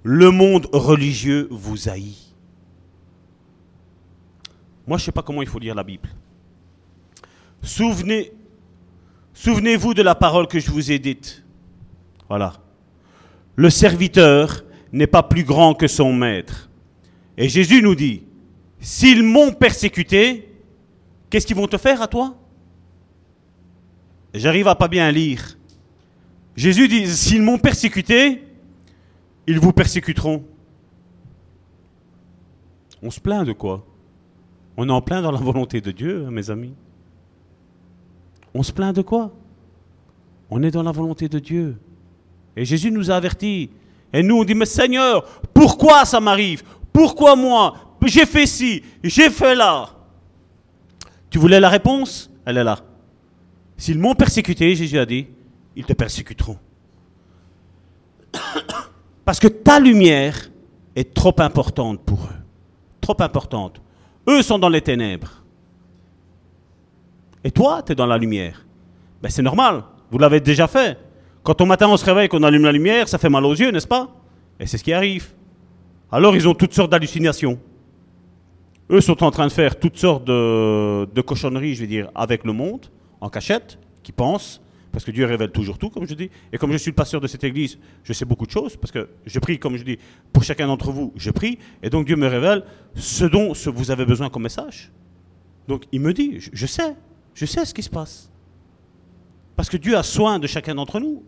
[0.02, 2.34] le monde religieux vous haït.
[4.86, 6.08] Moi, je ne sais pas comment il faut lire la Bible.
[7.62, 8.32] Souvenez,
[9.32, 11.44] souvenez-vous de la parole que je vous ai dite.
[12.28, 12.54] Voilà.
[13.54, 16.68] Le serviteur n'est pas plus grand que son maître.
[17.36, 18.24] Et Jésus nous dit,
[18.80, 20.48] s'ils m'ont persécuté,
[21.30, 22.36] qu'est-ce qu'ils vont te faire à toi?
[24.34, 25.56] J'arrive à pas bien lire.
[26.56, 28.42] Jésus dit, s'ils m'ont persécuté,
[29.47, 30.44] ils vous persécuteront.
[33.02, 33.85] On se plaint de quoi?
[34.77, 36.74] On est en plein dans la volonté de Dieu, hein, mes amis.
[38.55, 39.32] On se plaint de quoi?
[40.51, 41.78] On est dans la volonté de Dieu.
[42.56, 43.70] Et Jésus nous a avertis.
[44.12, 45.24] Et nous, on dit, mais Seigneur,
[45.55, 46.62] pourquoi ça m'arrive?
[46.93, 47.97] Pourquoi moi?
[48.05, 49.89] J'ai fait ci, j'ai fait là.
[51.31, 52.31] Tu voulais la réponse?
[52.44, 52.81] Elle est là.
[53.77, 55.28] S'ils m'ont persécuté, Jésus a dit,
[55.77, 56.59] ils te persécuteront.
[59.24, 60.51] Parce que ta lumière
[60.97, 62.40] est trop importante pour eux.
[63.01, 63.81] Trop importante.
[64.28, 65.43] Eux sont dans les ténèbres.
[67.44, 68.65] Et toi, tu es dans la lumière.
[69.20, 69.82] Ben, c'est normal.
[70.11, 70.99] Vous l'avez déjà fait.
[71.43, 73.70] Quand au matin on se réveille, qu'on allume la lumière, ça fait mal aux yeux,
[73.70, 74.09] n'est-ce pas?
[74.61, 75.32] Et c'est ce qui arrive.
[76.11, 77.59] Alors ils ont toutes sortes d'hallucinations.
[78.90, 82.44] Eux sont en train de faire toutes sortes de, de cochonneries, je veux dire, avec
[82.44, 82.86] le monde,
[83.20, 84.61] en cachette, qui pensent,
[84.93, 86.31] parce que Dieu révèle toujours tout, comme je dis.
[86.52, 88.93] Et comme je suis le pasteur de cette église, je sais beaucoup de choses, parce
[88.93, 89.98] que je prie, comme je dis,
[90.32, 92.64] pour chacun d'entre vous, je prie, et donc Dieu me révèle
[92.94, 94.93] ce dont vous avez besoin comme message.
[95.66, 96.94] Donc il me dit, je, je sais,
[97.35, 98.31] je sais ce qui se passe.
[99.56, 101.23] Parce que Dieu a soin de chacun d'entre nous.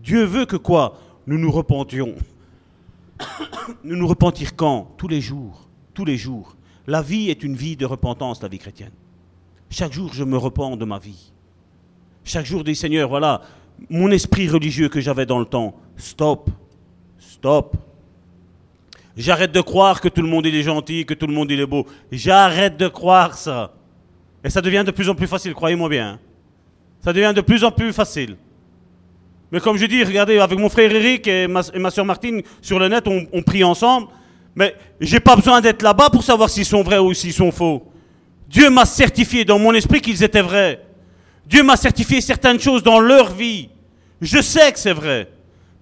[0.00, 0.98] Dieu veut que quoi?
[1.26, 2.14] Nous nous repentions.
[3.84, 4.94] nous nous repentir quand?
[4.96, 5.68] Tous les jours.
[5.94, 6.56] Tous les jours.
[6.86, 8.92] La vie est une vie de repentance, la vie chrétienne.
[9.70, 11.32] Chaque jour, je me repens de ma vie.
[12.24, 13.42] Chaque jour, dis Seigneur, voilà,
[13.90, 16.50] mon esprit religieux que j'avais dans le temps, stop,
[17.18, 17.76] stop.
[19.16, 21.60] J'arrête de croire que tout le monde il est gentil, que tout le monde il
[21.60, 21.86] est beau.
[22.10, 23.72] J'arrête de croire ça.
[24.42, 26.18] Et ça devient de plus en plus facile, croyez-moi bien.
[27.00, 28.36] Ça devient de plus en plus facile.
[29.52, 32.42] Mais comme je dis, regardez, avec mon frère Eric et ma, et ma soeur Martine,
[32.60, 34.08] sur le net, on, on prie ensemble.
[34.54, 37.86] Mais j'ai pas besoin d'être là-bas pour savoir s'ils sont vrais ou s'ils sont faux.
[38.48, 40.83] Dieu m'a certifié dans mon esprit qu'ils étaient vrais.
[41.46, 43.68] Dieu m'a certifié certaines choses dans leur vie.
[44.20, 45.28] Je sais que c'est vrai.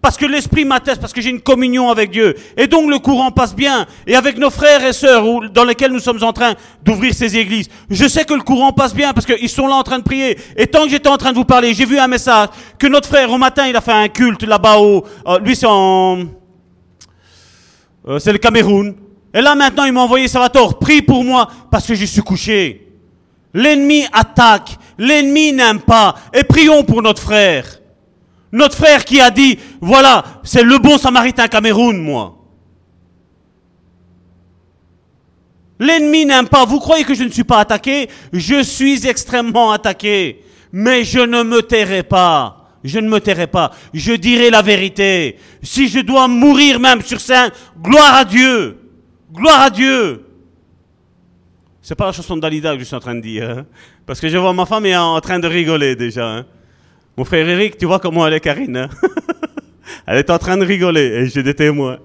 [0.00, 2.34] Parce que l'Esprit m'atteste, parce que j'ai une communion avec Dieu.
[2.56, 3.86] Et donc le courant passe bien.
[4.04, 7.68] Et avec nos frères et sœurs dans lesquels nous sommes en train d'ouvrir ces églises,
[7.88, 10.36] je sais que le courant passe bien parce qu'ils sont là en train de prier.
[10.56, 12.48] Et tant que j'étais en train de vous parler, j'ai vu un message
[12.80, 15.04] que notre frère au matin, il a fait un culte là-bas au...
[15.28, 16.24] euh, lui c'est en...
[18.08, 18.96] euh, c'est le Cameroun.
[19.32, 22.91] Et là maintenant, il m'a envoyé Salvatore, prie pour moi parce que je suis couché.
[23.54, 26.14] L'ennemi attaque, l'ennemi n'aime pas.
[26.32, 27.80] Et prions pour notre frère.
[28.50, 32.38] Notre frère qui a dit, voilà, c'est le bon samaritain Cameroun, moi.
[35.78, 36.64] L'ennemi n'aime pas.
[36.64, 38.08] Vous croyez que je ne suis pas attaqué?
[38.32, 40.44] Je suis extrêmement attaqué.
[40.70, 42.78] Mais je ne me tairai pas.
[42.84, 43.72] Je ne me tairai pas.
[43.92, 45.38] Je dirai la vérité.
[45.62, 47.50] Si je dois mourir même sur scène,
[47.80, 48.78] gloire à Dieu.
[49.32, 50.24] Gloire à Dieu.
[51.82, 53.50] C'est pas la chanson de Dalida que je suis en train de dire.
[53.50, 53.66] hein.
[54.06, 56.26] Parce que je vois ma femme est en train de rigoler déjà.
[56.28, 56.46] hein.
[57.16, 58.76] Mon frère Eric, tu vois comment elle est, Karine.
[58.76, 58.88] hein.
[60.06, 61.98] elle est en train de rigoler et j'ai des témoins.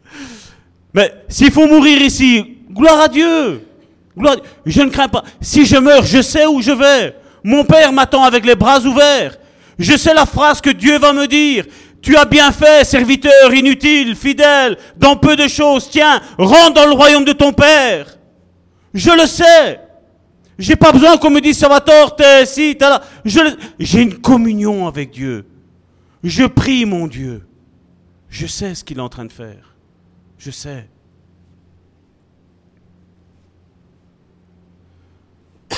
[0.94, 3.62] Mais s'il faut mourir ici, gloire à Dieu.
[4.66, 5.22] Je ne crains pas.
[5.40, 7.14] Si je meurs, je sais où je vais.
[7.44, 9.38] Mon Père m'attend avec les bras ouverts.
[9.78, 11.64] Je sais la phrase que Dieu va me dire.
[12.02, 15.88] Tu as bien fait, serviteur inutile, fidèle, dans peu de choses.
[15.88, 18.17] Tiens, rentre dans le royaume de ton Père.
[18.94, 19.80] Je le sais.
[20.58, 23.00] J'ai pas besoin qu'on me dise Salvatore, t'es ci, t'es là.
[23.78, 25.46] J'ai une communion avec Dieu.
[26.24, 27.46] Je prie mon Dieu.
[28.28, 29.76] Je sais ce qu'il est en train de faire.
[30.36, 30.88] Je sais.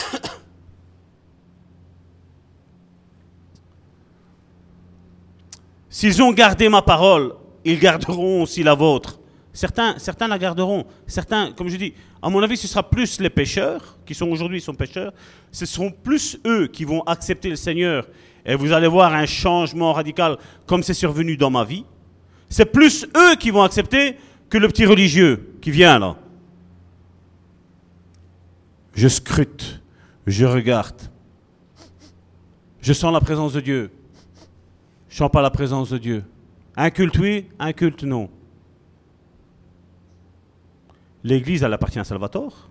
[5.91, 7.35] S'ils ont gardé ma parole,
[7.65, 9.20] ils garderont aussi la vôtre.
[9.53, 9.97] Certains,
[10.29, 10.87] la garderont.
[11.07, 14.61] Certains, comme je dis, à mon avis, ce sera plus les pécheurs, qui sont aujourd'hui
[14.61, 15.13] sont pécheurs.
[15.51, 18.07] Ce seront plus eux qui vont accepter le Seigneur.
[18.47, 21.85] Et vous allez voir un changement radical comme c'est survenu dans ma vie.
[22.49, 24.17] C'est plus eux qui vont accepter
[24.49, 26.17] que le petit religieux qui vient là.
[28.95, 29.81] Je scrute,
[30.27, 31.01] je regarde.
[32.81, 33.91] Je sens la présence de Dieu.
[35.09, 36.25] Je sens pas la présence de Dieu.
[36.77, 38.31] Un culte oui, un culte non.
[41.23, 42.69] L'Église, elle appartient à Salvatore.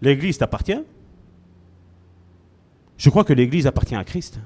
[0.00, 0.82] L'Église t'appartient.
[2.96, 4.40] Je crois que l'Église appartient à Christ.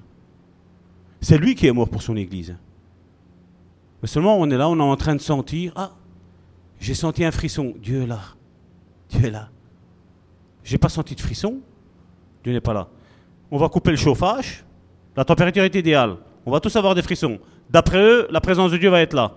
[1.20, 2.56] C'est lui qui est mort pour son Église.
[4.02, 5.92] Mais seulement on est là, on est en train de sentir, ah,
[6.80, 7.74] j'ai senti un frisson.
[7.80, 8.20] Dieu est là.
[9.08, 9.48] Dieu est là.
[10.64, 11.60] J'ai pas senti de frisson.
[12.42, 12.88] Dieu n'est pas là.
[13.50, 14.64] On va couper le chauffage.
[15.16, 16.16] La température est idéale.
[16.44, 17.38] On va tous avoir des frissons.
[17.70, 19.36] D'après eux, la présence de Dieu va être là.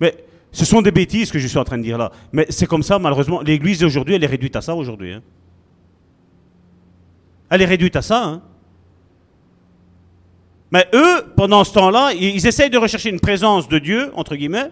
[0.00, 0.24] Mais
[0.54, 2.12] ce sont des bêtises que je suis en train de dire là.
[2.32, 3.40] Mais c'est comme ça, malheureusement.
[3.42, 5.12] L'église d'aujourd'hui, elle est réduite à ça aujourd'hui.
[5.14, 5.22] hein.
[7.50, 8.24] Elle est réduite à ça.
[8.24, 8.42] hein.
[10.70, 14.36] Mais eux, pendant ce temps-là, ils, ils essayent de rechercher une présence de Dieu, entre
[14.36, 14.70] guillemets.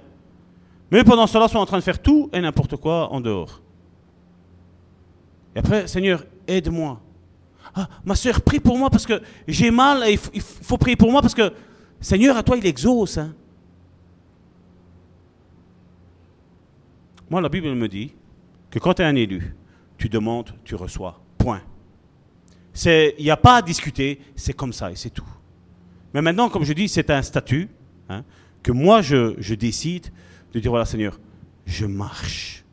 [0.92, 3.60] Mais pendant ce temps-là, sont en train de faire tout et n'importe quoi en dehors.
[5.56, 7.00] Et après, Seigneur, aide-moi.
[7.74, 10.78] Ah, ma soeur, prie pour moi parce que j'ai mal et il faut, il faut
[10.78, 11.52] prier pour moi parce que
[12.00, 13.18] Seigneur, à toi, il exauce.
[13.18, 13.34] hein.
[17.32, 18.12] Moi, la Bible me dit
[18.68, 19.56] que quand tu es un élu,
[19.96, 21.18] tu demandes, tu reçois.
[21.38, 21.62] Point.
[22.84, 25.26] Il n'y a pas à discuter, c'est comme ça et c'est tout.
[26.12, 27.70] Mais maintenant, comme je dis, c'est un statut
[28.10, 28.22] hein,
[28.62, 30.08] que moi, je, je décide
[30.52, 31.18] de dire, voilà Seigneur,
[31.64, 32.66] je marche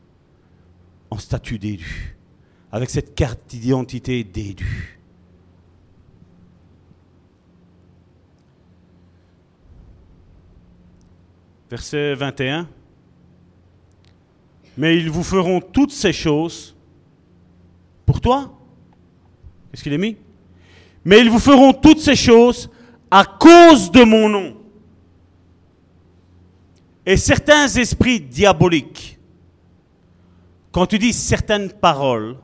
[1.08, 2.18] en statut d'élu,
[2.70, 5.00] avec cette carte d'identité d'élu.
[11.70, 12.68] Verset 21.
[14.80, 16.74] Mais ils vous feront toutes ces choses
[18.06, 18.50] pour toi.
[19.70, 20.16] Qu'est-ce qu'il est mis?
[21.04, 22.70] Mais ils vous feront toutes ces choses
[23.10, 24.56] à cause de mon nom.
[27.04, 29.18] Et certains esprits diaboliques,
[30.72, 32.38] quand tu dis certaines paroles,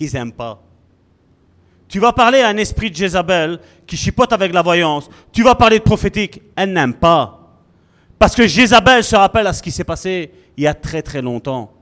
[0.00, 0.60] ils n'aiment pas.
[1.86, 5.08] Tu vas parler à un esprit de Jézabel qui chipote avec la voyance.
[5.30, 7.62] Tu vas parler de prophétique, elle n'aime pas.
[8.18, 11.22] Parce que Jézabel se rappelle à ce qui s'est passé il y a très très
[11.22, 11.72] longtemps,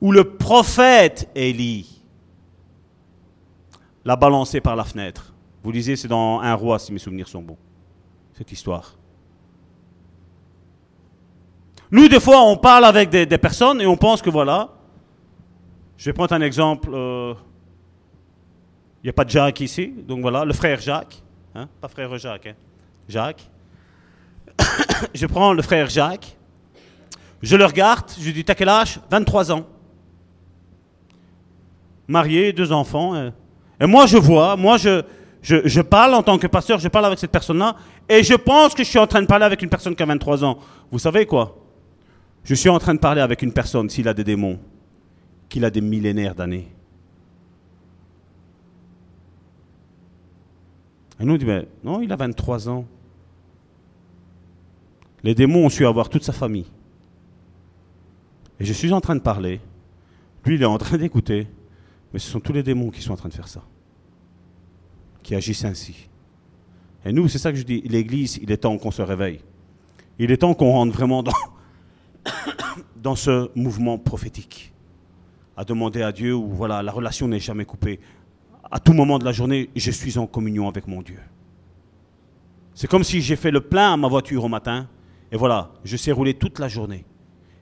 [0.00, 2.02] où le prophète Élie
[4.04, 5.34] l'a balancé par la fenêtre.
[5.62, 7.58] Vous lisez, c'est dans Un roi, si mes souvenirs sont bons,
[8.34, 8.94] cette histoire.
[11.90, 14.70] Nous, des fois, on parle avec des, personnes et on pense que voilà.
[15.96, 16.90] Je vais prendre un exemple.
[16.92, 17.34] Euh,
[19.02, 21.22] il n'y a pas de Jacques ici, donc voilà, le frère Jacques.
[21.54, 22.54] Hein, pas frère Jacques, hein,
[23.08, 23.48] Jacques.
[25.14, 26.35] je prends le frère Jacques,
[27.42, 29.00] je le regarde, je lui dis T'as quel âge?
[29.10, 29.66] 23 ans.
[32.08, 33.14] Marié, deux enfants.
[33.14, 33.30] Euh.
[33.80, 37.30] Et moi, je vois, moi, je, parle en tant que pasteur, je parle avec cette
[37.30, 37.76] personne-là,
[38.08, 40.06] et je pense que je suis en train de parler avec une personne qui a
[40.06, 40.58] 23 ans.
[40.90, 41.56] Vous savez quoi?
[42.44, 44.58] Je suis en train de parler avec une personne, s'il a des démons,
[45.48, 46.68] qu'il a des millénaires d'années.
[51.18, 52.84] Et nous, on dit, mais non, il a 23 ans.
[55.22, 56.66] Les démons ont su avoir toute sa famille.
[58.58, 59.60] Et je suis en train de parler.
[60.44, 61.46] Lui, il est en train d'écouter.
[62.12, 63.62] Mais ce sont tous les démons qui sont en train de faire ça.
[65.22, 66.08] Qui agissent ainsi.
[67.04, 67.82] Et nous, c'est ça que je dis.
[67.82, 69.40] L'Église, il est temps qu'on se réveille.
[70.18, 71.22] Il est temps qu'on rentre vraiment
[72.96, 74.72] dans, ce mouvement prophétique.
[75.56, 78.00] À demander à Dieu où voilà, la relation n'est jamais coupée.
[78.70, 81.18] À tout moment de la journée, je suis en communion avec mon Dieu.
[82.74, 84.88] C'est comme si j'ai fait le plein à ma voiture au matin
[85.32, 87.04] et voilà, je sais rouler toute la journée.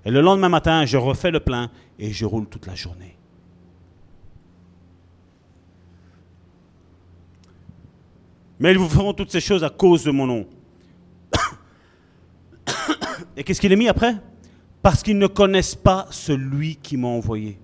[0.04, 3.16] Et le lendemain matin, je refais le plein et je roule toute la journée.
[8.60, 10.46] Mais ils vous feront toutes ces choses à cause de mon nom.
[13.36, 14.14] Et qu'est-ce qu'il est mis après?
[14.80, 17.58] Parce qu'ils ne connaissent pas celui qui m'a envoyé.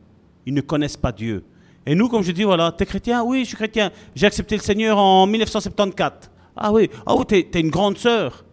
[0.47, 1.45] Ils ne connaissent pas Dieu.
[1.87, 3.23] Et nous, comme je dis, voilà, t'es chrétien?
[3.23, 3.91] Oui, je suis chrétien.
[4.15, 6.31] J'ai accepté le Seigneur en 1974.
[6.57, 8.45] Ah oui, ah oui, t'es, es une grande sœur.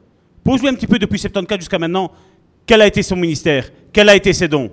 [0.44, 2.12] Pose-lui un petit peu depuis 74 jusqu'à maintenant.
[2.68, 3.72] Quel a été son ministère?
[3.94, 4.69] Quel a été ses dons?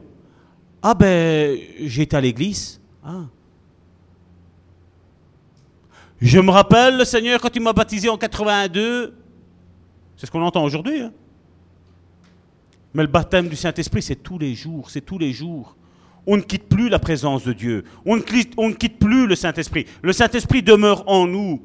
[0.82, 2.80] Ah ben, j'étais à l'église.
[3.02, 3.22] Ah.
[6.20, 9.14] Je me rappelle, le Seigneur, quand il m'a baptisé en 82,
[10.16, 11.00] c'est ce qu'on entend aujourd'hui.
[11.00, 11.12] Hein.
[12.92, 15.76] Mais le baptême du Saint-Esprit, c'est tous les jours, c'est tous les jours.
[16.26, 17.84] On ne quitte plus la présence de Dieu.
[18.04, 18.22] On ne
[18.56, 19.86] on ne quitte plus le Saint-Esprit.
[20.02, 21.62] Le Saint-Esprit demeure en nous.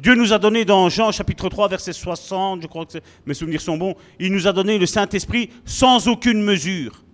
[0.00, 3.60] Dieu nous a donné dans Jean chapitre 3, verset 60, je crois que mes souvenirs
[3.60, 7.04] sont bons, il nous a donné le Saint-Esprit sans aucune mesure.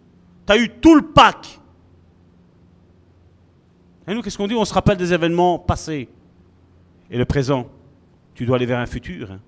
[0.46, 1.58] Tu as eu tout le pack.
[4.06, 4.54] Et nous, qu'est-ce qu'on dit?
[4.54, 6.08] On se rappelle des événements passés.
[7.10, 7.68] Et le présent,
[8.34, 9.32] tu dois aller vers un futur.
[9.32, 9.40] Hein.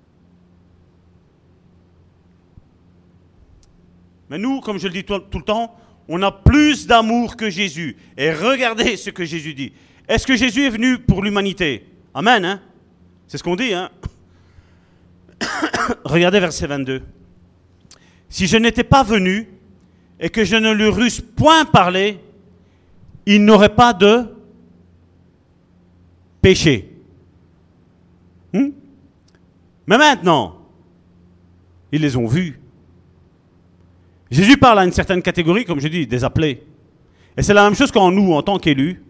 [4.30, 5.76] Mais nous, comme je le dis tout, le temps,
[6.08, 7.96] on a plus d'amour que Jésus.
[8.16, 9.72] Et regardez ce que Jésus dit.
[10.08, 11.86] Est-ce que Jésus est venu pour l'humanité?
[12.12, 12.44] Amen.
[12.44, 12.62] Hein?
[13.28, 13.90] C'est ce qu'on dit, hein
[16.04, 17.02] Regardez verset 22.
[18.30, 19.48] Si je n'étais pas venu
[20.18, 22.18] et que je ne lui eusse point parlé,
[23.26, 24.24] il n'aurait pas de
[26.40, 26.90] péché.
[28.54, 28.70] Hmm?
[29.86, 30.58] Mais maintenant,
[31.92, 32.58] ils les ont vus.
[34.30, 36.62] Jésus parle à une certaine catégorie, comme je dis, des appelés.
[37.36, 39.02] Et c'est la même chose quand nous, en tant qu'élus,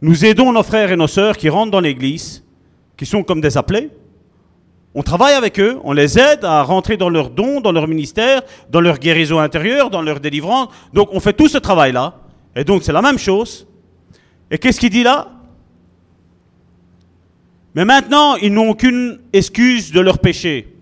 [0.00, 2.45] nous aidons nos frères et nos sœurs qui rentrent dans l'Église
[2.96, 3.90] qui sont comme des appelés.
[4.94, 8.42] On travaille avec eux, on les aide à rentrer dans leurs dons, dans leur ministère,
[8.70, 10.68] dans leur guérison intérieure, dans leur délivrance.
[10.94, 12.14] Donc on fait tout ce travail-là.
[12.54, 13.66] Et donc c'est la même chose.
[14.50, 15.28] Et qu'est-ce qu'il dit là?
[17.74, 20.74] Mais maintenant, ils n'ont aucune excuse de leur péché.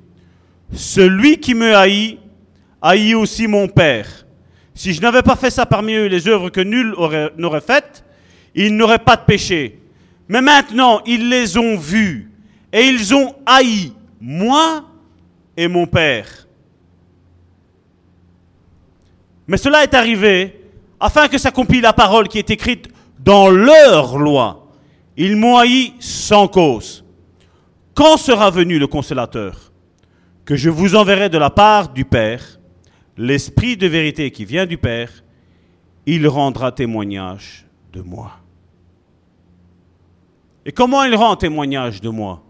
[0.73, 2.21] Celui qui me haït,
[2.81, 4.07] haït aussi mon Père.
[4.75, 6.95] Si je n'avais pas fait ça parmi eux, les œuvres que nul
[7.37, 8.05] n'aurait faites,
[8.55, 9.81] ils n'auraient pas de péché.
[10.29, 12.31] Mais maintenant, ils les ont vus
[12.73, 14.85] et ils ont haï moi
[15.57, 16.49] et mon Père.
[19.47, 20.61] Mais cela est arrivé
[20.99, 22.89] afin que s'accomplisse la parole qui est écrite
[23.19, 24.67] dans leur loi.
[25.17, 27.05] Ils m'ont haï sans cause.
[27.95, 29.73] Quand sera venu le consolateur
[30.45, 32.59] que je vous enverrai de la part du Père,
[33.17, 35.11] l'Esprit de vérité qui vient du Père,
[36.07, 38.44] il rendra témoignage de moi.
[40.65, 42.43] Et comment il rend témoignage de moi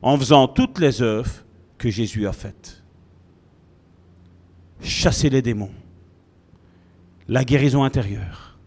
[0.00, 1.44] En faisant toutes les œuvres
[1.78, 2.82] que Jésus a faites.
[4.80, 5.72] Chasser les démons,
[7.28, 8.58] la guérison intérieure,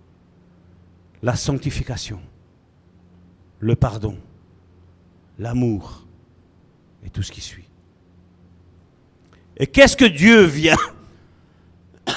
[1.21, 2.19] la sanctification,
[3.59, 4.17] le pardon,
[5.39, 6.05] l'amour
[7.05, 7.67] et tout ce qui suit.
[9.57, 10.77] Et qu'est-ce que Dieu vient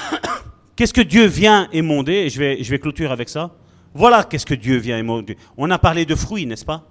[0.75, 3.55] Qu'est-ce que Dieu vient émonder Et je vais, je vais clôturer avec ça.
[3.99, 5.35] Voilà qu'est-ce que Dieu vient émonder.
[5.57, 6.87] On a parlé de fruits, n'est-ce pas?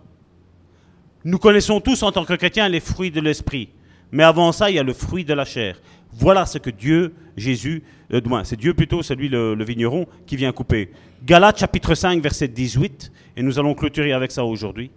[1.25, 3.71] Nous connaissons tous en tant que chrétiens les fruits de l'esprit.
[4.13, 5.81] Mais avant ça, il y a le fruit de la chair.
[6.13, 7.83] Voilà ce que Dieu, Jésus,
[8.13, 10.91] euh, c'est Dieu plutôt, c'est le, vigneron, qui vient couper.
[11.25, 14.91] Galates chapitre 5, verset 18, et nous allons clôturer avec ça aujourd'hui.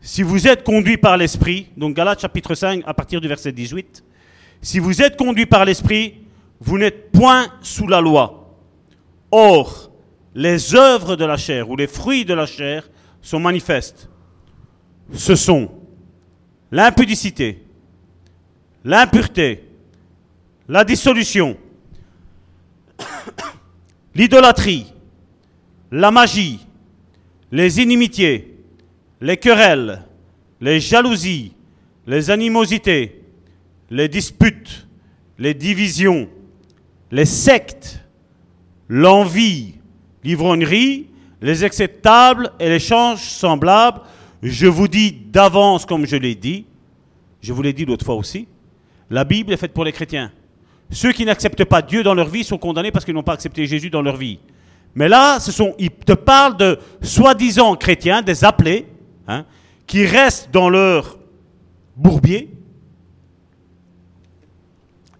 [0.00, 4.02] Si vous êtes conduit par l'Esprit, donc Galates chapitre 5 à partir du verset 18,
[4.62, 6.22] si vous êtes conduit par l'Esprit,
[6.58, 8.42] vous n'êtes point sous la loi.
[9.38, 9.90] Or,
[10.34, 12.88] les œuvres de la chair ou les fruits de la chair
[13.20, 14.08] sont manifestes.
[15.12, 15.70] Ce sont
[16.72, 17.62] l'impudicité,
[18.82, 19.62] l'impureté,
[20.70, 21.58] la dissolution,
[24.14, 24.86] l'idolâtrie,
[25.92, 26.66] la magie,
[27.52, 28.56] les inimitiés,
[29.20, 30.02] les querelles,
[30.62, 31.52] les jalousies,
[32.06, 33.20] les animosités,
[33.90, 34.86] les disputes,
[35.38, 36.26] les divisions,
[37.10, 38.00] les sectes,
[38.88, 39.74] l'envie,
[40.24, 41.06] l'ivrognerie,
[41.40, 44.00] les acceptables et les changes semblables,
[44.42, 46.66] je vous dis d'avance, comme je l'ai dit,
[47.40, 48.46] je vous l'ai dit l'autre fois aussi,
[49.10, 50.32] la Bible est faite pour les chrétiens.
[50.90, 53.66] Ceux qui n'acceptent pas Dieu dans leur vie sont condamnés parce qu'ils n'ont pas accepté
[53.66, 54.38] Jésus dans leur vie.
[54.94, 58.86] Mais là, ce sont, ils te parlent de soi-disant chrétiens, des appelés,
[59.28, 59.44] hein,
[59.86, 61.18] qui restent dans leur
[61.96, 62.50] bourbier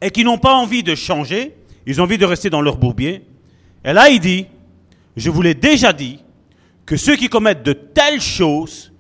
[0.01, 1.55] et qui n'ont pas envie de changer,
[1.87, 3.23] ils ont envie de rester dans leur bourbier.
[3.87, 4.47] Et là, il dit,
[5.17, 6.23] je vous l'ai déjà dit,
[6.85, 8.93] que ceux qui commettent de telles choses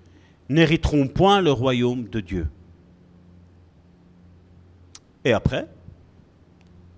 [0.49, 2.49] n'hériteront point le royaume de Dieu.
[5.25, 5.69] Et après,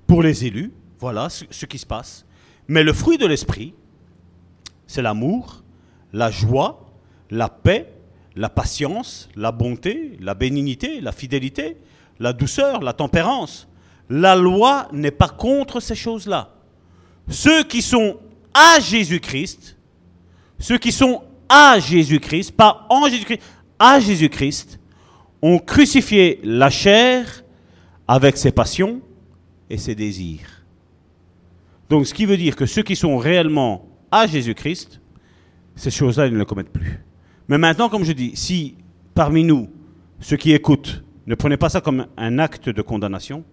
[0.06, 2.27] pour les élus, voilà ce, ce qui se passe.
[2.69, 3.74] Mais le fruit de l'esprit,
[4.86, 5.62] c'est l'amour,
[6.12, 6.86] la joie,
[7.31, 7.90] la paix,
[8.36, 11.78] la patience, la bonté, la bénignité, la fidélité,
[12.20, 13.66] la douceur, la tempérance.
[14.10, 16.55] La loi n'est pas contre ces choses-là.
[17.28, 18.18] Ceux qui sont
[18.55, 19.76] à Jésus-Christ,
[20.59, 23.42] ceux qui sont à Jésus-Christ, pas en Jésus-Christ,
[23.78, 24.80] à Jésus-Christ,
[25.40, 27.44] ont crucifié la chair
[28.06, 29.00] avec ses passions
[29.70, 30.64] et ses désirs.
[31.88, 35.00] Donc ce qui veut dire que ceux qui sont réellement à Jésus-Christ,
[35.76, 37.05] ces choses-là, ils ne le commettent plus.
[37.46, 38.74] Mais maintenant, comme je dis, si
[39.14, 39.68] parmi nous,
[40.20, 43.44] ceux qui écoutent, ne prenez pas ça comme un acte de condamnation,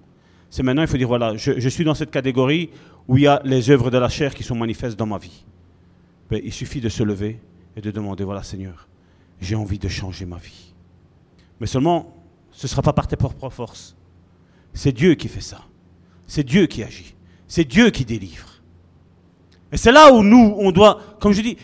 [0.55, 2.69] c'est maintenant, il faut dire, voilà, je, suis dans cette catégorie
[3.09, 5.43] où il y a les œuvres de la chair qui sont manifestes dans ma vie.
[6.31, 7.41] Mais il suffit de se lever
[7.75, 8.87] et de demander, voilà Seigneur,
[9.41, 10.73] j'ai envie de changer ma vie.
[11.59, 12.15] Mais seulement,
[12.53, 13.97] ce ne sera pas par tes propres forces.
[14.73, 15.59] C'est Dieu qui fait ça.
[16.25, 17.15] C'est Dieu qui agit.
[17.49, 18.47] C'est Dieu qui délivre.
[19.73, 21.57] Et c'est là où nous, on doit, comme je dis,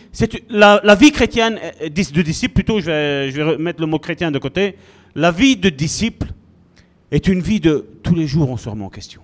[0.50, 4.30] la, la, vie chrétienne de disciple, plutôt, je vais, je vais mettre le mot chrétien
[4.30, 4.76] de côté,
[5.14, 6.26] la vie de disciple
[7.12, 9.22] est une vie de tous les jours on se remet en question.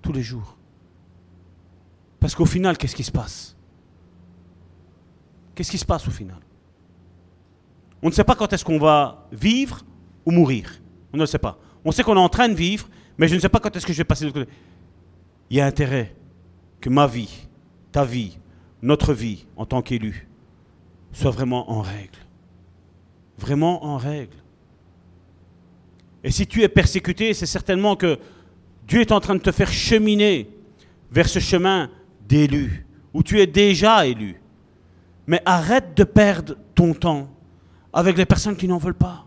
[0.00, 0.56] Tous les jours.
[2.20, 3.56] Parce qu'au final, qu'est-ce qui se passe?
[5.54, 6.38] Qu'est-ce qui se passe au final?
[8.02, 9.84] On ne sait pas quand est-ce qu'on va vivre
[10.24, 10.80] ou mourir.
[11.12, 11.58] On ne le sait pas.
[11.84, 12.88] On sait qu'on est en train de vivre,
[13.18, 14.52] mais je ne sais pas quand est-ce que je vais passer de l'autre côté.
[15.50, 16.14] Il y a intérêt
[16.80, 17.48] que ma vie,
[17.90, 18.38] ta vie,
[18.82, 20.28] notre vie en tant qu'élu
[21.12, 22.18] soit vraiment en règle.
[23.36, 24.36] Vraiment en règle.
[26.22, 28.18] Et si tu es persécuté, c'est certainement que
[28.86, 30.50] Dieu est en train de te faire cheminer
[31.10, 31.90] vers ce chemin
[32.28, 34.40] d'élu, où tu es déjà élu.
[35.26, 37.28] Mais arrête de perdre ton temps
[37.92, 39.26] avec les personnes qui n'en veulent pas.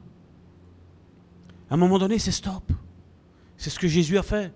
[1.70, 2.72] À un moment donné, c'est stop.
[3.58, 4.52] C'est ce que Jésus a fait.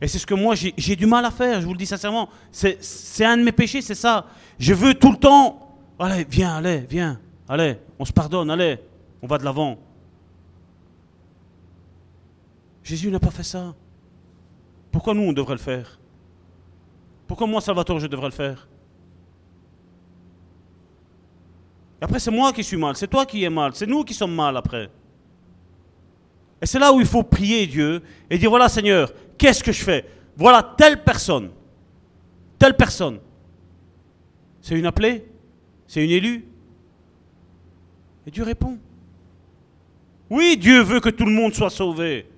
[0.00, 2.28] Et c'est ce que moi, j'ai du mal à faire, je vous le dis sincèrement.
[2.50, 4.26] C'est un de mes péchés, c'est ça.
[4.58, 8.78] Je veux tout le temps, allez, viens, allez, viens, allez, on se pardonne, allez,
[9.20, 9.78] on va de l'avant.
[12.82, 13.74] Jésus n'a pas fait ça.
[14.90, 15.98] Pourquoi nous, on devrait le faire?
[17.26, 18.68] Pourquoi moi, Salvatore, je devrais le faire?
[22.00, 24.34] Après, c'est moi qui suis mal, c'est toi qui es mal, c'est nous qui sommes
[24.34, 24.90] mal après.
[26.62, 29.82] Et c'est là où il faut prier Dieu et dire, voilà Seigneur, qu'est-ce que je
[29.82, 30.06] fais?
[30.34, 31.50] Voilà telle personne,
[32.58, 33.18] telle personne.
[34.62, 35.26] C'est une appelée?
[35.86, 36.46] C'est une élue?
[38.26, 38.78] Et Dieu répond.
[40.30, 42.29] Oui, Dieu veut que tout le monde soit sauvé.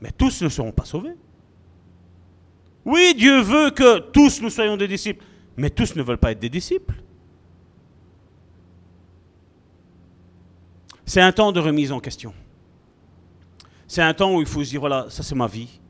[0.00, 1.16] Mais tous ne seront pas sauvés.
[2.84, 5.24] Oui, Dieu veut que tous nous soyons des disciples.
[5.56, 6.94] Mais tous ne veulent pas être des disciples.
[11.04, 12.34] C'est un temps de remise en question.
[13.86, 15.80] C'est un temps où il faut se dire, voilà, ça c'est ma vie.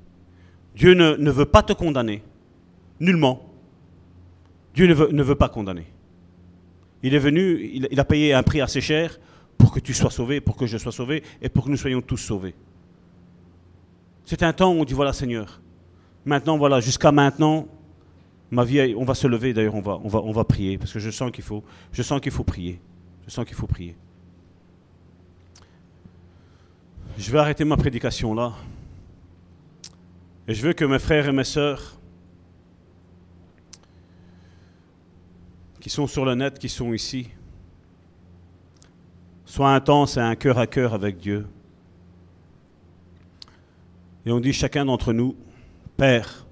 [0.74, 2.22] Dieu ne, veut pas te condamner.
[3.00, 3.50] Nullement.
[4.74, 5.86] Dieu ne veut, pas condamner.
[7.02, 9.18] Il est venu, il, a payé un prix assez cher
[9.56, 12.02] pour que tu sois sauvé, pour que je sois sauvé et pour que nous soyons
[12.02, 12.54] tous sauvés.
[14.26, 15.62] C'est un temps où on dit, voilà Seigneur,
[16.24, 17.68] maintenant, voilà, jusqu'à maintenant,
[18.50, 20.92] ma vie, on va se lever, d'ailleurs, on va, on, va, on va prier, parce
[20.92, 21.62] que je sens qu'il faut,
[21.92, 22.80] je sens qu'il faut prier.
[23.26, 23.96] Je sens qu'il faut prier.
[27.18, 28.52] Je vais arrêter ma prédication là.
[30.46, 31.98] Et je veux que mes frères et mes sœurs
[35.80, 37.28] qui sont sur le net, qui sont ici,
[39.44, 41.46] soient intenses et un cœur à cœur avec Dieu.
[44.26, 45.36] Et on dit chacun d'entre nous,
[45.96, 46.44] Père,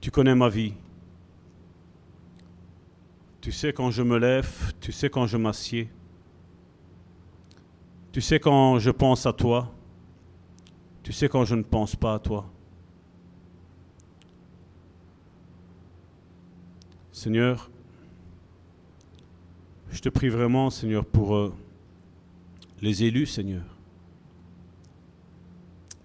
[0.00, 0.72] tu connais ma vie.
[3.40, 5.90] Tu sais quand je me lève, tu sais quand je m'assieds.
[8.12, 9.74] Tu sais quand je pense à toi.
[11.02, 12.48] Tu sais quand je ne pense pas à toi.
[17.10, 17.68] Seigneur,
[19.90, 21.52] je te prie vraiment, Seigneur, pour euh,
[22.80, 23.79] les élus, Seigneur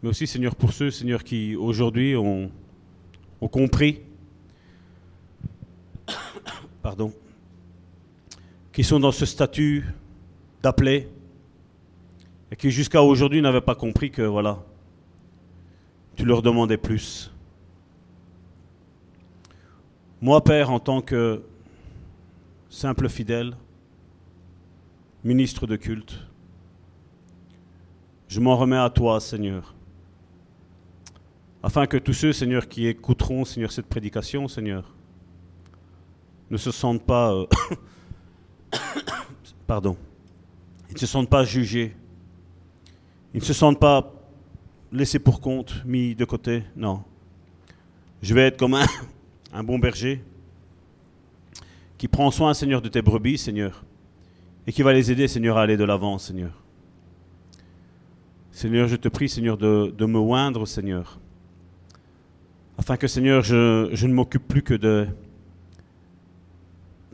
[0.05, 2.51] mais aussi, Seigneur, pour ceux, Seigneur, qui aujourd'hui ont,
[3.51, 4.01] compris,
[6.83, 7.11] pardon,
[8.71, 9.83] qui sont dans ce statut
[10.61, 11.09] d'appelé,
[12.51, 14.63] et qui jusqu'à aujourd'hui n'avaient pas compris que, voilà,
[16.15, 17.33] tu leur demandais plus.
[20.21, 21.41] Moi, Père, en tant que
[22.69, 23.57] simple fidèle,
[25.23, 26.19] ministre de culte,
[28.27, 29.75] je m'en remets à toi, Seigneur
[31.65, 34.93] afin que tous ceux, Seigneur, qui écouteront, Seigneur, cette prédication, Seigneur,
[36.51, 37.47] ne se sentent pas, euh,
[39.65, 39.97] pardon,
[40.89, 41.95] ils ne se sentent pas jugés,
[43.33, 44.13] ils ne se sentent pas
[44.91, 47.03] laissés pour compte, mis de côté, non.
[48.21, 48.77] Je vais être comme
[49.51, 50.23] un, bon berger
[51.97, 53.83] qui prend soin, Seigneur, de tes brebis, Seigneur,
[54.67, 56.61] et qui va les aider, Seigneur, à aller de l'avant, Seigneur.
[58.51, 61.19] Seigneur, je te prie, Seigneur, de, de me oindre, Seigneur,
[62.77, 65.07] afin que, Seigneur, je, ne m'occupe plus que de,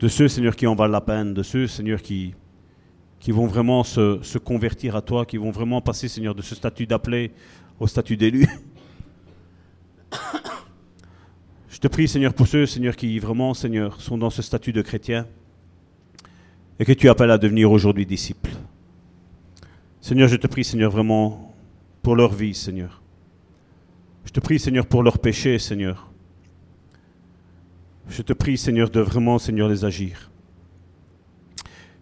[0.08, 2.34] ceux, Seigneur, qui en valent la peine, de ceux, Seigneur, qui,
[3.20, 6.54] qui vont vraiment se, se convertir à toi, qui vont vraiment passer, Seigneur, de ce
[6.54, 7.30] statut d'appelé
[7.78, 8.46] au statut d'élu.
[11.68, 14.82] Je te prie, Seigneur, pour ceux, Seigneur, qui vraiment, Seigneur, sont dans ce statut de
[14.82, 15.26] chrétien
[16.78, 18.50] et que tu appelles à devenir aujourd'hui disciples.
[20.00, 21.54] Seigneur, je te prie, Seigneur, vraiment
[22.02, 23.01] pour leur vie, Seigneur.
[24.24, 26.10] Je te prie, Seigneur, pour leurs péchés, Seigneur.
[28.08, 30.30] Je te prie, Seigneur, de vraiment, Seigneur, les agir.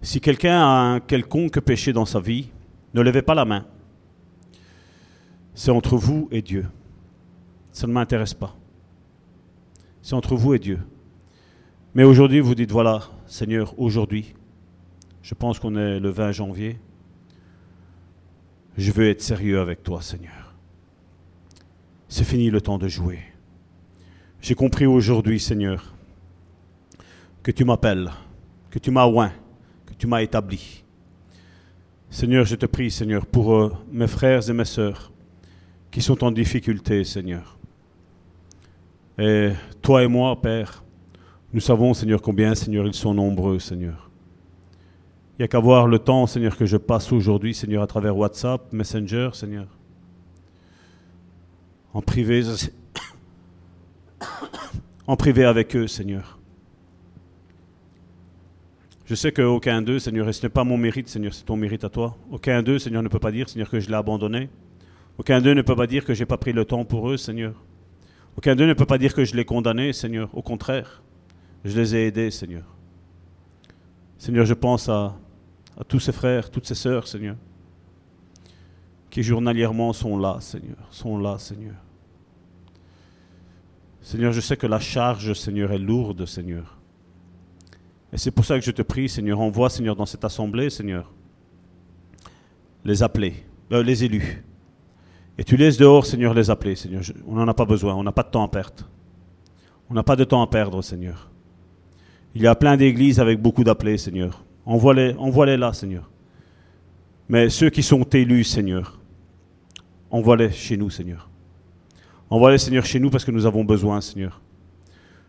[0.03, 2.51] Si quelqu'un a un quelconque péché dans sa vie,
[2.95, 3.67] ne levez pas la main.
[5.55, 6.67] C'est entre vous et Dieu.
[7.73, 8.57] Ça ne m'intéresse pas.
[10.03, 10.81] C'est entre vous et Dieu.
[11.95, 14.35] Mais aujourd'hui, vous dites, voilà, Seigneur, aujourd'hui,
[15.23, 16.79] je pense qu'on est le 20 janvier,
[18.77, 20.40] je veux être sérieux avec toi, Seigneur
[22.11, 23.21] c'est fini le temps de jouer.
[24.43, 25.95] J'ai compris aujourd'hui, Seigneur,
[27.43, 28.11] que tu m'appelles,
[28.69, 29.33] que tu m'as oint,
[29.87, 30.83] que tu m'as établi.
[32.11, 35.13] Seigneur, je te prie, Seigneur, pour euh, mes frères et mes sœurs
[35.93, 37.57] qui sont en difficulté, Seigneur.
[39.17, 40.83] Et toi et moi, Père,
[41.53, 44.11] nous savons, Seigneur, combien, Seigneur, ils sont nombreux, Seigneur.
[45.39, 48.17] Il n'y a qu'à voir le temps, Seigneur, que je passe aujourd'hui, Seigneur, à travers
[48.17, 49.80] WhatsApp, Messenger, Seigneur
[51.93, 52.43] en privé,
[55.07, 56.39] en privé avec eux, Seigneur.
[59.07, 61.83] Je sais qu'aucun d'eux, Seigneur, et ce n'est pas mon mérite, Seigneur, c'est ton mérite
[61.83, 62.17] à toi.
[62.31, 64.49] Aucun d'eux, Seigneur, ne peut pas dire, Seigneur, que je l'ai abandonné.
[65.19, 67.17] Aucun d'eux ne peut pas dire que je n'ai pas pris le temps pour eux,
[67.17, 67.55] Seigneur.
[68.37, 70.31] Aucun d'eux ne peut pas dire que je l'ai condamné, Seigneur.
[70.33, 71.03] Au contraire,
[71.65, 72.65] je les ai aidés, Seigneur.
[74.17, 75.19] Seigneur, je pense à,
[75.77, 77.37] à tous ces frères, toutes ces sœurs, Seigneur
[79.11, 81.75] qui journalièrement sont là, Seigneur, sont là, Seigneur.
[84.01, 86.79] Seigneur, je sais que la charge, Seigneur, est lourde, Seigneur.
[88.13, 91.13] Et c'est pour ça que je te prie, Seigneur, envoie, Seigneur, dans cette assemblée, Seigneur,
[92.85, 93.35] les appelés,
[93.73, 94.45] euh, les élus.
[95.39, 97.03] Et tu laisses dehors, Seigneur, les appeler, Seigneur.
[97.27, 98.89] On n'en a pas besoin, on n'a pas de temps à perdre.
[99.89, 101.31] On n'a pas de temps à perdre, Seigneur.
[102.35, 104.45] Il y a plein d'églises avec beaucoup d'appelés, Seigneur.
[104.65, 106.09] Envoie-les, envoie-les là, Seigneur.
[107.29, 109.00] Mais ceux qui sont élus, Seigneur,
[110.11, 111.29] envoie-les chez nous, Seigneur.
[112.31, 114.41] Envoie-les, Seigneur, chez nous parce que nous avons besoin, Seigneur.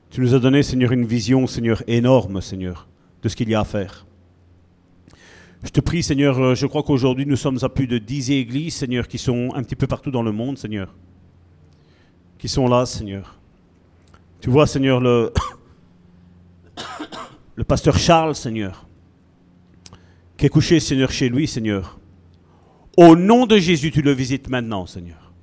[0.10, 2.88] Tu nous as donné, Seigneur, une vision, Seigneur, énorme, Seigneur,
[3.24, 4.06] de ce qu'il y a à faire.
[5.64, 8.74] Je te prie, Seigneur, euh, je crois qu'aujourd'hui nous sommes à plus de dix églises,
[8.74, 10.94] Seigneur, qui sont un petit peu partout dans le monde, Seigneur.
[12.40, 13.40] Qui sont là, Seigneur.
[14.42, 15.32] Tu vois, Seigneur, le,
[17.56, 18.88] le pasteur Charles, Seigneur,
[20.36, 22.01] qui est couché, Seigneur, chez lui, Seigneur.
[22.98, 25.34] Au nom de Jésus, tu le visites maintenant, Seigneur.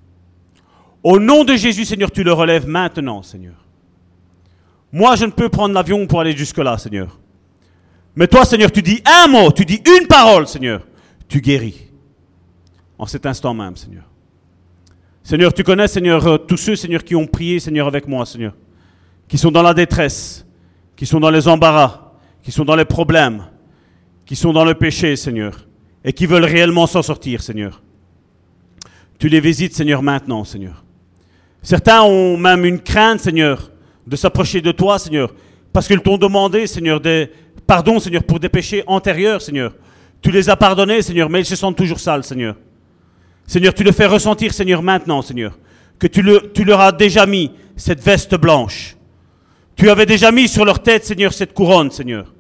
[1.03, 3.55] Au nom de Jésus, Seigneur, tu le relèves maintenant, Seigneur.
[4.93, 7.19] Moi, je ne peux prendre l'avion pour aller jusque-là, Seigneur.
[8.17, 10.87] Mais toi, Seigneur, tu dis un mot, tu dis une parole, Seigneur.
[11.29, 11.87] Tu guéris.
[12.99, 14.05] En cet instant même, Seigneur.
[15.23, 18.55] Seigneur, tu connais, Seigneur, euh, tous ceux, Seigneur, qui ont prié, Seigneur, avec moi, Seigneur.
[19.29, 20.47] Qui sont dans la détresse,
[20.97, 22.13] qui sont dans les embarras,
[22.43, 23.45] qui sont dans les problèmes,
[24.25, 25.68] qui sont dans le péché, Seigneur.
[26.09, 27.83] Et qui veulent réellement s'en sortir, Seigneur.
[29.19, 30.83] Tu les visites, Seigneur, maintenant, Seigneur.
[31.61, 33.71] Certains ont même une crainte, Seigneur,
[34.07, 35.35] de s'approcher de toi, Seigneur.
[35.71, 37.31] Parce qu'ils t'ont demandé, Seigneur, des,
[37.67, 39.75] Pardon, Seigneur, pour des péchés antérieurs, Seigneur.
[40.23, 42.57] Tu les as pardonnés, Seigneur, mais ils se sentent toujours sales, Seigneur.
[43.47, 45.59] Seigneur, tu le fais ressentir, Seigneur, maintenant, Seigneur,
[45.99, 48.97] que tu, le, tu leur as déjà mis cette veste blanche.
[49.77, 52.33] Tu avais déjà mis sur leur tête, Seigneur, cette couronne, Seigneur.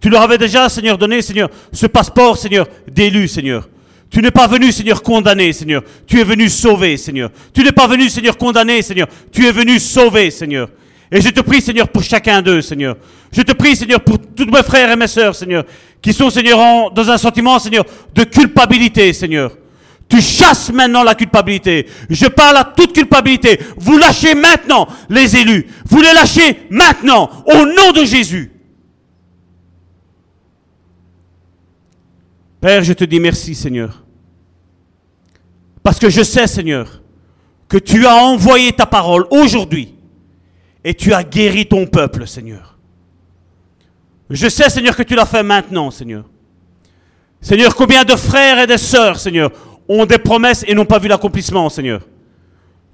[0.00, 3.68] Tu leur avais déjà, Seigneur, donné, Seigneur, ce passeport, Seigneur, d'élu, Seigneur.
[4.10, 5.82] Tu n'es pas venu, Seigneur, condamner, Seigneur.
[6.06, 7.30] Tu es venu sauver, Seigneur.
[7.52, 9.08] Tu n'es pas venu, Seigneur, condamner, Seigneur.
[9.32, 10.68] Tu es venu sauver, Seigneur.
[11.10, 12.96] Et je te prie, Seigneur, pour chacun d'eux, Seigneur.
[13.32, 15.64] Je te prie, Seigneur, pour tous mes frères et mes sœurs, Seigneur,
[16.00, 19.52] qui sont, Seigneur, dans un sentiment, Seigneur, de culpabilité, Seigneur.
[20.08, 21.86] Tu chasses maintenant la culpabilité.
[22.08, 23.58] Je parle à toute culpabilité.
[23.76, 25.66] Vous lâchez maintenant les élus.
[25.84, 28.52] Vous les lâchez maintenant, au nom de Jésus.
[32.60, 34.04] Père, je te dis merci, Seigneur.
[35.82, 37.02] Parce que je sais, Seigneur,
[37.68, 39.94] que tu as envoyé ta parole aujourd'hui
[40.84, 42.78] et tu as guéri ton peuple, Seigneur.
[44.30, 46.24] Je sais, Seigneur, que tu l'as fait maintenant, Seigneur.
[47.40, 49.52] Seigneur, combien de frères et de sœurs, Seigneur,
[49.88, 52.02] ont des promesses et n'ont pas vu l'accomplissement, Seigneur.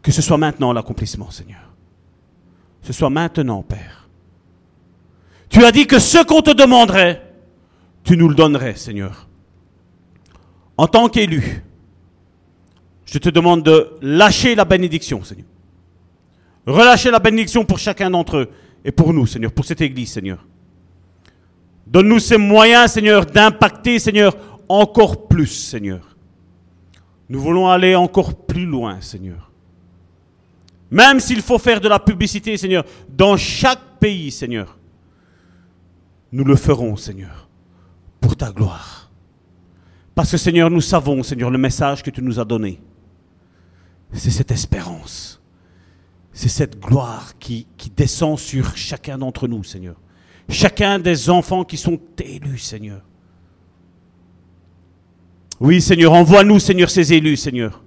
[0.03, 1.61] Que ce soit maintenant l'accomplissement, Seigneur.
[2.83, 4.09] Ce soit maintenant, Père.
[5.49, 7.23] Tu as dit que ce qu'on te demanderait,
[8.05, 9.29] tu nous le donnerais, Seigneur.
[10.83, 11.63] En tant qu'élu,
[13.05, 15.47] je te demande de lâcher la bénédiction, Seigneur.
[16.67, 18.51] Relâchez la bénédiction pour chacun d'entre eux
[18.85, 20.45] et pour nous, Seigneur, pour cette Église, Seigneur.
[21.87, 24.35] Donne-nous ces moyens, Seigneur, d'impacter, Seigneur,
[24.69, 26.17] encore plus, Seigneur.
[27.29, 29.53] Nous voulons aller encore plus loin, Seigneur.
[30.91, 34.77] Même s'il faut faire de la publicité, Seigneur, dans chaque pays, Seigneur,
[36.33, 37.49] nous le ferons, Seigneur,
[38.21, 39.02] pour ta gloire.
[40.15, 42.81] Parce que, Seigneur, nous savons, Seigneur, le message que tu nous as donné.
[44.13, 45.43] C'est cette espérance
[46.33, 49.97] c'est cette gloire qui, descend sur chacun d'entre nous, Seigneur.
[50.49, 53.03] Chacun des enfants qui sont élus, Seigneur.
[55.61, 57.83] Oui, Seigneur, envoie-nous, Seigneur, ces élus, Seigneur.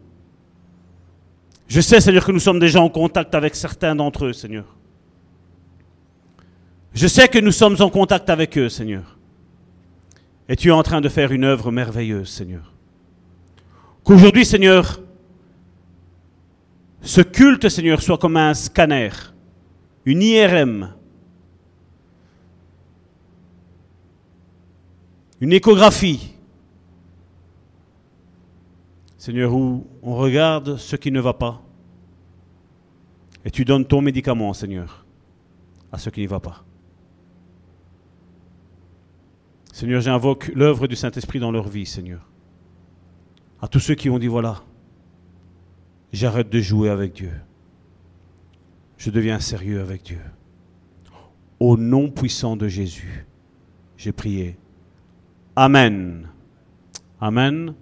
[1.68, 4.66] Je sais, Seigneur, que nous sommes déjà en contact avec certains d'entre eux, Seigneur.
[6.94, 9.15] Je sais que nous sommes en contact avec eux, Seigneur.
[10.48, 12.74] Et tu es en train de faire une œuvre merveilleuse, Seigneur.
[14.04, 15.00] Qu'aujourd'hui, Seigneur,
[17.02, 19.10] ce culte, Seigneur, soit comme un scanner,
[20.06, 20.94] une IRM,
[25.42, 26.32] une échographie.
[29.18, 31.66] Seigneur, où on regarde ce qui ne va pas
[33.46, 35.06] et tu donnes ton médicament, Seigneur,
[35.92, 36.65] à ce qui ne va pas.
[39.76, 42.22] Seigneur, j'invoque l'œuvre du Saint-Esprit dans leur vie, Seigneur.
[43.62, 44.64] À tous ceux qui ont dit, voilà,
[46.14, 47.34] J'arrête de jouer avec Dieu.
[48.98, 50.22] Je deviens sérieux avec Dieu.
[51.60, 53.26] Au nom puissant de Jésus,
[53.98, 54.56] j'ai prié.
[55.58, 56.30] Amen.
[57.20, 57.74] Amen.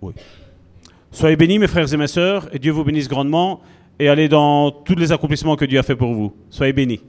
[0.00, 0.12] Oui.
[1.10, 3.62] Soyez bénis, mes frères et mes sœurs, et Dieu vous bénisse grandement,
[3.98, 6.36] et allez dans tous les accomplissements que Dieu a fait pour vous.
[6.50, 7.02] Soyez bénis.